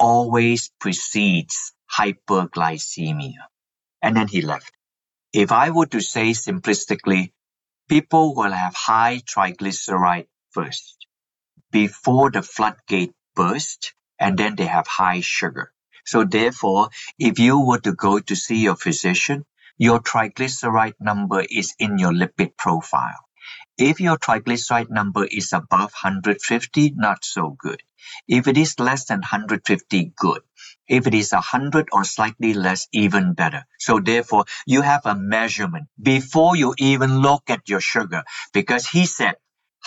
always 0.01 0.71
precedes 0.81 1.73
hyperglycemia. 1.97 3.47
And 4.03 4.17
then 4.17 4.29
he 4.29 4.41
left. 4.41 4.73
If 5.33 5.53
I 5.53 5.71
were 5.71 5.87
to 5.87 6.01
say 6.01 6.31
simplistically, 6.31 7.33
people 7.89 8.35
will 8.35 8.51
have 8.51 8.75
high 8.75 9.23
triglyceride 9.25 10.27
first 10.51 11.07
before 11.71 12.31
the 12.31 12.43
floodgate 12.43 13.13
burst, 13.35 13.95
and 14.19 14.39
then 14.39 14.57
they 14.57 14.67
have 14.67 14.87
high 14.87 15.21
sugar. 15.21 15.73
So 16.05 16.25
therefore, 16.25 16.91
if 17.19 17.39
you 17.39 17.61
were 17.65 17.81
to 17.81 17.95
go 17.95 18.19
to 18.19 18.37
see 18.37 18.63
your 18.63 18.77
physician, 18.77 19.45
your 19.79 20.01
triglyceride 20.01 20.95
number 21.01 21.45
is 21.49 21.75
in 21.79 21.99
your 21.99 22.13
lipid 22.13 22.57
profile. 22.57 23.21
If 23.81 24.01
your 24.01 24.19
triglyceride 24.19 24.91
number 24.91 25.27
is 25.27 25.55
above 25.55 25.93
150, 26.03 26.95
not 26.97 27.25
so 27.25 27.57
good. 27.59 27.83
If 28.29 28.49
it 28.49 28.59
is 28.59 28.81
less 28.81 29.07
than 29.07 29.21
150, 29.21 30.15
good. 30.17 30.43
If 30.89 31.09
it 31.09 31.15
is 31.15 31.33
100 31.33 31.89
or 31.93 32.05
slightly 32.05 32.55
less, 32.55 32.89
even 32.93 33.35
better. 33.35 33.67
So 33.81 34.01
therefore, 34.01 34.47
you 34.67 34.83
have 34.83 35.07
a 35.07 35.17
measurement 35.17 35.89
before 36.01 36.57
you 36.57 36.75
even 36.79 37.21
look 37.21 37.45
at 37.51 37.69
your 37.71 37.81
sugar. 37.81 38.25
Because 38.55 38.87
he 38.87 39.07
said, 39.07 39.37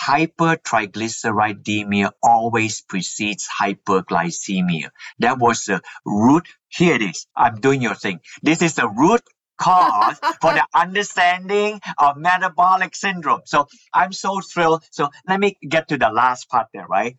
hypertriglyceridemia 0.06 2.12
always 2.22 2.82
precedes 2.82 3.48
hyperglycemia. 3.60 4.90
That 5.20 5.38
was 5.38 5.66
the 5.66 5.82
root. 6.06 6.48
Here 6.68 6.96
it 6.96 7.02
is. 7.02 7.28
I'm 7.36 7.60
doing 7.60 7.82
your 7.82 7.96
thing. 7.96 8.20
This 8.42 8.62
is 8.62 8.74
the 8.74 8.88
root 8.88 9.22
cause 9.58 10.18
for 10.40 10.52
the 10.52 10.66
understanding 10.74 11.80
of 11.98 12.16
metabolic 12.16 12.94
syndrome. 12.96 13.42
So 13.46 13.66
I'm 13.92 14.12
so 14.12 14.40
thrilled. 14.40 14.84
So 14.90 15.10
let 15.28 15.40
me 15.40 15.56
get 15.68 15.88
to 15.88 15.98
the 15.98 16.10
last 16.10 16.48
part 16.48 16.68
there, 16.72 16.86
right? 16.86 17.16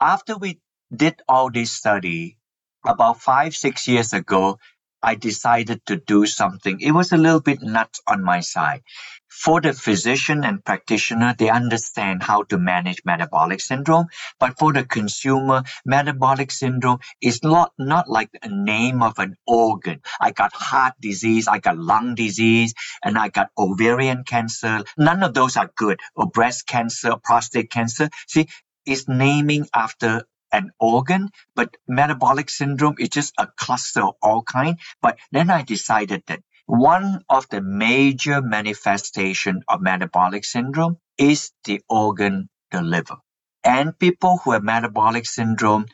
After 0.00 0.36
we 0.36 0.60
did 0.94 1.20
all 1.28 1.50
this 1.50 1.72
study 1.72 2.38
about 2.86 3.20
five, 3.20 3.54
six 3.56 3.88
years 3.88 4.12
ago, 4.12 4.58
I 5.02 5.14
decided 5.14 5.84
to 5.86 5.96
do 5.96 6.26
something. 6.26 6.80
It 6.80 6.92
was 6.92 7.12
a 7.12 7.16
little 7.16 7.40
bit 7.40 7.62
nuts 7.62 8.00
on 8.06 8.24
my 8.24 8.40
side. 8.40 8.82
For 9.28 9.60
the 9.60 9.72
physician 9.72 10.44
and 10.44 10.64
practitioner, 10.64 11.34
they 11.38 11.50
understand 11.50 12.22
how 12.22 12.44
to 12.44 12.58
manage 12.58 13.02
metabolic 13.04 13.60
syndrome. 13.60 14.06
But 14.40 14.58
for 14.58 14.72
the 14.72 14.84
consumer, 14.84 15.64
metabolic 15.84 16.50
syndrome 16.50 17.00
is 17.20 17.42
not, 17.42 17.72
not 17.78 18.08
like 18.08 18.30
a 18.42 18.48
name 18.48 19.02
of 19.02 19.18
an 19.18 19.36
organ. 19.46 20.00
I 20.20 20.32
got 20.32 20.52
heart 20.54 20.94
disease, 21.00 21.48
I 21.48 21.58
got 21.58 21.78
lung 21.78 22.14
disease, 22.14 22.74
and 23.04 23.18
I 23.18 23.28
got 23.28 23.50
ovarian 23.58 24.24
cancer. 24.24 24.84
None 24.96 25.22
of 25.22 25.34
those 25.34 25.56
are 25.56 25.70
good. 25.76 26.00
Or 26.14 26.26
breast 26.26 26.66
cancer, 26.66 27.16
prostate 27.22 27.70
cancer. 27.70 28.10
See, 28.26 28.48
it's 28.86 29.08
naming 29.08 29.66
after 29.74 30.24
an 30.52 30.70
organ, 30.80 31.28
but 31.54 31.76
metabolic 31.86 32.50
syndrome 32.50 32.96
is 32.98 33.10
just 33.10 33.34
a 33.38 33.46
cluster 33.46 34.02
of 34.02 34.14
all 34.22 34.42
kind. 34.42 34.78
But 35.02 35.18
then 35.30 35.50
I 35.50 35.62
decided 35.62 36.22
that 36.26 36.40
one 36.68 37.24
of 37.30 37.48
the 37.48 37.62
major 37.62 38.42
manifestation 38.42 39.62
of 39.68 39.80
metabolic 39.80 40.44
syndrome 40.44 40.98
is 41.16 41.50
the 41.64 41.80
organ, 41.88 42.50
the 42.70 42.82
liver. 42.82 43.16
And 43.64 43.98
people 43.98 44.36
who 44.36 44.50
have 44.50 44.62
metabolic 44.62 45.24
syndrome 45.24 45.86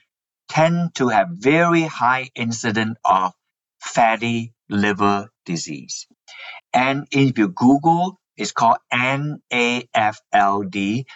tend 0.48 0.96
to 0.96 1.08
have 1.08 1.28
very 1.30 1.82
high 1.82 2.28
incidence 2.34 2.98
of 3.04 3.32
fatty 3.80 4.52
liver 4.68 5.28
disease. 5.46 6.08
And 6.72 7.06
if 7.12 7.38
you 7.38 7.48
Google 7.48 8.18
it's 8.36 8.50
called 8.50 8.78
NAFLD, 8.92 9.94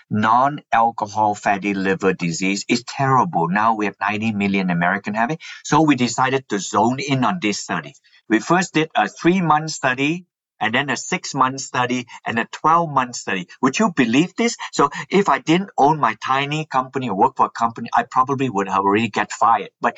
non-alcohol 0.09 1.35
fatty 1.35 1.75
liver 1.75 2.12
disease. 2.12 2.64
It's 2.68 2.85
terrible. 2.87 3.49
Now 3.49 3.75
we 3.75 3.87
have 3.87 3.97
90 4.01 4.33
million 4.33 4.71
American 4.71 5.14
have 5.14 5.33
it. 5.33 5.40
So 5.64 5.83
we 5.83 5.97
decided 5.97 6.49
to 6.49 6.61
zone 6.61 6.99
in 7.01 7.25
on 7.25 7.40
this 7.42 7.59
study. 7.59 7.94
We 8.29 8.41
first 8.41 8.75
did 8.75 8.91
a 8.95 9.09
three-month 9.09 9.71
study 9.71 10.27
and 10.61 10.75
then 10.75 10.91
a 10.91 10.97
six 10.97 11.35
month 11.35 11.61
study 11.61 12.07
and 12.27 12.38
a 12.38 12.47
12 12.51 12.91
month 12.91 13.17
study. 13.17 13.49
Would 13.62 13.79
you 13.79 13.93
believe 13.95 14.35
this? 14.37 14.57
So 14.73 14.91
if 15.11 15.29
I 15.29 15.38
didn't 15.38 15.71
own 15.79 16.01
my 16.01 16.17
tiny 16.25 16.67
company 16.67 17.09
or 17.09 17.17
work 17.17 17.37
for 17.37 17.47
a 17.47 17.51
company, 17.51 17.88
I 17.95 18.05
probably 18.11 18.51
would 18.51 18.69
have 18.69 18.81
already 18.85 19.09
get 19.09 19.33
fired. 19.33 19.71
But 19.81 19.97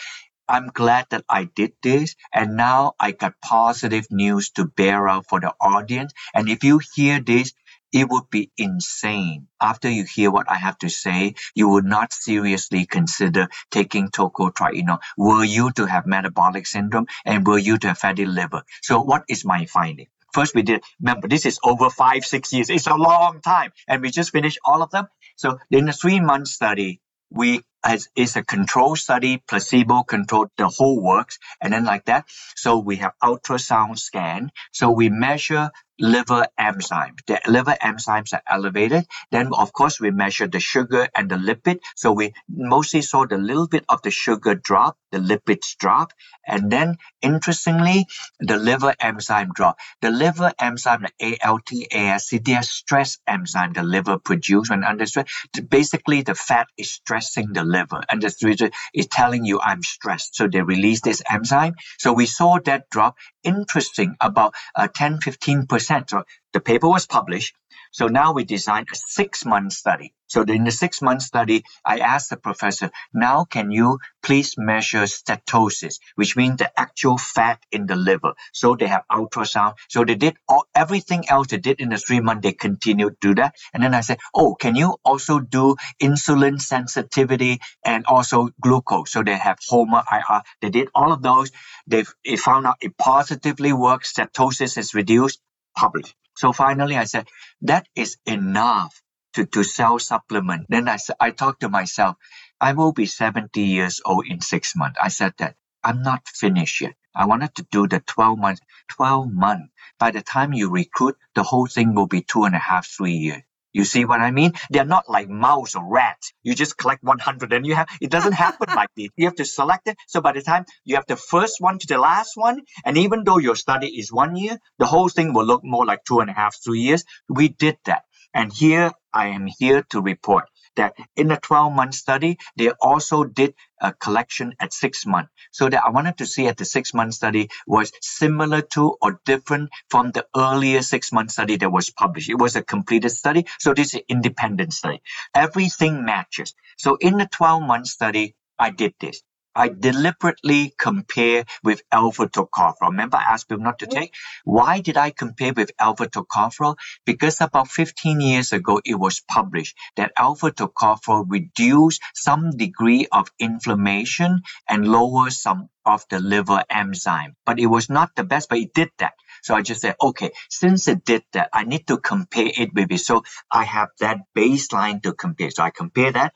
I'm 0.48 0.68
glad 0.68 1.06
that 1.10 1.24
I 1.28 1.44
did 1.44 1.72
this 1.82 2.16
and 2.34 2.56
now 2.56 2.94
I 2.98 3.12
got 3.12 3.40
positive 3.40 4.06
news 4.10 4.50
to 4.52 4.64
bear 4.66 5.08
out 5.08 5.26
for 5.28 5.40
the 5.40 5.54
audience. 5.60 6.12
And 6.34 6.48
if 6.48 6.64
you 6.64 6.80
hear 6.94 7.20
this, 7.20 7.52
it 7.92 8.08
would 8.08 8.30
be 8.30 8.50
insane. 8.58 9.48
After 9.60 9.90
you 9.90 10.04
hear 10.04 10.30
what 10.30 10.50
I 10.50 10.56
have 10.56 10.78
to 10.78 10.90
say, 10.90 11.34
you 11.54 11.68
would 11.70 11.86
not 11.86 12.12
seriously 12.12 12.86
consider 12.86 13.48
taking 13.70 14.08
tocotrienol 14.08 15.00
were 15.16 15.44
you 15.44 15.70
to 15.72 15.86
have 15.86 16.06
metabolic 16.06 16.66
syndrome 16.66 17.06
and 17.24 17.46
were 17.46 17.58
you 17.58 17.78
to 17.78 17.88
have 17.88 17.98
fatty 17.98 18.26
liver. 18.26 18.62
So 18.82 19.00
what 19.02 19.24
is 19.28 19.44
my 19.44 19.66
finding? 19.66 20.06
First, 20.32 20.54
we 20.54 20.62
did, 20.62 20.82
remember, 21.00 21.28
this 21.28 21.46
is 21.46 21.60
over 21.64 21.90
five, 21.90 22.24
six 22.24 22.52
years. 22.52 22.70
It's 22.70 22.86
a 22.86 22.94
long 22.96 23.40
time. 23.42 23.72
And 23.88 24.02
we 24.02 24.10
just 24.10 24.32
finished 24.32 24.60
all 24.64 24.82
of 24.82 24.90
them. 24.90 25.06
So 25.36 25.58
in 25.70 25.88
a 25.88 25.92
three 25.92 26.20
month 26.20 26.48
study, 26.48 27.00
we 27.30 27.62
as 27.84 28.08
is 28.16 28.36
a 28.36 28.44
control 28.44 28.96
study, 28.96 29.42
placebo 29.48 30.02
controlled, 30.04 30.50
the 30.58 30.68
whole 30.68 31.02
works, 31.02 31.38
and 31.62 31.72
then 31.72 31.84
like 31.84 32.06
that. 32.06 32.26
So 32.56 32.78
we 32.78 32.96
have 32.96 33.12
ultrasound 33.22 33.98
scan. 33.98 34.50
So 34.72 34.90
we 34.90 35.08
measure 35.08 35.70
liver 36.00 36.46
enzymes. 36.58 37.18
The 37.26 37.40
liver 37.48 37.76
enzymes 37.82 38.32
are 38.34 38.42
elevated. 38.48 39.06
Then, 39.30 39.50
of 39.52 39.72
course, 39.72 40.00
we 40.00 40.10
measure 40.10 40.48
the 40.48 40.60
sugar 40.60 41.08
and 41.16 41.30
the 41.30 41.36
lipid. 41.36 41.80
So 41.96 42.12
we 42.12 42.32
mostly 42.48 43.02
saw 43.02 43.26
the 43.26 43.38
little 43.38 43.68
bit 43.68 43.84
of 43.88 44.02
the 44.02 44.10
sugar 44.10 44.54
drop, 44.54 44.96
the 45.12 45.18
lipids 45.18 45.76
drop, 45.78 46.12
and 46.46 46.70
then 46.70 46.96
interestingly, 47.22 48.06
the 48.40 48.56
liver 48.56 48.94
enzyme 49.00 49.52
drop. 49.54 49.78
The 50.02 50.10
liver 50.10 50.52
enzyme, 50.60 51.06
the 51.18 51.38
ALT, 51.44 51.70
AST, 51.92 52.44
they 52.44 52.54
are 52.54 52.62
stress 52.62 53.18
enzyme 53.26 53.72
the 53.74 53.82
liver 53.82 54.18
produces 54.18 54.70
when 54.70 54.84
under 54.84 55.06
stress. 55.06 55.30
Basically, 55.68 56.22
the 56.22 56.34
fat 56.34 56.68
is 56.76 56.90
stressing 56.92 57.52
the 57.52 57.64
liver, 57.64 58.02
and 58.10 58.22
the 58.22 58.34
liver 58.42 58.70
is 58.94 59.06
telling 59.06 59.44
you 59.44 59.60
I'm 59.60 59.82
stressed. 59.82 60.36
So 60.36 60.48
they 60.48 60.62
release 60.62 61.00
this 61.02 61.22
enzyme. 61.30 61.74
So 61.98 62.12
we 62.12 62.26
saw 62.26 62.58
that 62.64 62.90
drop. 62.90 63.16
Interesting, 63.42 64.16
about 64.20 64.54
uh, 64.76 64.88
10, 64.94 65.18
15%. 65.18 65.89
So 66.08 66.24
the 66.52 66.60
paper 66.60 66.88
was 66.88 67.06
published. 67.06 67.54
So 67.92 68.06
now 68.06 68.32
we 68.32 68.44
designed 68.44 68.88
a 68.92 68.96
six 68.96 69.44
month 69.44 69.72
study. 69.72 70.14
So 70.28 70.42
in 70.42 70.62
the 70.62 70.70
six 70.70 71.02
month 71.02 71.22
study, 71.22 71.64
I 71.84 71.98
asked 71.98 72.30
the 72.30 72.36
professor, 72.36 72.92
now 73.12 73.44
can 73.44 73.72
you 73.72 73.98
please 74.22 74.54
measure 74.56 75.02
steatosis, 75.02 75.98
which 76.14 76.36
means 76.36 76.58
the 76.58 76.70
actual 76.78 77.18
fat 77.18 77.58
in 77.72 77.86
the 77.86 77.96
liver. 77.96 78.34
So 78.52 78.76
they 78.76 78.86
have 78.86 79.02
ultrasound. 79.10 79.74
So 79.88 80.04
they 80.04 80.14
did 80.14 80.36
all, 80.48 80.66
everything 80.72 81.28
else 81.28 81.48
they 81.48 81.56
did 81.58 81.80
in 81.80 81.88
the 81.88 81.98
three 81.98 82.20
months, 82.20 82.42
they 82.44 82.52
continued 82.52 83.20
to 83.20 83.28
do 83.28 83.34
that. 83.36 83.56
And 83.74 83.82
then 83.82 83.92
I 83.92 84.02
said, 84.02 84.18
oh, 84.32 84.54
can 84.54 84.76
you 84.76 84.96
also 85.04 85.40
do 85.40 85.74
insulin 86.00 86.60
sensitivity 86.60 87.58
and 87.84 88.06
also 88.06 88.50
glucose? 88.60 89.10
So 89.10 89.24
they 89.24 89.36
have 89.36 89.58
HOMA 89.68 90.04
IR. 90.12 90.42
They 90.62 90.70
did 90.70 90.88
all 90.94 91.12
of 91.12 91.22
those. 91.22 91.50
They, 91.88 92.04
they 92.24 92.36
found 92.36 92.66
out 92.66 92.76
it 92.80 92.96
positively 92.96 93.72
works. 93.72 94.12
Steatosis 94.12 94.78
is 94.78 94.94
reduced. 94.94 95.40
Published. 95.76 96.14
So 96.36 96.52
finally, 96.52 96.96
I 96.96 97.04
said, 97.04 97.28
that 97.62 97.86
is 97.96 98.18
enough 98.26 99.00
to, 99.34 99.46
to 99.46 99.64
sell 99.64 99.98
supplement. 99.98 100.66
Then 100.68 100.88
I 100.88 100.96
said, 100.96 101.16
I 101.20 101.30
talked 101.30 101.60
to 101.60 101.68
myself, 101.68 102.16
I 102.60 102.72
will 102.74 102.92
be 102.92 103.06
70 103.06 103.60
years 103.62 104.00
old 104.04 104.26
in 104.28 104.40
six 104.40 104.76
months. 104.76 104.98
I 105.02 105.08
said 105.08 105.34
that 105.38 105.56
I'm 105.84 106.02
not 106.02 106.28
finished 106.28 106.80
yet. 106.82 106.94
I 107.14 107.26
wanted 107.26 107.54
to 107.56 107.66
do 107.70 107.88
the 107.88 108.00
12 108.00 108.38
months. 108.38 108.60
12 108.90 109.32
months. 109.32 109.72
By 109.98 110.10
the 110.12 110.22
time 110.22 110.52
you 110.52 110.70
recruit, 110.70 111.16
the 111.34 111.42
whole 111.44 111.66
thing 111.66 111.94
will 111.94 112.06
be 112.08 112.22
two 112.22 112.44
and 112.44 112.54
a 112.54 112.58
half, 112.60 112.86
three 112.88 113.14
years. 113.14 113.42
You 113.72 113.84
see 113.84 114.04
what 114.04 114.20
I 114.20 114.30
mean? 114.32 114.52
They're 114.70 114.84
not 114.84 115.08
like 115.08 115.28
mouse 115.28 115.76
or 115.76 115.86
rat. 115.86 116.18
You 116.42 116.54
just 116.54 116.76
collect 116.76 117.04
100 117.04 117.52
and 117.52 117.66
you 117.66 117.74
have, 117.76 117.88
it 118.00 118.10
doesn't 118.10 118.32
happen 118.46 118.68
like 118.74 118.90
this. 118.96 119.08
You 119.16 119.26
have 119.26 119.36
to 119.36 119.44
select 119.44 119.88
it. 119.88 119.96
So 120.08 120.20
by 120.20 120.32
the 120.32 120.42
time 120.42 120.64
you 120.84 120.96
have 120.96 121.06
the 121.06 121.16
first 121.16 121.56
one 121.60 121.78
to 121.78 121.86
the 121.86 121.98
last 121.98 122.32
one, 122.36 122.62
and 122.84 122.98
even 122.98 123.24
though 123.24 123.38
your 123.38 123.56
study 123.56 123.88
is 123.88 124.12
one 124.12 124.36
year, 124.36 124.58
the 124.78 124.86
whole 124.86 125.08
thing 125.08 125.34
will 125.34 125.46
look 125.46 125.62
more 125.64 125.86
like 125.86 126.04
two 126.04 126.20
and 126.20 126.30
a 126.30 126.34
half, 126.34 126.56
three 126.64 126.80
years. 126.80 127.04
We 127.28 127.48
did 127.48 127.78
that. 127.86 128.02
And 128.34 128.52
here 128.52 128.92
I 129.14 129.28
am 129.28 129.48
here 129.58 129.84
to 129.90 130.00
report 130.02 130.44
that 130.76 130.94
in 131.16 131.28
the 131.28 131.36
12 131.36 131.72
month 131.72 131.94
study, 131.94 132.38
they 132.56 132.70
also 132.80 133.24
did 133.24 133.54
a 133.80 133.92
collection 133.92 134.54
at 134.60 134.72
six 134.72 135.06
months. 135.06 135.30
So 135.52 135.68
that 135.68 135.82
I 135.84 135.90
wanted 135.90 136.18
to 136.18 136.26
see 136.26 136.46
at 136.46 136.56
the 136.56 136.64
six 136.64 136.94
month 136.94 137.14
study 137.14 137.48
was 137.66 137.92
similar 138.00 138.62
to 138.74 138.96
or 139.00 139.20
different 139.24 139.70
from 139.88 140.10
the 140.12 140.26
earlier 140.36 140.82
six 140.82 141.12
month 141.12 141.32
study 141.32 141.56
that 141.56 141.70
was 141.70 141.90
published. 141.90 142.30
It 142.30 142.38
was 142.38 142.56
a 142.56 142.62
completed 142.62 143.10
study. 143.10 143.46
So 143.58 143.74
this 143.74 143.94
is 143.94 144.02
independent 144.08 144.72
study. 144.72 145.02
Everything 145.34 146.04
matches. 146.04 146.54
So 146.76 146.96
in 146.96 147.18
the 147.18 147.26
12 147.26 147.62
month 147.62 147.86
study, 147.88 148.34
I 148.58 148.70
did 148.70 148.94
this. 149.00 149.22
I 149.60 149.68
deliberately 149.68 150.72
compare 150.78 151.44
with 151.62 151.82
alpha 151.92 152.26
tocopherol. 152.28 152.92
Remember, 152.92 153.18
I 153.18 153.34
asked 153.34 153.50
people 153.50 153.62
not 153.62 153.80
to 153.80 153.86
take. 153.86 154.14
Why 154.44 154.80
did 154.80 154.96
I 154.96 155.10
compare 155.10 155.52
with 155.52 155.70
alpha 155.78 156.06
tocopherol? 156.08 156.76
Because 157.04 157.42
about 157.42 157.68
15 157.68 158.22
years 158.22 158.54
ago, 158.54 158.80
it 158.82 158.94
was 158.94 159.20
published 159.20 159.76
that 159.96 160.12
alpha 160.16 160.50
tocopherol 160.50 161.26
reduced 161.28 162.00
some 162.14 162.52
degree 162.56 163.06
of 163.12 163.30
inflammation 163.38 164.40
and 164.66 164.88
lower 164.88 165.28
some 165.28 165.68
of 165.84 166.06
the 166.08 166.20
liver 166.20 166.64
enzyme. 166.70 167.36
But 167.44 167.60
it 167.60 167.66
was 167.66 167.90
not 167.90 168.16
the 168.16 168.24
best, 168.24 168.48
but 168.48 168.58
it 168.58 168.72
did 168.72 168.88
that. 168.98 169.12
So 169.42 169.54
I 169.54 169.60
just 169.60 169.82
said, 169.82 169.96
okay, 170.02 170.30
since 170.48 170.88
it 170.88 171.04
did 171.04 171.22
that, 171.34 171.50
I 171.52 171.64
need 171.64 171.86
to 171.88 171.98
compare 171.98 172.50
it 172.56 172.72
with 172.74 172.90
it. 172.92 173.00
So 173.00 173.24
I 173.52 173.64
have 173.64 173.88
that 174.00 174.20
baseline 174.34 175.02
to 175.02 175.12
compare. 175.12 175.50
So 175.50 175.62
I 175.62 175.70
compare 175.70 176.12
that. 176.12 176.32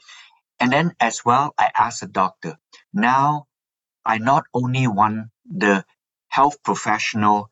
And 0.60 0.72
then 0.72 0.92
as 1.00 1.24
well, 1.24 1.54
I 1.58 1.70
asked 1.76 2.00
the 2.00 2.06
doctor, 2.06 2.56
now 2.94 3.46
I 4.04 4.18
not 4.18 4.44
only 4.54 4.86
want 4.88 5.28
the 5.46 5.84
health 6.28 6.62
professional, 6.64 7.50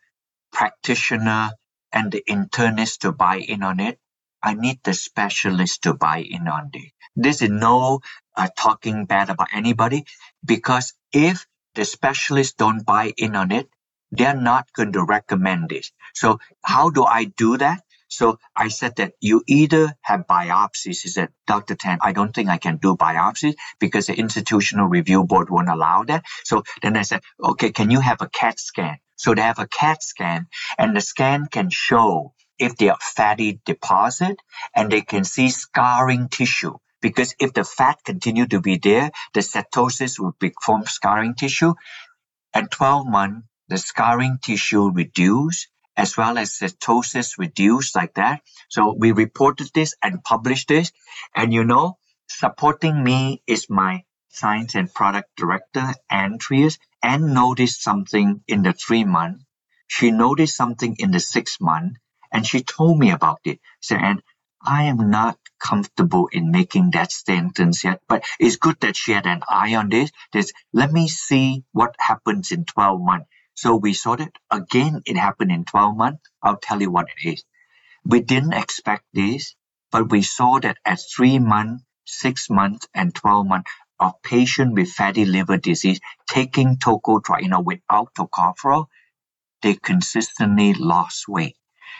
practitioner, 0.52 1.52
and 1.92 2.12
the 2.12 2.24
internist 2.28 3.00
to 3.00 3.12
buy 3.12 3.36
in 3.38 3.62
on 3.62 3.80
it, 3.80 3.98
I 4.42 4.54
need 4.54 4.80
the 4.84 4.94
specialist 4.94 5.82
to 5.82 5.94
buy 5.94 6.18
in 6.18 6.48
on 6.48 6.70
it. 6.74 6.92
This 7.16 7.42
is 7.42 7.50
no 7.50 8.00
uh, 8.36 8.48
talking 8.58 9.06
bad 9.06 9.30
about 9.30 9.48
anybody 9.54 10.06
because 10.44 10.94
if 11.12 11.46
the 11.74 11.84
specialists 11.84 12.54
don't 12.54 12.84
buy 12.86 13.12
in 13.16 13.36
on 13.36 13.52
it, 13.52 13.68
they're 14.10 14.36
not 14.36 14.72
going 14.74 14.92
to 14.92 15.04
recommend 15.04 15.72
it. 15.72 15.90
So 16.14 16.40
how 16.62 16.90
do 16.90 17.04
I 17.04 17.24
do 17.24 17.58
that? 17.58 17.82
So 18.12 18.38
I 18.54 18.68
said 18.68 18.96
that 18.96 19.14
you 19.20 19.42
either 19.46 19.94
have 20.02 20.26
biopsies. 20.26 21.00
He 21.02 21.08
said, 21.08 21.30
Dr. 21.46 21.74
Tan, 21.76 21.98
I 22.02 22.12
don't 22.12 22.34
think 22.34 22.50
I 22.50 22.58
can 22.58 22.76
do 22.76 22.94
biopsies 22.96 23.56
because 23.80 24.06
the 24.06 24.14
institutional 24.14 24.86
review 24.86 25.24
board 25.24 25.50
won't 25.50 25.70
allow 25.70 26.04
that. 26.04 26.24
So 26.44 26.64
then 26.82 26.96
I 26.96 27.02
said, 27.02 27.22
okay, 27.42 27.72
can 27.72 27.90
you 27.90 28.00
have 28.00 28.20
a 28.20 28.28
CAT 28.28 28.60
scan? 28.60 28.98
So 29.16 29.34
they 29.34 29.42
have 29.42 29.58
a 29.58 29.66
CAT 29.66 30.02
scan 30.02 30.46
and 30.78 30.94
the 30.94 31.00
scan 31.00 31.46
can 31.50 31.70
show 31.70 32.34
if 32.58 32.76
they 32.76 32.90
are 32.90 32.98
fatty 33.00 33.60
deposit 33.64 34.36
and 34.76 34.90
they 34.92 35.00
can 35.00 35.24
see 35.24 35.48
scarring 35.48 36.28
tissue 36.28 36.74
because 37.00 37.34
if 37.40 37.54
the 37.54 37.64
fat 37.64 37.98
continue 38.04 38.46
to 38.46 38.60
be 38.60 38.78
there, 38.78 39.10
the 39.34 39.40
steatosis 39.40 40.18
will 40.18 40.34
form 40.62 40.84
scarring 40.86 41.34
tissue. 41.34 41.74
At 42.54 42.70
12 42.70 43.06
months, 43.08 43.48
the 43.68 43.78
scarring 43.78 44.38
tissue 44.42 44.90
reduce 44.90 45.68
as 45.96 46.16
well 46.16 46.38
as 46.38 46.52
steatosis 46.52 47.38
reduced 47.38 47.94
like 47.94 48.14
that. 48.14 48.42
So 48.68 48.94
we 48.98 49.12
reported 49.12 49.70
this 49.74 49.94
and 50.02 50.22
published 50.22 50.68
this. 50.68 50.92
And 51.34 51.52
you 51.52 51.64
know, 51.64 51.98
supporting 52.28 53.02
me 53.02 53.42
is 53.46 53.68
my 53.68 54.04
science 54.28 54.74
and 54.74 54.92
product 54.92 55.28
director, 55.36 55.94
Andreas, 56.10 56.78
and 57.02 57.34
noticed 57.34 57.82
something 57.82 58.42
in 58.48 58.62
the 58.62 58.72
three 58.72 59.04
month. 59.04 59.42
She 59.86 60.10
noticed 60.10 60.56
something 60.56 60.96
in 60.98 61.10
the 61.10 61.20
six 61.20 61.60
month 61.60 61.96
and 62.32 62.46
she 62.46 62.62
told 62.62 62.98
me 62.98 63.10
about 63.10 63.40
it. 63.44 63.60
So, 63.80 63.96
and 63.96 64.22
I 64.64 64.84
am 64.84 65.10
not 65.10 65.38
comfortable 65.58 66.28
in 66.32 66.50
making 66.50 66.92
that 66.92 67.12
sentence 67.12 67.84
yet, 67.84 68.00
but 68.08 68.24
it's 68.38 68.56
good 68.56 68.80
that 68.80 68.96
she 68.96 69.12
had 69.12 69.26
an 69.26 69.42
eye 69.48 69.74
on 69.74 69.90
this. 69.90 70.10
This, 70.32 70.52
let 70.72 70.92
me 70.92 71.08
see 71.08 71.64
what 71.72 71.94
happens 71.98 72.52
in 72.52 72.64
12 72.64 73.00
months. 73.00 73.26
So 73.54 73.76
we 73.76 73.92
saw 73.94 74.16
that 74.16 74.32
again, 74.50 75.02
it 75.06 75.16
happened 75.16 75.52
in 75.52 75.64
12 75.64 75.96
months. 75.96 76.22
I'll 76.42 76.58
tell 76.58 76.80
you 76.82 76.90
what 76.90 77.08
it 77.16 77.28
is. 77.34 77.44
We 78.04 78.20
didn't 78.20 78.54
expect 78.54 79.04
this, 79.14 79.54
but 79.92 80.10
we 80.10 80.22
saw 80.22 80.60
that 80.60 80.78
at 80.84 81.00
three 81.16 81.38
months, 81.38 81.84
six 82.06 82.50
months, 82.50 82.88
and 82.94 83.14
12 83.14 83.46
months 83.46 83.70
of 84.00 84.20
patient 84.22 84.74
with 84.74 84.90
fatty 84.90 85.24
liver 85.24 85.58
disease 85.58 86.00
taking 86.28 86.76
tocotrienol 86.78 87.64
without 87.64 88.14
tocopherol, 88.14 88.86
they 89.62 89.74
consistently 89.74 90.74
lost 90.74 91.28
weight. 91.28 91.56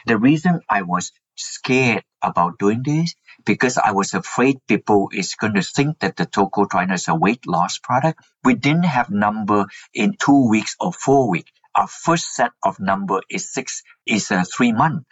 The 0.07 0.17
reason 0.17 0.61
I 0.69 0.83
was 0.83 1.11
scared 1.35 2.03
about 2.21 2.59
doing 2.59 2.83
this 2.83 3.15
because 3.45 3.77
I 3.77 3.91
was 3.91 4.13
afraid 4.13 4.59
people 4.67 5.09
is 5.13 5.35
going 5.35 5.53
to 5.55 5.61
think 5.63 5.99
that 5.99 6.15
the 6.17 6.25
tocotrienol 6.25 6.93
is 6.95 7.07
a 7.07 7.15
weight 7.15 7.47
loss 7.47 7.77
product. 7.77 8.23
We 8.43 8.55
didn't 8.55 8.85
have 8.85 9.09
number 9.09 9.65
in 9.93 10.15
two 10.19 10.49
weeks 10.49 10.75
or 10.79 10.93
four 10.93 11.29
weeks. 11.29 11.51
Our 11.75 11.87
first 11.87 12.33
set 12.35 12.51
of 12.63 12.79
number 12.79 13.21
is 13.29 13.51
six 13.53 13.83
is 14.05 14.31
uh, 14.31 14.43
three 14.45 14.71
months. 14.73 15.05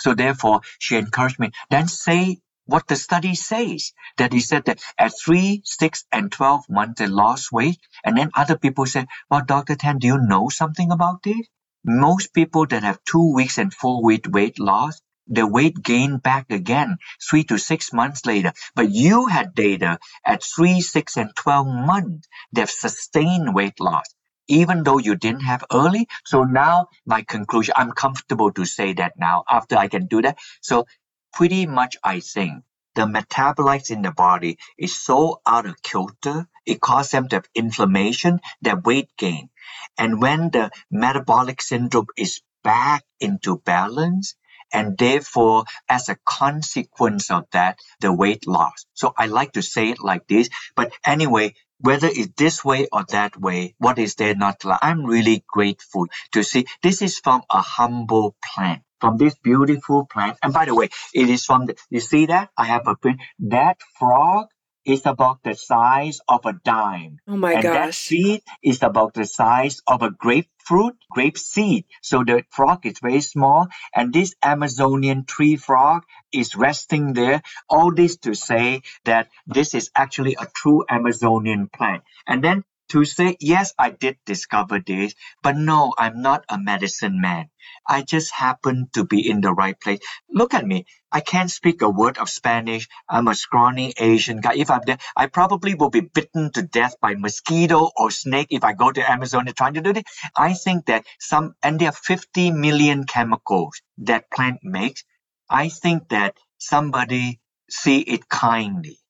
So 0.00 0.14
therefore, 0.14 0.60
she 0.78 0.96
encouraged 0.96 1.38
me. 1.38 1.50
Then 1.70 1.88
say 1.88 2.38
what 2.66 2.88
the 2.88 2.96
study 2.96 3.34
says 3.34 3.92
that 4.16 4.32
he 4.32 4.40
said 4.40 4.64
that 4.66 4.80
at 4.98 5.12
three, 5.24 5.62
six, 5.64 6.04
and 6.12 6.32
twelve 6.32 6.64
months 6.68 7.00
they 7.00 7.06
lost 7.06 7.52
weight, 7.52 7.78
and 8.04 8.16
then 8.16 8.30
other 8.34 8.56
people 8.58 8.86
said, 8.86 9.08
"Well, 9.30 9.44
Doctor 9.44 9.76
Tan, 9.76 9.98
do 9.98 10.06
you 10.06 10.18
know 10.18 10.48
something 10.48 10.90
about 10.90 11.22
this?" 11.22 11.46
Most 11.84 12.32
people 12.34 12.66
that 12.66 12.82
have 12.82 13.04
two 13.04 13.34
weeks 13.34 13.58
and 13.58 13.72
four 13.72 14.02
week 14.02 14.26
weight 14.30 14.58
loss 14.58 15.00
the 15.26 15.46
weight 15.46 15.82
gained 15.82 16.22
back 16.22 16.50
again 16.50 16.98
three 17.28 17.44
to 17.44 17.58
six 17.58 17.92
months 17.92 18.26
later. 18.26 18.52
But 18.74 18.90
you 18.90 19.26
had 19.26 19.54
data 19.54 19.98
at 20.24 20.42
three, 20.42 20.80
six, 20.80 21.16
and 21.16 21.30
12 21.36 21.66
months. 21.66 22.28
They've 22.52 22.70
sustained 22.70 23.54
weight 23.54 23.80
loss, 23.80 24.06
even 24.48 24.82
though 24.82 24.98
you 24.98 25.16
didn't 25.16 25.42
have 25.42 25.64
early. 25.72 26.08
So 26.24 26.44
now 26.44 26.88
my 27.06 27.22
conclusion, 27.22 27.74
I'm 27.76 27.92
comfortable 27.92 28.52
to 28.52 28.64
say 28.64 28.92
that 28.94 29.14
now 29.18 29.44
after 29.48 29.76
I 29.76 29.88
can 29.88 30.06
do 30.06 30.22
that. 30.22 30.38
So 30.62 30.86
pretty 31.32 31.66
much 31.66 31.96
I 32.04 32.20
think 32.20 32.64
the 32.94 33.06
metabolites 33.06 33.90
in 33.90 34.02
the 34.02 34.12
body 34.12 34.58
is 34.78 34.94
so 34.94 35.40
out 35.46 35.66
of 35.66 35.82
kilter, 35.82 36.46
it 36.66 36.80
causes 36.80 37.10
them 37.12 37.28
to 37.28 37.36
have 37.36 37.48
inflammation, 37.54 38.40
their 38.62 38.76
weight 38.76 39.10
gain. 39.18 39.50
And 39.98 40.20
when 40.20 40.50
the 40.50 40.70
metabolic 40.90 41.60
syndrome 41.62 42.06
is 42.16 42.40
back 42.62 43.04
into 43.20 43.58
balance, 43.58 44.36
And 44.72 44.96
therefore, 44.98 45.64
as 45.88 46.08
a 46.08 46.16
consequence 46.24 47.30
of 47.30 47.44
that, 47.52 47.78
the 48.00 48.12
weight 48.12 48.46
loss. 48.46 48.86
So 48.94 49.14
I 49.16 49.26
like 49.26 49.52
to 49.52 49.62
say 49.62 49.90
it 49.90 50.00
like 50.02 50.26
this. 50.26 50.48
But 50.76 50.92
anyway, 51.04 51.54
whether 51.80 52.08
it's 52.08 52.32
this 52.36 52.64
way 52.64 52.88
or 52.92 53.04
that 53.10 53.38
way, 53.40 53.74
what 53.78 53.98
is 53.98 54.14
there 54.16 54.34
not 54.34 54.60
to 54.60 54.68
like? 54.68 54.80
I'm 54.82 55.04
really 55.04 55.44
grateful 55.46 56.06
to 56.32 56.42
see 56.42 56.66
this 56.82 57.02
is 57.02 57.18
from 57.18 57.42
a 57.50 57.60
humble 57.60 58.36
plant. 58.44 58.82
From 59.00 59.18
this 59.18 59.34
beautiful 59.42 60.06
plant. 60.06 60.38
And 60.42 60.54
by 60.54 60.64
the 60.64 60.74
way, 60.74 60.88
it 61.12 61.28
is 61.28 61.44
from 61.44 61.66
the, 61.66 61.76
you 61.90 62.00
see 62.00 62.26
that? 62.26 62.50
I 62.56 62.64
have 62.64 62.86
a 62.86 62.96
print. 62.96 63.20
That 63.40 63.78
frog 63.98 64.46
is 64.84 65.06
about 65.06 65.42
the 65.42 65.54
size 65.54 66.20
of 66.28 66.44
a 66.46 66.52
dime. 66.64 67.18
Oh 67.26 67.36
my 67.36 67.54
and 67.54 67.62
gosh. 67.62 67.74
that 67.74 67.94
seed 67.94 68.42
is 68.62 68.82
about 68.82 69.14
the 69.14 69.26
size 69.26 69.80
of 69.86 70.02
a 70.02 70.10
grapefruit, 70.10 70.96
grape 71.10 71.38
seed. 71.38 71.86
So 72.02 72.24
the 72.24 72.44
frog 72.50 72.86
is 72.86 72.98
very 73.00 73.20
small. 73.20 73.68
And 73.94 74.12
this 74.12 74.34
Amazonian 74.42 75.24
tree 75.24 75.56
frog 75.56 76.04
is 76.32 76.56
resting 76.56 77.12
there. 77.12 77.42
All 77.68 77.92
this 77.92 78.16
to 78.18 78.34
say 78.34 78.82
that 79.04 79.28
this 79.46 79.74
is 79.74 79.90
actually 79.94 80.36
a 80.40 80.46
true 80.54 80.84
Amazonian 80.88 81.68
plant. 81.68 82.02
And 82.26 82.42
then 82.42 82.64
to 82.94 83.04
say, 83.04 83.36
yes, 83.40 83.74
I 83.76 83.90
did 83.90 84.18
discover 84.24 84.78
this, 84.78 85.14
but 85.42 85.56
no, 85.56 85.94
I'm 85.98 86.22
not 86.22 86.44
a 86.48 86.56
medicine 86.58 87.20
man. 87.20 87.50
I 87.88 88.02
just 88.02 88.32
happen 88.32 88.88
to 88.94 89.04
be 89.04 89.28
in 89.28 89.40
the 89.40 89.52
right 89.52 89.78
place. 89.80 89.98
Look 90.30 90.54
at 90.54 90.64
me. 90.64 90.86
I 91.10 91.18
can't 91.18 91.50
speak 91.50 91.82
a 91.82 91.90
word 91.90 92.18
of 92.18 92.30
Spanish. 92.30 92.88
I'm 93.08 93.26
a 93.26 93.34
scrawny 93.34 93.94
Asian 93.98 94.40
guy. 94.40 94.54
If 94.54 94.70
I'm 94.70 94.82
there, 94.86 94.98
I 95.16 95.26
probably 95.26 95.74
will 95.74 95.90
be 95.90 96.02
bitten 96.02 96.52
to 96.52 96.62
death 96.62 96.94
by 97.00 97.16
mosquito 97.16 97.90
or 97.96 98.12
snake 98.12 98.48
if 98.50 98.62
I 98.62 98.74
go 98.74 98.92
to 98.92 99.10
Amazon 99.10 99.48
and 99.48 99.56
trying 99.56 99.74
to 99.74 99.80
do 99.80 99.92
this. 99.92 100.04
I 100.36 100.54
think 100.54 100.86
that 100.86 101.04
some, 101.18 101.56
and 101.64 101.80
there 101.80 101.88
are 101.88 101.92
50 101.92 102.52
million 102.52 103.06
chemicals 103.06 103.82
that 103.98 104.30
plant 104.30 104.60
makes. 104.62 105.02
I 105.50 105.68
think 105.68 106.10
that 106.10 106.36
somebody 106.58 107.40
see 107.68 107.98
it 108.02 108.28
kindly 108.28 109.00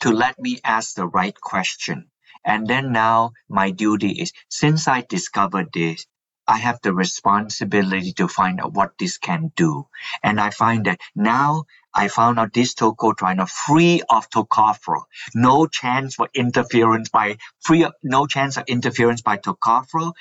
to 0.00 0.12
let 0.12 0.38
me 0.38 0.60
ask 0.64 0.94
the 0.94 1.06
right 1.06 1.38
question 1.38 2.06
and 2.44 2.66
then 2.66 2.92
now 2.92 3.32
my 3.48 3.70
duty 3.70 4.10
is 4.22 4.32
since 4.48 4.88
I 4.88 5.02
discovered 5.02 5.70
this, 5.72 6.06
I 6.46 6.58
have 6.58 6.80
the 6.82 6.92
responsibility 6.92 8.12
to 8.14 8.28
find 8.28 8.60
out 8.60 8.74
what 8.74 8.98
this 8.98 9.16
can 9.16 9.52
do. 9.56 9.86
And 10.22 10.38
I 10.40 10.50
find 10.50 10.84
that 10.86 11.00
now 11.14 11.64
I 11.94 12.08
found 12.08 12.38
out 12.38 12.52
this 12.52 12.74
tocotrienol 12.74 13.48
free 13.48 14.02
of 14.10 14.28
tocopherol. 14.28 15.04
No 15.34 15.66
chance 15.66 16.16
for 16.16 16.28
interference 16.34 17.08
by 17.08 17.38
free, 17.60 17.84
of, 17.84 17.92
no 18.02 18.26
chance 18.26 18.58
of 18.58 18.64
interference 18.66 19.22
by 19.22 19.38
tocopherol 19.38 20.12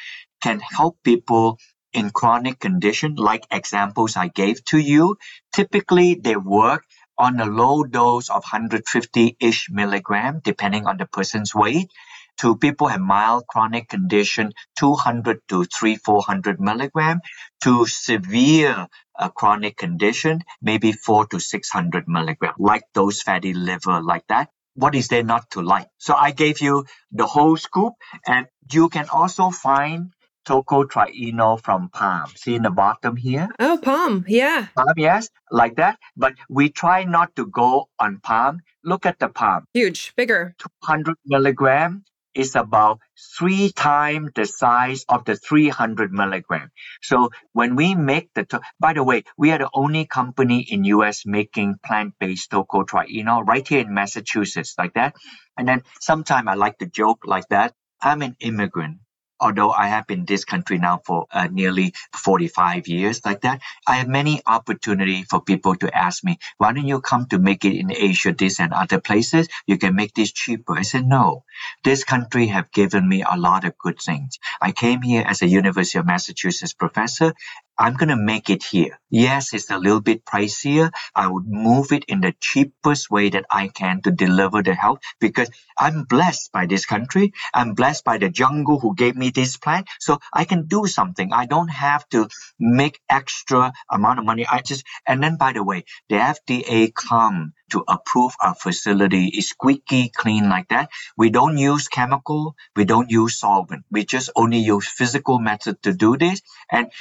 can 0.41 0.59
help 0.59 0.97
people 1.03 1.59
in 1.91 2.09
chronic 2.09 2.59
condition, 2.59 3.15
like 3.15 3.45
examples 3.51 4.15
I 4.15 4.27
gave 4.29 4.63
to 4.65 4.77
you. 4.77 5.17
Typically, 5.51 6.15
they 6.15 6.35
work 6.35 6.85
on 7.17 7.39
a 7.39 7.45
low 7.45 7.83
dose 7.83 8.29
of 8.29 8.43
150-ish 8.43 9.69
milligram, 9.69 10.41
depending 10.43 10.87
on 10.87 10.97
the 10.97 11.05
person's 11.05 11.53
weight. 11.53 11.91
To 12.39 12.57
people 12.57 12.87
have 12.87 12.99
mild 12.99 13.45
chronic 13.47 13.89
condition 13.89 14.53
200 14.79 15.41
to 15.49 15.65
3 15.65 15.97
400 15.97 16.59
milligram. 16.59 17.19
To 17.61 17.85
severe 17.85 18.87
uh, 19.17 19.29
chronic 19.29 19.77
condition 19.77 20.41
maybe 20.61 20.91
4 20.91 21.27
to 21.27 21.39
600 21.39 22.07
milligram 22.07 22.53
like 22.57 22.83
those 22.93 23.21
fatty 23.21 23.53
liver 23.53 24.01
like 24.01 24.25
that. 24.27 24.49
What 24.75 24.95
is 24.95 25.07
there 25.07 25.23
not 25.23 25.51
to 25.51 25.61
like? 25.61 25.87
So 25.99 26.15
i 26.15 26.31
gave 26.31 26.61
you 26.61 26.85
the 27.11 27.27
whole 27.27 27.57
scoop 27.57 27.93
and 28.25 28.47
you 28.71 28.89
can 28.89 29.09
also 29.09 29.51
find 29.51 30.12
tocotrienol 30.45 31.61
from 31.61 31.89
palm. 31.89 32.27
See 32.35 32.55
in 32.55 32.63
the 32.63 32.71
bottom 32.71 33.15
here? 33.15 33.49
Oh, 33.59 33.77
palm. 33.81 34.25
Yeah. 34.27 34.67
Palm, 34.75 34.93
yes, 34.97 35.29
like 35.51 35.75
that. 35.77 35.99
But 36.15 36.33
we 36.49 36.69
try 36.69 37.03
not 37.05 37.35
to 37.35 37.45
go 37.47 37.89
on 37.99 38.19
palm. 38.21 38.59
Look 38.83 39.05
at 39.05 39.19
the 39.19 39.29
palm. 39.29 39.65
Huge, 39.73 40.13
bigger. 40.15 40.55
200 40.83 41.15
milligram 41.25 42.03
is 42.33 42.55
about 42.55 42.99
three 43.37 43.71
times 43.71 44.31
the 44.35 44.45
size 44.45 45.05
of 45.07 45.23
the 45.25 45.35
300 45.35 46.11
milligram. 46.11 46.71
So 47.01 47.29
when 47.53 47.75
we 47.75 47.93
make 47.93 48.33
the, 48.33 48.43
to- 48.45 48.61
by 48.79 48.93
the 48.93 49.03
way, 49.03 49.23
we 49.37 49.51
are 49.51 49.59
the 49.59 49.69
only 49.73 50.05
company 50.07 50.61
in 50.61 50.83
US 50.85 51.25
making 51.27 51.75
plant-based 51.85 52.49
tocotrienol 52.51 53.45
right 53.47 53.67
here 53.67 53.81
in 53.81 53.93
Massachusetts 53.93 54.73
like 54.79 54.95
that. 54.95 55.15
And 55.57 55.67
then 55.67 55.83
sometime 56.01 56.47
I 56.47 56.55
like 56.55 56.79
to 56.79 56.87
joke 56.87 57.19
like 57.25 57.47
that. 57.49 57.73
I'm 58.01 58.21
an 58.21 58.35
immigrant. 58.39 58.97
Although 59.43 59.71
I 59.71 59.87
have 59.87 60.07
been 60.07 60.19
in 60.19 60.25
this 60.25 60.45
country 60.45 60.77
now 60.77 61.01
for 61.05 61.27
uh, 61.31 61.49
nearly 61.51 61.93
45 62.15 62.87
years, 62.87 63.25
like 63.25 63.41
that, 63.41 63.61
I 63.85 63.95
have 63.97 64.07
many 64.07 64.41
opportunity 64.47 65.23
for 65.23 65.41
people 65.41 65.75
to 65.75 65.95
ask 65.95 66.23
me, 66.23 66.39
why 66.57 66.71
don't 66.71 66.87
you 66.87 67.01
come 67.01 67.27
to 67.27 67.39
make 67.39 67.65
it 67.65 67.77
in 67.77 67.91
Asia, 67.91 68.33
this 68.33 68.59
and 68.61 68.73
other 68.73 69.01
places? 69.01 69.49
You 69.67 69.77
can 69.77 69.95
make 69.95 70.13
this 70.13 70.31
cheaper. 70.31 70.77
I 70.77 70.83
said, 70.83 71.05
no, 71.05 71.43
this 71.83 72.05
country 72.05 72.47
have 72.47 72.71
given 72.71 73.07
me 73.07 73.23
a 73.29 73.37
lot 73.37 73.65
of 73.65 73.77
good 73.77 73.99
things. 73.99 74.39
I 74.61 74.71
came 74.71 75.01
here 75.01 75.25
as 75.27 75.41
a 75.41 75.47
University 75.47 75.99
of 75.99 76.05
Massachusetts 76.05 76.73
professor. 76.73 77.33
I'm 77.77 77.95
going 77.95 78.09
to 78.09 78.15
make 78.15 78.49
it 78.49 78.63
here. 78.63 78.99
Yes, 79.09 79.53
it's 79.53 79.69
a 79.71 79.77
little 79.77 80.01
bit 80.01 80.25
pricier. 80.25 80.91
I 81.15 81.27
would 81.27 81.47
move 81.47 81.91
it 81.91 82.05
in 82.07 82.21
the 82.21 82.33
cheapest 82.39 83.11
way 83.11 83.29
that 83.29 83.45
I 83.49 83.67
can 83.69 84.01
to 84.03 84.11
deliver 84.11 84.63
the 84.63 84.75
health 84.75 84.99
because 85.19 85.49
I'm 85.77 86.03
blessed 86.03 86.51
by 86.51 86.65
this 86.67 86.85
country. 86.85 87.33
I'm 87.53 87.73
blessed 87.73 88.03
by 88.05 88.17
the 88.17 88.29
jungle 88.29 88.79
who 88.79 88.95
gave 88.95 89.15
me 89.15 89.31
this 89.31 89.57
plant. 89.57 89.87
So 89.99 90.19
I 90.33 90.45
can 90.45 90.67
do 90.67 90.87
something. 90.87 91.33
I 91.33 91.45
don't 91.45 91.69
have 91.69 92.07
to 92.09 92.29
make 92.59 93.01
extra 93.09 93.73
amount 93.91 94.19
of 94.19 94.25
money. 94.25 94.45
I 94.49 94.61
just, 94.61 94.85
and 95.07 95.21
then 95.23 95.37
by 95.37 95.53
the 95.53 95.63
way, 95.63 95.85
the 96.09 96.15
FDA 96.17 96.93
come 96.93 97.53
to 97.71 97.83
approve 97.87 98.33
our 98.41 98.55
facility 98.55 99.27
is 99.27 99.49
squeaky 99.49 100.09
clean 100.15 100.49
like 100.49 100.69
that. 100.69 100.89
We 101.17 101.31
don't 101.31 101.57
use 101.57 101.87
chemical. 101.87 102.55
We 102.75 102.85
don't 102.85 103.09
use 103.09 103.39
solvent. 103.39 103.85
We 103.91 104.05
just 104.05 104.29
only 104.35 104.59
use 104.59 104.87
physical 104.87 105.39
method 105.39 105.81
to 105.83 105.93
do 105.93 106.17
this. 106.17 106.41
And 106.71 106.91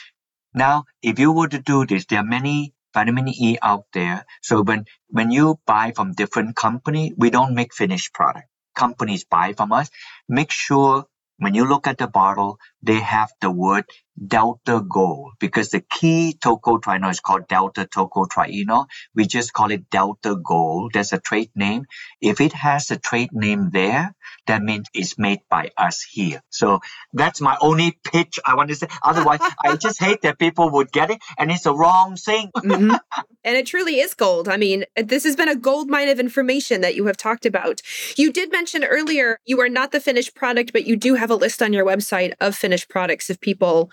now, 0.54 0.84
if 1.02 1.18
you 1.18 1.32
were 1.32 1.48
to 1.48 1.58
do 1.58 1.86
this, 1.86 2.06
there 2.06 2.20
are 2.20 2.24
many 2.24 2.74
vitamin 2.94 3.28
E 3.28 3.58
out 3.62 3.86
there. 3.92 4.26
So 4.42 4.62
when, 4.62 4.86
when 5.08 5.30
you 5.30 5.58
buy 5.66 5.92
from 5.92 6.12
different 6.12 6.56
company, 6.56 7.14
we 7.16 7.30
don't 7.30 7.54
make 7.54 7.74
finished 7.74 8.12
product. 8.12 8.48
Companies 8.76 9.24
buy 9.24 9.54
from 9.54 9.72
us. 9.72 9.90
Make 10.28 10.50
sure 10.50 11.06
when 11.38 11.54
you 11.54 11.66
look 11.66 11.86
at 11.86 11.98
the 11.98 12.06
bottle, 12.06 12.58
they 12.82 13.00
have 13.00 13.30
the 13.40 13.50
word 13.50 13.84
Delta 14.26 14.84
Gold 14.88 15.32
because 15.40 15.70
the 15.70 15.80
key 15.80 16.36
tocotrienol 16.38 17.10
is 17.10 17.20
called 17.20 17.48
Delta 17.48 17.86
tocotrienol. 17.86 18.86
We 19.14 19.26
just 19.26 19.52
call 19.52 19.70
it 19.70 19.90
Delta 19.90 20.36
Gold. 20.36 20.92
That's 20.94 21.12
a 21.12 21.18
trade 21.18 21.50
name. 21.54 21.86
If 22.20 22.40
it 22.40 22.52
has 22.52 22.90
a 22.90 22.98
trade 22.98 23.30
name 23.32 23.70
there, 23.72 24.14
that 24.46 24.62
means 24.62 24.88
it's 24.94 25.18
made 25.18 25.40
by 25.50 25.70
us 25.76 26.02
here. 26.02 26.42
So 26.50 26.80
that's 27.12 27.40
my 27.40 27.56
only 27.60 27.98
pitch 28.04 28.38
I 28.44 28.54
want 28.54 28.68
to 28.68 28.74
say. 28.76 28.88
Otherwise, 29.02 29.40
I 29.64 29.76
just 29.80 29.98
hate 29.98 30.22
that 30.22 30.38
people 30.38 30.70
would 30.70 30.92
get 30.92 31.10
it 31.10 31.20
and 31.38 31.50
it's 31.50 31.64
the 31.64 31.74
wrong 31.74 32.16
thing. 32.16 32.50
Mhm. 32.62 32.98
And 33.44 33.56
it 33.56 33.66
truly 33.66 33.98
is 33.98 34.14
gold. 34.14 34.48
I 34.48 34.56
mean, 34.56 34.84
this 34.96 35.24
has 35.24 35.34
been 35.36 35.48
a 35.48 35.56
gold 35.56 35.90
mine 35.90 36.08
of 36.08 36.20
information 36.20 36.80
that 36.80 36.94
you 36.94 37.06
have 37.06 37.16
talked 37.16 37.44
about. 37.44 37.82
You 38.16 38.32
did 38.32 38.52
mention 38.52 38.84
earlier 38.84 39.38
you 39.44 39.60
are 39.60 39.68
not 39.68 39.90
the 39.90 40.00
finished 40.00 40.34
product, 40.34 40.72
but 40.72 40.86
you 40.86 40.96
do 40.96 41.16
have 41.16 41.30
a 41.30 41.34
list 41.34 41.60
on 41.60 41.72
your 41.72 41.84
website 41.84 42.34
of 42.40 42.54
finished 42.54 42.88
products 42.88 43.28
if 43.30 43.40
people 43.40 43.90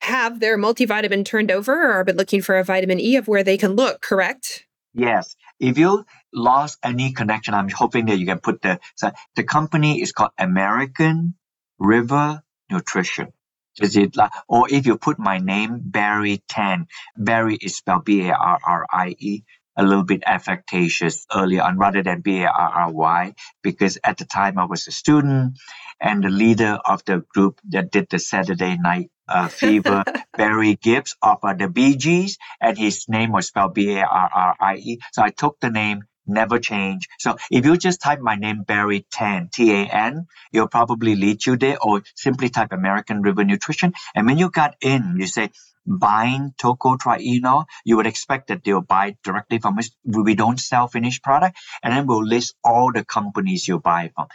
have 0.00 0.40
their 0.40 0.58
multivitamin 0.58 1.24
turned 1.24 1.50
over 1.50 1.92
or 1.92 2.04
been 2.04 2.16
looking 2.16 2.42
for 2.42 2.56
a 2.58 2.64
vitamin 2.64 3.00
E 3.00 3.16
of 3.16 3.28
where 3.28 3.44
they 3.44 3.56
can 3.56 3.72
look, 3.72 4.00
correct? 4.00 4.64
Yes. 4.94 5.36
If 5.58 5.78
you 5.78 6.04
lost 6.32 6.78
any 6.82 7.12
connection, 7.12 7.54
I'm 7.54 7.68
hoping 7.68 8.06
that 8.06 8.18
you 8.18 8.26
can 8.26 8.40
put 8.40 8.62
the 8.62 8.80
so 8.96 9.10
the 9.36 9.44
company 9.44 10.00
is 10.00 10.12
called 10.12 10.30
American 10.38 11.34
River 11.78 12.42
Nutrition. 12.70 13.28
Is 13.80 13.96
it 13.96 14.16
like, 14.16 14.32
or 14.48 14.66
if 14.70 14.86
you 14.86 14.96
put 14.96 15.18
my 15.18 15.38
name, 15.38 15.80
Barrie 15.84 16.42
Tan, 16.48 16.88
Barrie 17.16 17.56
is 17.56 17.76
spelled 17.76 18.04
B 18.04 18.28
A 18.28 18.34
R 18.34 18.58
R 18.64 18.86
I 18.90 19.14
E, 19.18 19.44
a 19.76 19.84
little 19.84 20.04
bit 20.04 20.22
affectatious 20.26 21.24
early 21.34 21.60
on 21.60 21.78
rather 21.78 22.02
than 22.02 22.20
B 22.20 22.42
A 22.42 22.48
R 22.48 22.70
R 22.86 22.92
Y, 22.92 23.34
because 23.62 23.98
at 24.02 24.18
the 24.18 24.24
time 24.24 24.58
I 24.58 24.64
was 24.64 24.88
a 24.88 24.92
student 24.92 25.58
and 26.00 26.24
the 26.24 26.30
leader 26.30 26.78
of 26.84 27.04
the 27.04 27.22
group 27.32 27.60
that 27.68 27.92
did 27.92 28.08
the 28.10 28.18
Saturday 28.18 28.76
night 28.76 29.10
uh, 29.30 29.48
fever, 29.48 30.04
Barry 30.36 30.76
Gibbs 30.76 31.16
of 31.22 31.38
uh, 31.42 31.54
the 31.54 31.68
Bee 31.68 31.96
Gees, 31.96 32.38
and 32.60 32.76
his 32.76 33.08
name 33.08 33.32
was 33.32 33.48
spelled 33.48 33.74
B 33.74 33.96
A 33.96 34.04
R 34.04 34.30
R 34.34 34.56
I 34.60 34.76
E. 34.76 34.98
So 35.12 35.22
I 35.22 35.30
took 35.30 35.60
the 35.60 35.70
name, 35.70 36.04
never 36.26 36.58
change. 36.58 37.08
So 37.18 37.36
if 37.50 37.64
you 37.64 37.76
just 37.76 38.00
type 38.00 38.20
my 38.20 38.36
name, 38.36 38.64
Barrie 38.64 39.06
Tan, 39.10 39.48
T 39.52 39.72
A 39.72 39.86
N, 39.86 40.26
it'll 40.52 40.68
probably 40.68 41.16
lead 41.16 41.46
you 41.46 41.56
there, 41.56 41.78
or 41.80 42.02
simply 42.14 42.48
type 42.48 42.72
American 42.72 43.22
River 43.22 43.44
Nutrition. 43.44 43.92
And 44.14 44.26
when 44.26 44.38
you 44.38 44.50
got 44.50 44.76
in, 44.80 45.16
you 45.18 45.26
say, 45.26 45.50
buying 45.86 46.52
tocotrienol, 46.60 47.64
you 47.84 47.96
would 47.96 48.06
expect 48.06 48.48
that 48.48 48.62
they'll 48.64 48.82
buy 48.82 49.16
directly 49.24 49.58
from 49.58 49.78
us. 49.78 49.90
We 50.04 50.34
don't 50.34 50.60
sell 50.60 50.88
finished 50.88 51.22
product, 51.22 51.58
and 51.82 51.92
then 51.92 52.06
we'll 52.06 52.24
list 52.24 52.54
all 52.62 52.92
the 52.92 53.04
companies 53.04 53.66
you 53.66 53.78
buy 53.80 54.10
from 54.14 54.28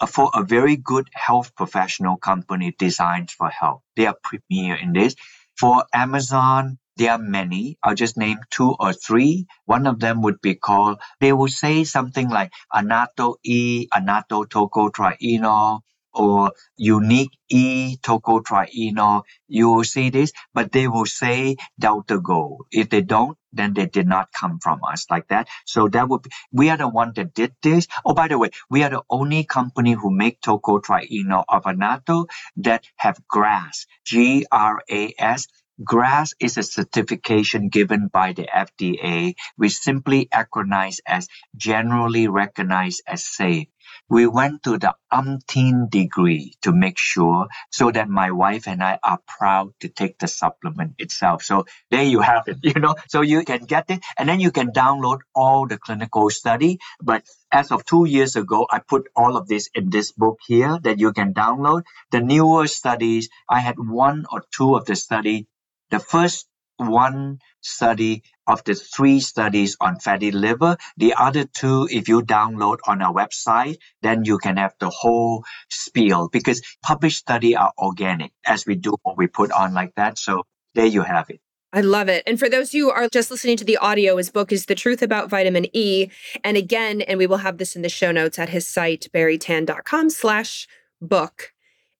Uh, 0.00 0.06
for 0.06 0.30
a 0.34 0.42
very 0.44 0.76
good 0.76 1.08
health 1.14 1.54
professional 1.56 2.16
company 2.16 2.74
designed 2.78 3.30
for 3.30 3.48
health. 3.50 3.82
They 3.96 4.06
are 4.06 4.16
premier 4.22 4.76
in 4.76 4.92
this. 4.92 5.14
For 5.58 5.84
Amazon, 5.92 6.78
There 6.96 7.12
are 7.12 7.18
many. 7.18 7.78
I'll 7.82 7.94
just 7.94 8.16
name 8.16 8.38
two 8.50 8.74
or 8.80 8.92
three. 8.92 9.46
One 9.66 9.86
of 9.86 10.00
them 10.00 10.20
would 10.22 10.40
be 10.40 10.56
called, 10.56 10.98
they 11.20 11.32
will 11.32 11.46
say 11.48 11.84
something 11.84 12.28
like 12.28 12.52
Annatto 12.74 13.36
E, 13.44 13.86
Annatto 13.94 14.44
tocotrienol, 14.46 15.80
or 16.12 16.52
unique 16.76 17.30
E 17.48 17.96
tocotrienol. 18.02 19.22
You 19.46 19.70
will 19.70 19.84
see 19.84 20.10
this, 20.10 20.32
but 20.54 20.72
they 20.72 20.88
will 20.88 21.06
say 21.06 21.56
Delta 21.78 22.18
Gold. 22.20 22.66
If 22.72 22.90
they 22.90 23.02
don't, 23.02 23.38
then 23.58 23.74
they 23.74 23.86
did 23.86 24.06
not 24.06 24.32
come 24.32 24.58
from 24.60 24.80
us 24.84 25.06
like 25.10 25.28
that. 25.28 25.48
So 25.66 25.88
that 25.88 26.08
would 26.08 26.22
be, 26.22 26.30
we 26.52 26.70
are 26.70 26.76
the 26.76 26.88
one 26.88 27.12
that 27.16 27.34
did 27.34 27.54
this. 27.62 27.88
Oh, 28.04 28.14
by 28.14 28.28
the 28.28 28.38
way, 28.38 28.50
we 28.70 28.84
are 28.84 28.90
the 28.90 29.02
only 29.10 29.44
company 29.44 29.92
who 29.92 30.10
make 30.10 30.40
tocotrienol 30.40 31.44
of 31.48 31.66
annatto 31.66 32.26
that 32.58 32.84
have 32.96 33.20
GRAS, 33.28 33.86
G-R-A-S. 34.04 35.48
GRAS 35.84 36.34
is 36.40 36.58
a 36.58 36.62
certification 36.64 37.68
given 37.68 38.08
by 38.08 38.32
the 38.32 38.48
FDA, 38.52 39.34
which 39.56 39.78
simply 39.78 40.28
acronized 40.32 41.00
as 41.06 41.28
generally 41.56 42.26
recognized 42.26 43.02
as 43.06 43.24
safe 43.24 43.68
we 44.08 44.26
went 44.26 44.62
to 44.64 44.78
the 44.78 44.94
umpteen 45.12 45.90
degree 45.90 46.54
to 46.62 46.72
make 46.72 46.98
sure 46.98 47.48
so 47.70 47.90
that 47.90 48.08
my 48.08 48.30
wife 48.30 48.66
and 48.66 48.82
I 48.82 48.98
are 49.02 49.20
proud 49.26 49.72
to 49.80 49.88
take 49.88 50.18
the 50.18 50.28
supplement 50.28 50.94
itself. 50.98 51.42
So 51.42 51.66
there 51.90 52.04
you 52.04 52.20
have 52.20 52.48
it, 52.48 52.58
you 52.62 52.80
know, 52.80 52.94
so 53.08 53.20
you 53.20 53.44
can 53.44 53.64
get 53.64 53.90
it 53.90 54.04
and 54.16 54.28
then 54.28 54.40
you 54.40 54.50
can 54.50 54.72
download 54.72 55.20
all 55.34 55.66
the 55.66 55.78
clinical 55.78 56.30
study. 56.30 56.78
But 57.02 57.24
as 57.52 57.70
of 57.70 57.84
two 57.84 58.04
years 58.06 58.36
ago, 58.36 58.66
I 58.70 58.80
put 58.80 59.08
all 59.16 59.36
of 59.36 59.48
this 59.48 59.68
in 59.74 59.90
this 59.90 60.12
book 60.12 60.38
here 60.46 60.78
that 60.82 60.98
you 60.98 61.12
can 61.12 61.34
download. 61.34 61.82
The 62.10 62.20
newer 62.20 62.66
studies, 62.66 63.28
I 63.48 63.60
had 63.60 63.76
one 63.78 64.24
or 64.30 64.42
two 64.54 64.74
of 64.76 64.86
the 64.86 64.96
study. 64.96 65.46
The 65.90 65.98
first 65.98 66.46
one 66.78 67.38
study 67.60 68.22
of 68.46 68.64
the 68.64 68.74
three 68.74 69.20
studies 69.20 69.76
on 69.80 70.00
fatty 70.00 70.30
liver. 70.30 70.76
The 70.96 71.14
other 71.14 71.44
two, 71.44 71.88
if 71.90 72.08
you 72.08 72.22
download 72.22 72.78
on 72.86 73.02
our 73.02 73.12
website, 73.12 73.76
then 74.02 74.24
you 74.24 74.38
can 74.38 74.56
have 74.56 74.74
the 74.80 74.90
whole 74.90 75.44
spiel 75.68 76.28
because 76.28 76.62
published 76.82 77.18
study 77.18 77.56
are 77.56 77.72
organic 77.78 78.32
as 78.46 78.64
we 78.66 78.74
do 78.74 78.96
what 79.02 79.18
we 79.18 79.26
put 79.26 79.52
on 79.52 79.74
like 79.74 79.94
that. 79.96 80.18
So 80.18 80.44
there 80.74 80.86
you 80.86 81.02
have 81.02 81.28
it. 81.30 81.40
I 81.70 81.82
love 81.82 82.08
it. 82.08 82.22
And 82.26 82.38
for 82.38 82.48
those 82.48 82.72
who 82.72 82.90
are 82.90 83.08
just 83.08 83.30
listening 83.30 83.58
to 83.58 83.64
the 83.64 83.76
audio, 83.76 84.16
his 84.16 84.30
book 84.30 84.52
is 84.52 84.66
The 84.66 84.74
Truth 84.74 85.02
About 85.02 85.28
Vitamin 85.28 85.66
E. 85.76 86.08
And 86.42 86.56
again, 86.56 87.02
and 87.02 87.18
we 87.18 87.26
will 87.26 87.38
have 87.38 87.58
this 87.58 87.76
in 87.76 87.82
the 87.82 87.90
show 87.90 88.10
notes 88.10 88.38
at 88.38 88.48
his 88.48 88.66
site, 88.66 89.08
barrietan.com 89.12 90.08
slash 90.08 90.66
book 91.02 91.52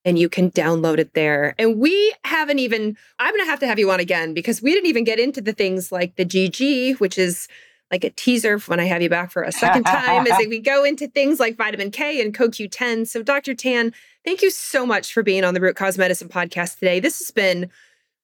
and 0.09 0.19
you 0.19 0.31
can 0.31 0.51
download 0.51 0.99
it 0.99 1.13
there. 1.13 1.55
And 1.59 1.79
we 1.79 2.15
haven't 2.25 2.59
even, 2.61 2.97
I'm 3.19 3.35
going 3.35 3.45
to 3.45 3.51
have 3.51 3.61
to 3.61 3.67
have 3.67 3.79
you 3.79 3.91
on 3.91 4.01
again 4.01 4.33
because 4.33 4.63
we 4.63 4.73
didn't 4.73 4.87
even 4.87 5.05
get 5.05 5.21
into 5.21 5.43
the 5.43 5.53
things 5.53 5.93
like 5.93 6.17
the 6.17 6.25
GG, 6.25 6.99
which 6.99 7.19
is 7.19 7.47
like 7.91 8.05
a 8.05 8.11
teaser 8.11 8.59
when 8.61 8.81
I 8.81 8.85
have 8.85 9.03
you 9.03 9.11
back 9.11 9.31
for 9.31 9.43
a 9.43 9.53
second 9.53 9.85
time 9.87 10.27
as 10.27 10.39
we 10.49 10.61
go 10.61 10.83
into 10.83 11.09
things 11.09 11.39
like 11.39 11.59
vitamin 11.59 11.91
K 11.91 12.23
and 12.23 12.35
CoQ10. 12.35 13.07
So, 13.07 13.23
Dr. 13.23 13.55
Tan, 13.55 13.93
thank 14.25 14.41
you 14.41 14.51
so 14.51 14.87
much 14.87 15.13
for 15.13 15.23
being 15.23 15.45
on 15.45 15.53
the 15.53 15.61
Root 15.61 15.77
Cause 15.77 15.99
Medicine 15.99 16.29
podcast 16.31 16.79
today. 16.79 17.01
This 17.01 17.19
has 17.19 17.31
been 17.31 17.69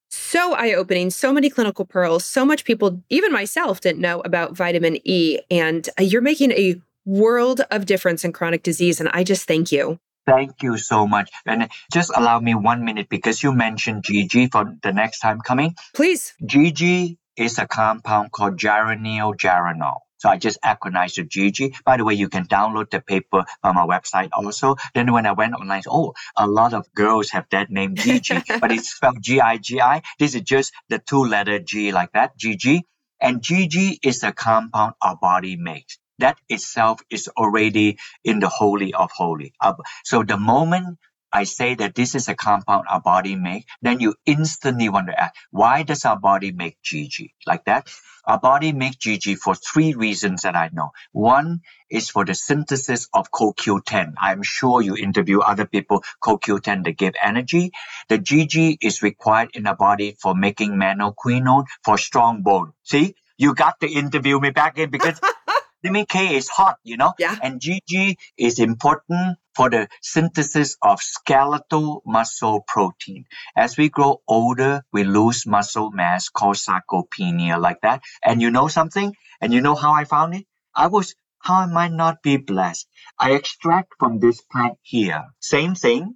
so 0.09 0.55
eye 0.55 0.73
opening, 0.73 1.11
so 1.11 1.35
many 1.35 1.51
clinical 1.51 1.85
pearls, 1.85 2.25
so 2.25 2.47
much 2.47 2.65
people, 2.65 3.03
even 3.11 3.31
myself, 3.31 3.83
didn't 3.83 4.01
know 4.01 4.23
about 4.23 4.57
vitamin 4.57 4.97
E. 5.05 5.39
And 5.51 5.87
uh, 6.01 6.03
you're 6.03 6.23
making 6.23 6.53
a 6.53 6.81
world 7.05 7.61
of 7.71 7.85
difference 7.85 8.25
in 8.25 8.33
chronic 8.33 8.63
disease. 8.63 9.01
And 9.01 9.11
I 9.11 9.23
just 9.23 9.47
thank 9.47 9.71
you. 9.71 9.99
Thank 10.27 10.63
you 10.63 10.79
so 10.79 11.07
much. 11.07 11.31
And 11.45 11.69
just 11.93 12.11
allow 12.15 12.41
me 12.41 12.55
one 12.55 12.85
minute 12.85 13.09
because 13.09 13.43
you 13.43 13.53
mentioned 13.53 14.05
GG 14.05 14.53
for 14.53 14.75
the 14.83 14.93
next 14.93 15.21
time 15.21 15.41
coming. 15.41 15.75
Please. 15.95 16.35
GG 16.43 17.19
is 17.37 17.59
a 17.59 17.67
compound 17.67 18.33
called 18.33 18.57
geranylgeraniol. 18.57 19.99
So 20.19 20.31
I 20.31 20.39
just 20.39 20.59
acronized 20.63 21.17
the 21.17 21.25
GG. 21.25 21.85
By 21.85 21.99
the 21.99 22.05
way, 22.05 22.15
you 22.15 22.31
can 22.31 22.47
download 22.47 22.91
the 22.91 23.03
paper 23.03 23.45
from 23.61 23.77
our 23.77 23.87
website 23.87 24.31
also. 24.33 24.77
Then 24.95 25.13
when 25.13 25.27
I 25.27 25.33
went 25.33 25.53
online, 25.53 25.83
oh, 25.87 26.15
a 26.35 26.47
lot 26.47 26.73
of 26.73 26.91
girls 26.95 27.31
have 27.31 27.45
that 27.51 27.71
name 27.71 27.95
GG, 27.95 28.61
but 28.61 28.73
it's 28.73 28.89
spelled 28.89 29.21
G-I-G-I. 29.21 30.01
This 30.19 30.35
is 30.35 30.41
just 30.41 30.73
the 30.89 30.99
two 30.99 31.25
letter 31.25 31.59
G 31.59 31.93
like 31.93 32.13
that, 32.13 32.39
GG. 32.39 32.81
And 33.21 33.43
GG 33.43 33.99
is 34.03 34.23
a 34.23 34.33
compound 34.33 34.95
our 35.03 35.17
body 35.17 35.57
makes 35.57 35.99
that 36.19 36.39
itself 36.49 37.01
is 37.11 37.29
already 37.29 37.99
in 38.23 38.41
the 38.41 38.49
holy 38.49 38.95
of 38.95 39.11
holy. 39.13 39.53
Uh, 39.61 39.75
so 40.05 40.23
the 40.23 40.37
moment 40.37 40.99
I 41.35 41.45
say 41.45 41.75
that 41.75 41.97
this 41.97 42.15
is 42.15 42.29
a 42.29 42.37
compound 42.37 42.87
our 42.89 43.01
body 43.01 43.35
make, 43.35 43.67
then 43.83 43.99
you 43.99 44.15
instantly 44.25 44.89
want 44.89 45.09
to 45.09 45.21
ask, 45.21 45.35
why 45.51 45.83
does 45.83 46.05
our 46.05 46.17
body 46.17 46.53
make 46.53 46.79
GG 46.81 47.33
like 47.45 47.65
that? 47.65 47.91
Our 48.25 48.39
body 48.39 48.73
make 48.73 49.01
GG 49.01 49.39
for 49.39 49.57
three 49.57 49.95
reasons 49.95 50.43
that 50.43 50.55
I 50.55 50.71
know. 50.73 50.93
One 51.11 51.63
is 51.91 52.09
for 52.09 52.25
the 52.25 52.35
synthesis 52.35 53.09
of 53.13 53.33
CoQ10. 53.33 54.15
I'm 54.17 54.43
sure 54.45 54.81
you 54.81 54.97
interview 54.97 55.41
other 55.41 55.67
people, 55.67 56.05
CoQ10 56.23 56.85
that 56.85 56.97
give 56.97 57.15
energy. 57.21 57.73
The 58.09 58.19
GG 58.19 58.79
is 58.81 59.03
required 59.03 59.51
in 59.55 59.65
the 59.65 59.75
body 59.75 60.17
for 60.23 60.37
making 60.37 60.73
menaquinone 60.77 61.67
for 61.85 61.99
strong 61.99 62.43
bone. 62.43 62.73
See, 62.85 63.17
you 63.37 63.55
got 63.55 63.81
to 63.81 63.91
interview 63.91 64.39
me 64.39 64.51
back 64.51 64.79
in 64.79 64.91
because 64.91 65.21
Vitamin 65.85 66.07
K 66.07 66.35
is 66.35 66.49
hot, 66.49 66.79
you 66.83 66.97
know? 66.97 67.13
Yeah. 67.19 67.37
And 67.43 67.61
GG 67.61 68.17
is 68.39 68.59
important 68.59 69.37
for 69.55 69.69
the 69.69 69.89
synthesis 70.01 70.79
of 70.81 70.99
skeletal 71.01 72.03
muscle 72.07 72.65
protein. 72.67 73.27
As 73.55 73.77
we 73.77 73.91
grow 73.91 74.23
older, 74.27 74.83
we 74.95 75.05
lose 75.05 75.47
muscle 75.47 75.91
mass 75.91 76.31
called 76.31 76.57
sarcopenia, 76.57 77.61
like 77.61 77.83
that. 77.83 78.01
And 78.25 78.41
you 78.41 78.51
know 78.51 78.69
something? 78.69 79.15
And 79.43 79.53
you 79.53 79.61
know 79.61 79.75
how 79.75 79.93
I 79.93 80.05
found 80.05 80.35
it? 80.35 80.47
I 80.75 80.87
was, 80.87 81.17
how 81.39 81.57
I 81.57 81.89
not 81.89 82.23
be 82.23 82.39
blessed? 82.39 82.89
I 83.19 83.33
extract 83.33 83.93
from 83.99 84.21
this 84.21 84.41
plant 84.41 84.79
here. 84.81 85.23
Same 85.41 85.75
thing. 85.75 86.15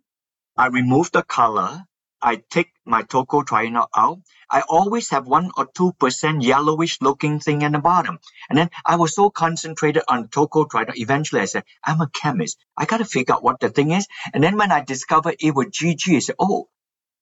I 0.56 0.68
remove 0.68 1.12
the 1.12 1.22
color. 1.22 1.82
I 2.20 2.42
take 2.50 2.72
my 2.84 3.02
Toco 3.02 3.44
tocotrienol 3.44 3.88
out. 3.96 4.20
I 4.50 4.62
always 4.62 5.10
have 5.10 5.26
one 5.26 5.50
or 5.56 5.66
two 5.66 5.92
percent 5.92 6.42
yellowish 6.42 7.00
looking 7.00 7.38
thing 7.38 7.62
in 7.62 7.72
the 7.72 7.78
bottom. 7.78 8.18
And 8.48 8.58
then 8.58 8.70
I 8.84 8.96
was 8.96 9.14
so 9.14 9.30
concentrated 9.30 10.02
on 10.08 10.28
Toco 10.28 10.66
tocotrienol. 10.66 10.96
Eventually 10.96 11.42
I 11.42 11.46
said, 11.46 11.64
I'm 11.84 12.00
a 12.00 12.08
chemist. 12.08 12.58
I 12.76 12.86
got 12.86 12.98
to 12.98 13.04
figure 13.04 13.34
out 13.34 13.44
what 13.44 13.60
the 13.60 13.70
thing 13.70 13.92
is. 13.92 14.06
And 14.34 14.42
then 14.42 14.56
when 14.56 14.72
I 14.72 14.80
discovered 14.80 15.36
it 15.40 15.54
was 15.54 15.66
GG, 15.66 16.16
I 16.16 16.18
said, 16.18 16.36
oh, 16.38 16.68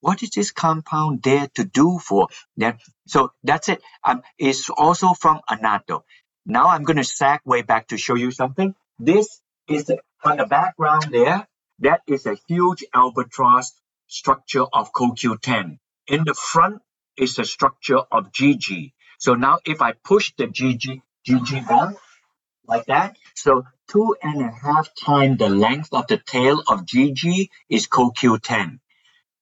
what 0.01 0.23
is 0.23 0.29
this 0.31 0.51
compound 0.51 1.23
there 1.23 1.47
to 1.55 1.63
do 1.63 1.99
for? 1.99 2.27
Then, 2.55 2.77
so 3.07 3.31
that's 3.43 3.69
it. 3.69 3.81
Um, 4.03 4.21
it's 4.37 4.69
also 4.69 5.13
from 5.13 5.41
annatto. 5.49 6.05
Now 6.45 6.67
I'm 6.67 6.83
going 6.83 6.97
to 6.97 7.03
sag 7.03 7.41
way 7.45 7.61
back 7.61 7.89
to 7.89 7.97
show 7.97 8.15
you 8.15 8.31
something. 8.31 8.73
This 8.99 9.41
is 9.67 9.91
on 10.23 10.37
the 10.37 10.45
background 10.45 11.07
there. 11.11 11.47
That 11.79 12.01
is 12.07 12.25
a 12.25 12.37
huge 12.47 12.83
albatross 12.93 13.73
structure 14.07 14.63
of 14.63 14.91
CoQ10. 14.93 15.79
In 16.07 16.23
the 16.25 16.33
front 16.33 16.81
is 17.17 17.35
the 17.35 17.45
structure 17.45 17.99
of 18.11 18.31
GG. 18.31 18.93
So 19.19 19.35
now 19.35 19.59
if 19.65 19.81
I 19.81 19.93
push 19.93 20.33
the 20.37 20.47
GG, 20.47 21.01
GG 21.27 21.67
down 21.67 21.97
like 22.65 22.85
that, 22.85 23.17
so 23.35 23.63
two 23.87 24.15
and 24.21 24.41
a 24.41 24.51
half 24.51 24.89
times 24.95 25.37
the 25.39 25.49
length 25.49 25.89
of 25.93 26.07
the 26.07 26.17
tail 26.17 26.61
of 26.67 26.85
GG 26.85 27.49
is 27.69 27.87
CoQ10. 27.87 28.79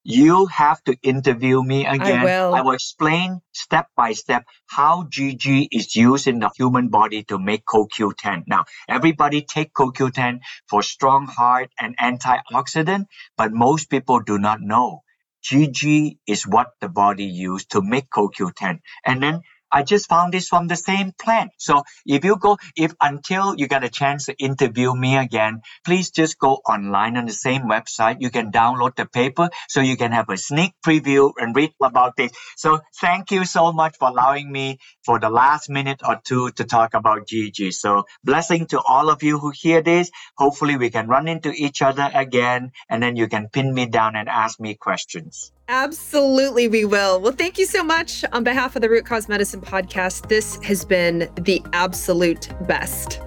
You 0.07 0.45
have 0.45 0.83
to 0.83 0.95
interview 1.01 1.63
me 1.63 1.87
again. 1.87 2.19
I 2.19 2.23
will. 2.23 2.53
I 2.53 2.61
will 2.61 2.73
explain 2.73 3.41
step 3.53 3.87
by 3.97 4.13
step 4.13 4.45
how 4.67 5.05
GG 5.05 5.69
is 5.71 5.95
used 5.95 6.27
in 6.27 6.37
the 6.37 6.51
human 6.55 6.89
body 6.89 7.23
to 7.23 7.39
make 7.39 7.65
CoQ10. 7.65 8.43
Now, 8.45 8.65
everybody 8.87 9.41
take 9.41 9.73
CoQ10 9.73 10.41
for 10.69 10.83
strong 10.83 11.25
heart 11.25 11.71
and 11.79 11.97
antioxidant, 11.97 13.07
but 13.35 13.51
most 13.51 13.89
people 13.89 14.19
do 14.19 14.37
not 14.37 14.61
know. 14.61 15.01
GG 15.43 16.19
is 16.27 16.45
what 16.45 16.67
the 16.81 16.89
body 16.89 17.25
used 17.25 17.71
to 17.71 17.81
make 17.81 18.07
CoQ10. 18.11 18.81
And 19.03 19.23
then 19.23 19.41
I 19.71 19.83
just 19.83 20.07
found 20.07 20.33
this 20.33 20.47
from 20.47 20.67
the 20.67 20.75
same 20.75 21.11
plant. 21.19 21.51
So 21.57 21.83
if 22.05 22.23
you 22.23 22.37
go, 22.37 22.57
if 22.75 22.93
until 23.01 23.55
you 23.55 23.67
get 23.67 23.83
a 23.83 23.89
chance 23.89 24.25
to 24.25 24.33
interview 24.37 24.95
me 24.95 25.17
again, 25.17 25.61
please 25.83 26.11
just 26.11 26.37
go 26.39 26.61
online 26.67 27.17
on 27.17 27.25
the 27.25 27.33
same 27.33 27.63
website. 27.63 28.17
You 28.19 28.29
can 28.29 28.51
download 28.51 28.95
the 28.95 29.05
paper 29.05 29.49
so 29.67 29.81
you 29.81 29.97
can 29.97 30.11
have 30.11 30.29
a 30.29 30.37
sneak 30.37 30.73
preview 30.85 31.31
and 31.37 31.55
read 31.55 31.73
about 31.81 32.15
this. 32.15 32.31
So 32.57 32.79
thank 33.01 33.31
you 33.31 33.45
so 33.45 33.71
much 33.73 33.97
for 33.97 34.09
allowing 34.09 34.51
me 34.51 34.79
for 35.03 35.19
the 35.19 35.29
last 35.29 35.69
minute 35.69 36.01
or 36.07 36.21
two 36.23 36.51
to 36.51 36.63
talk 36.63 36.93
about 36.93 37.27
GG. 37.27 37.73
So 37.73 38.05
blessing 38.23 38.67
to 38.67 38.79
all 38.79 39.09
of 39.09 39.23
you 39.23 39.39
who 39.39 39.51
hear 39.51 39.81
this. 39.81 40.11
Hopefully 40.37 40.77
we 40.77 40.89
can 40.89 41.07
run 41.07 41.27
into 41.27 41.51
each 41.51 41.81
other 41.81 42.09
again 42.13 42.71
and 42.89 43.01
then 43.01 43.15
you 43.15 43.27
can 43.27 43.49
pin 43.49 43.73
me 43.73 43.87
down 43.87 44.15
and 44.15 44.29
ask 44.29 44.59
me 44.59 44.75
questions. 44.75 45.51
Absolutely, 45.67 46.67
we 46.67 46.85
will. 46.85 47.19
Well, 47.19 47.31
thank 47.31 47.57
you 47.57 47.65
so 47.65 47.83
much 47.83 48.23
on 48.31 48.43
behalf 48.43 48.75
of 48.75 48.83
the 48.83 48.89
Root 48.89 49.03
Cause 49.03 49.27
Medicine 49.27 49.61
podcast. 49.61 50.27
This 50.29 50.57
has 50.63 50.85
been 50.85 51.27
the 51.41 51.59
absolute 51.73 52.49
best. 52.67 53.19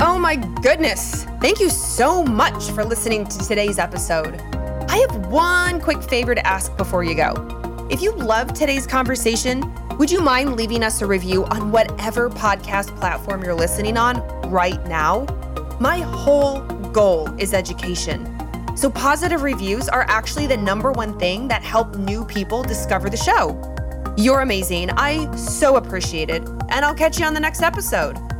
Oh 0.00 0.16
my 0.16 0.36
goodness. 0.62 1.24
Thank 1.40 1.58
you 1.58 1.70
so 1.70 2.22
much 2.22 2.70
for 2.70 2.84
listening 2.84 3.26
to 3.26 3.38
today's 3.40 3.80
episode. 3.80 4.40
I 4.88 4.98
have 4.98 5.26
one 5.26 5.80
quick 5.80 6.00
favor 6.00 6.32
to 6.32 6.46
ask 6.46 6.76
before 6.76 7.02
you 7.02 7.16
go. 7.16 7.88
If 7.90 8.00
you 8.00 8.12
loved 8.12 8.54
today's 8.54 8.86
conversation, 8.86 9.74
would 9.98 10.10
you 10.10 10.20
mind 10.20 10.54
leaving 10.54 10.84
us 10.84 11.02
a 11.02 11.06
review 11.06 11.46
on 11.46 11.72
whatever 11.72 12.30
podcast 12.30 12.96
platform 13.00 13.42
you're 13.42 13.54
listening 13.54 13.96
on 13.96 14.20
right 14.50 14.84
now? 14.86 15.26
My 15.80 15.98
whole 15.98 16.60
goal 16.92 17.28
is 17.40 17.52
education. 17.52 18.38
So, 18.74 18.90
positive 18.90 19.42
reviews 19.42 19.88
are 19.88 20.06
actually 20.08 20.46
the 20.46 20.56
number 20.56 20.92
one 20.92 21.18
thing 21.18 21.48
that 21.48 21.62
help 21.62 21.96
new 21.96 22.24
people 22.24 22.62
discover 22.62 23.10
the 23.10 23.16
show. 23.16 23.60
You're 24.16 24.40
amazing. 24.40 24.90
I 24.90 25.34
so 25.36 25.76
appreciate 25.76 26.30
it. 26.30 26.46
And 26.68 26.84
I'll 26.84 26.94
catch 26.94 27.18
you 27.18 27.26
on 27.26 27.34
the 27.34 27.40
next 27.40 27.62
episode. 27.62 28.31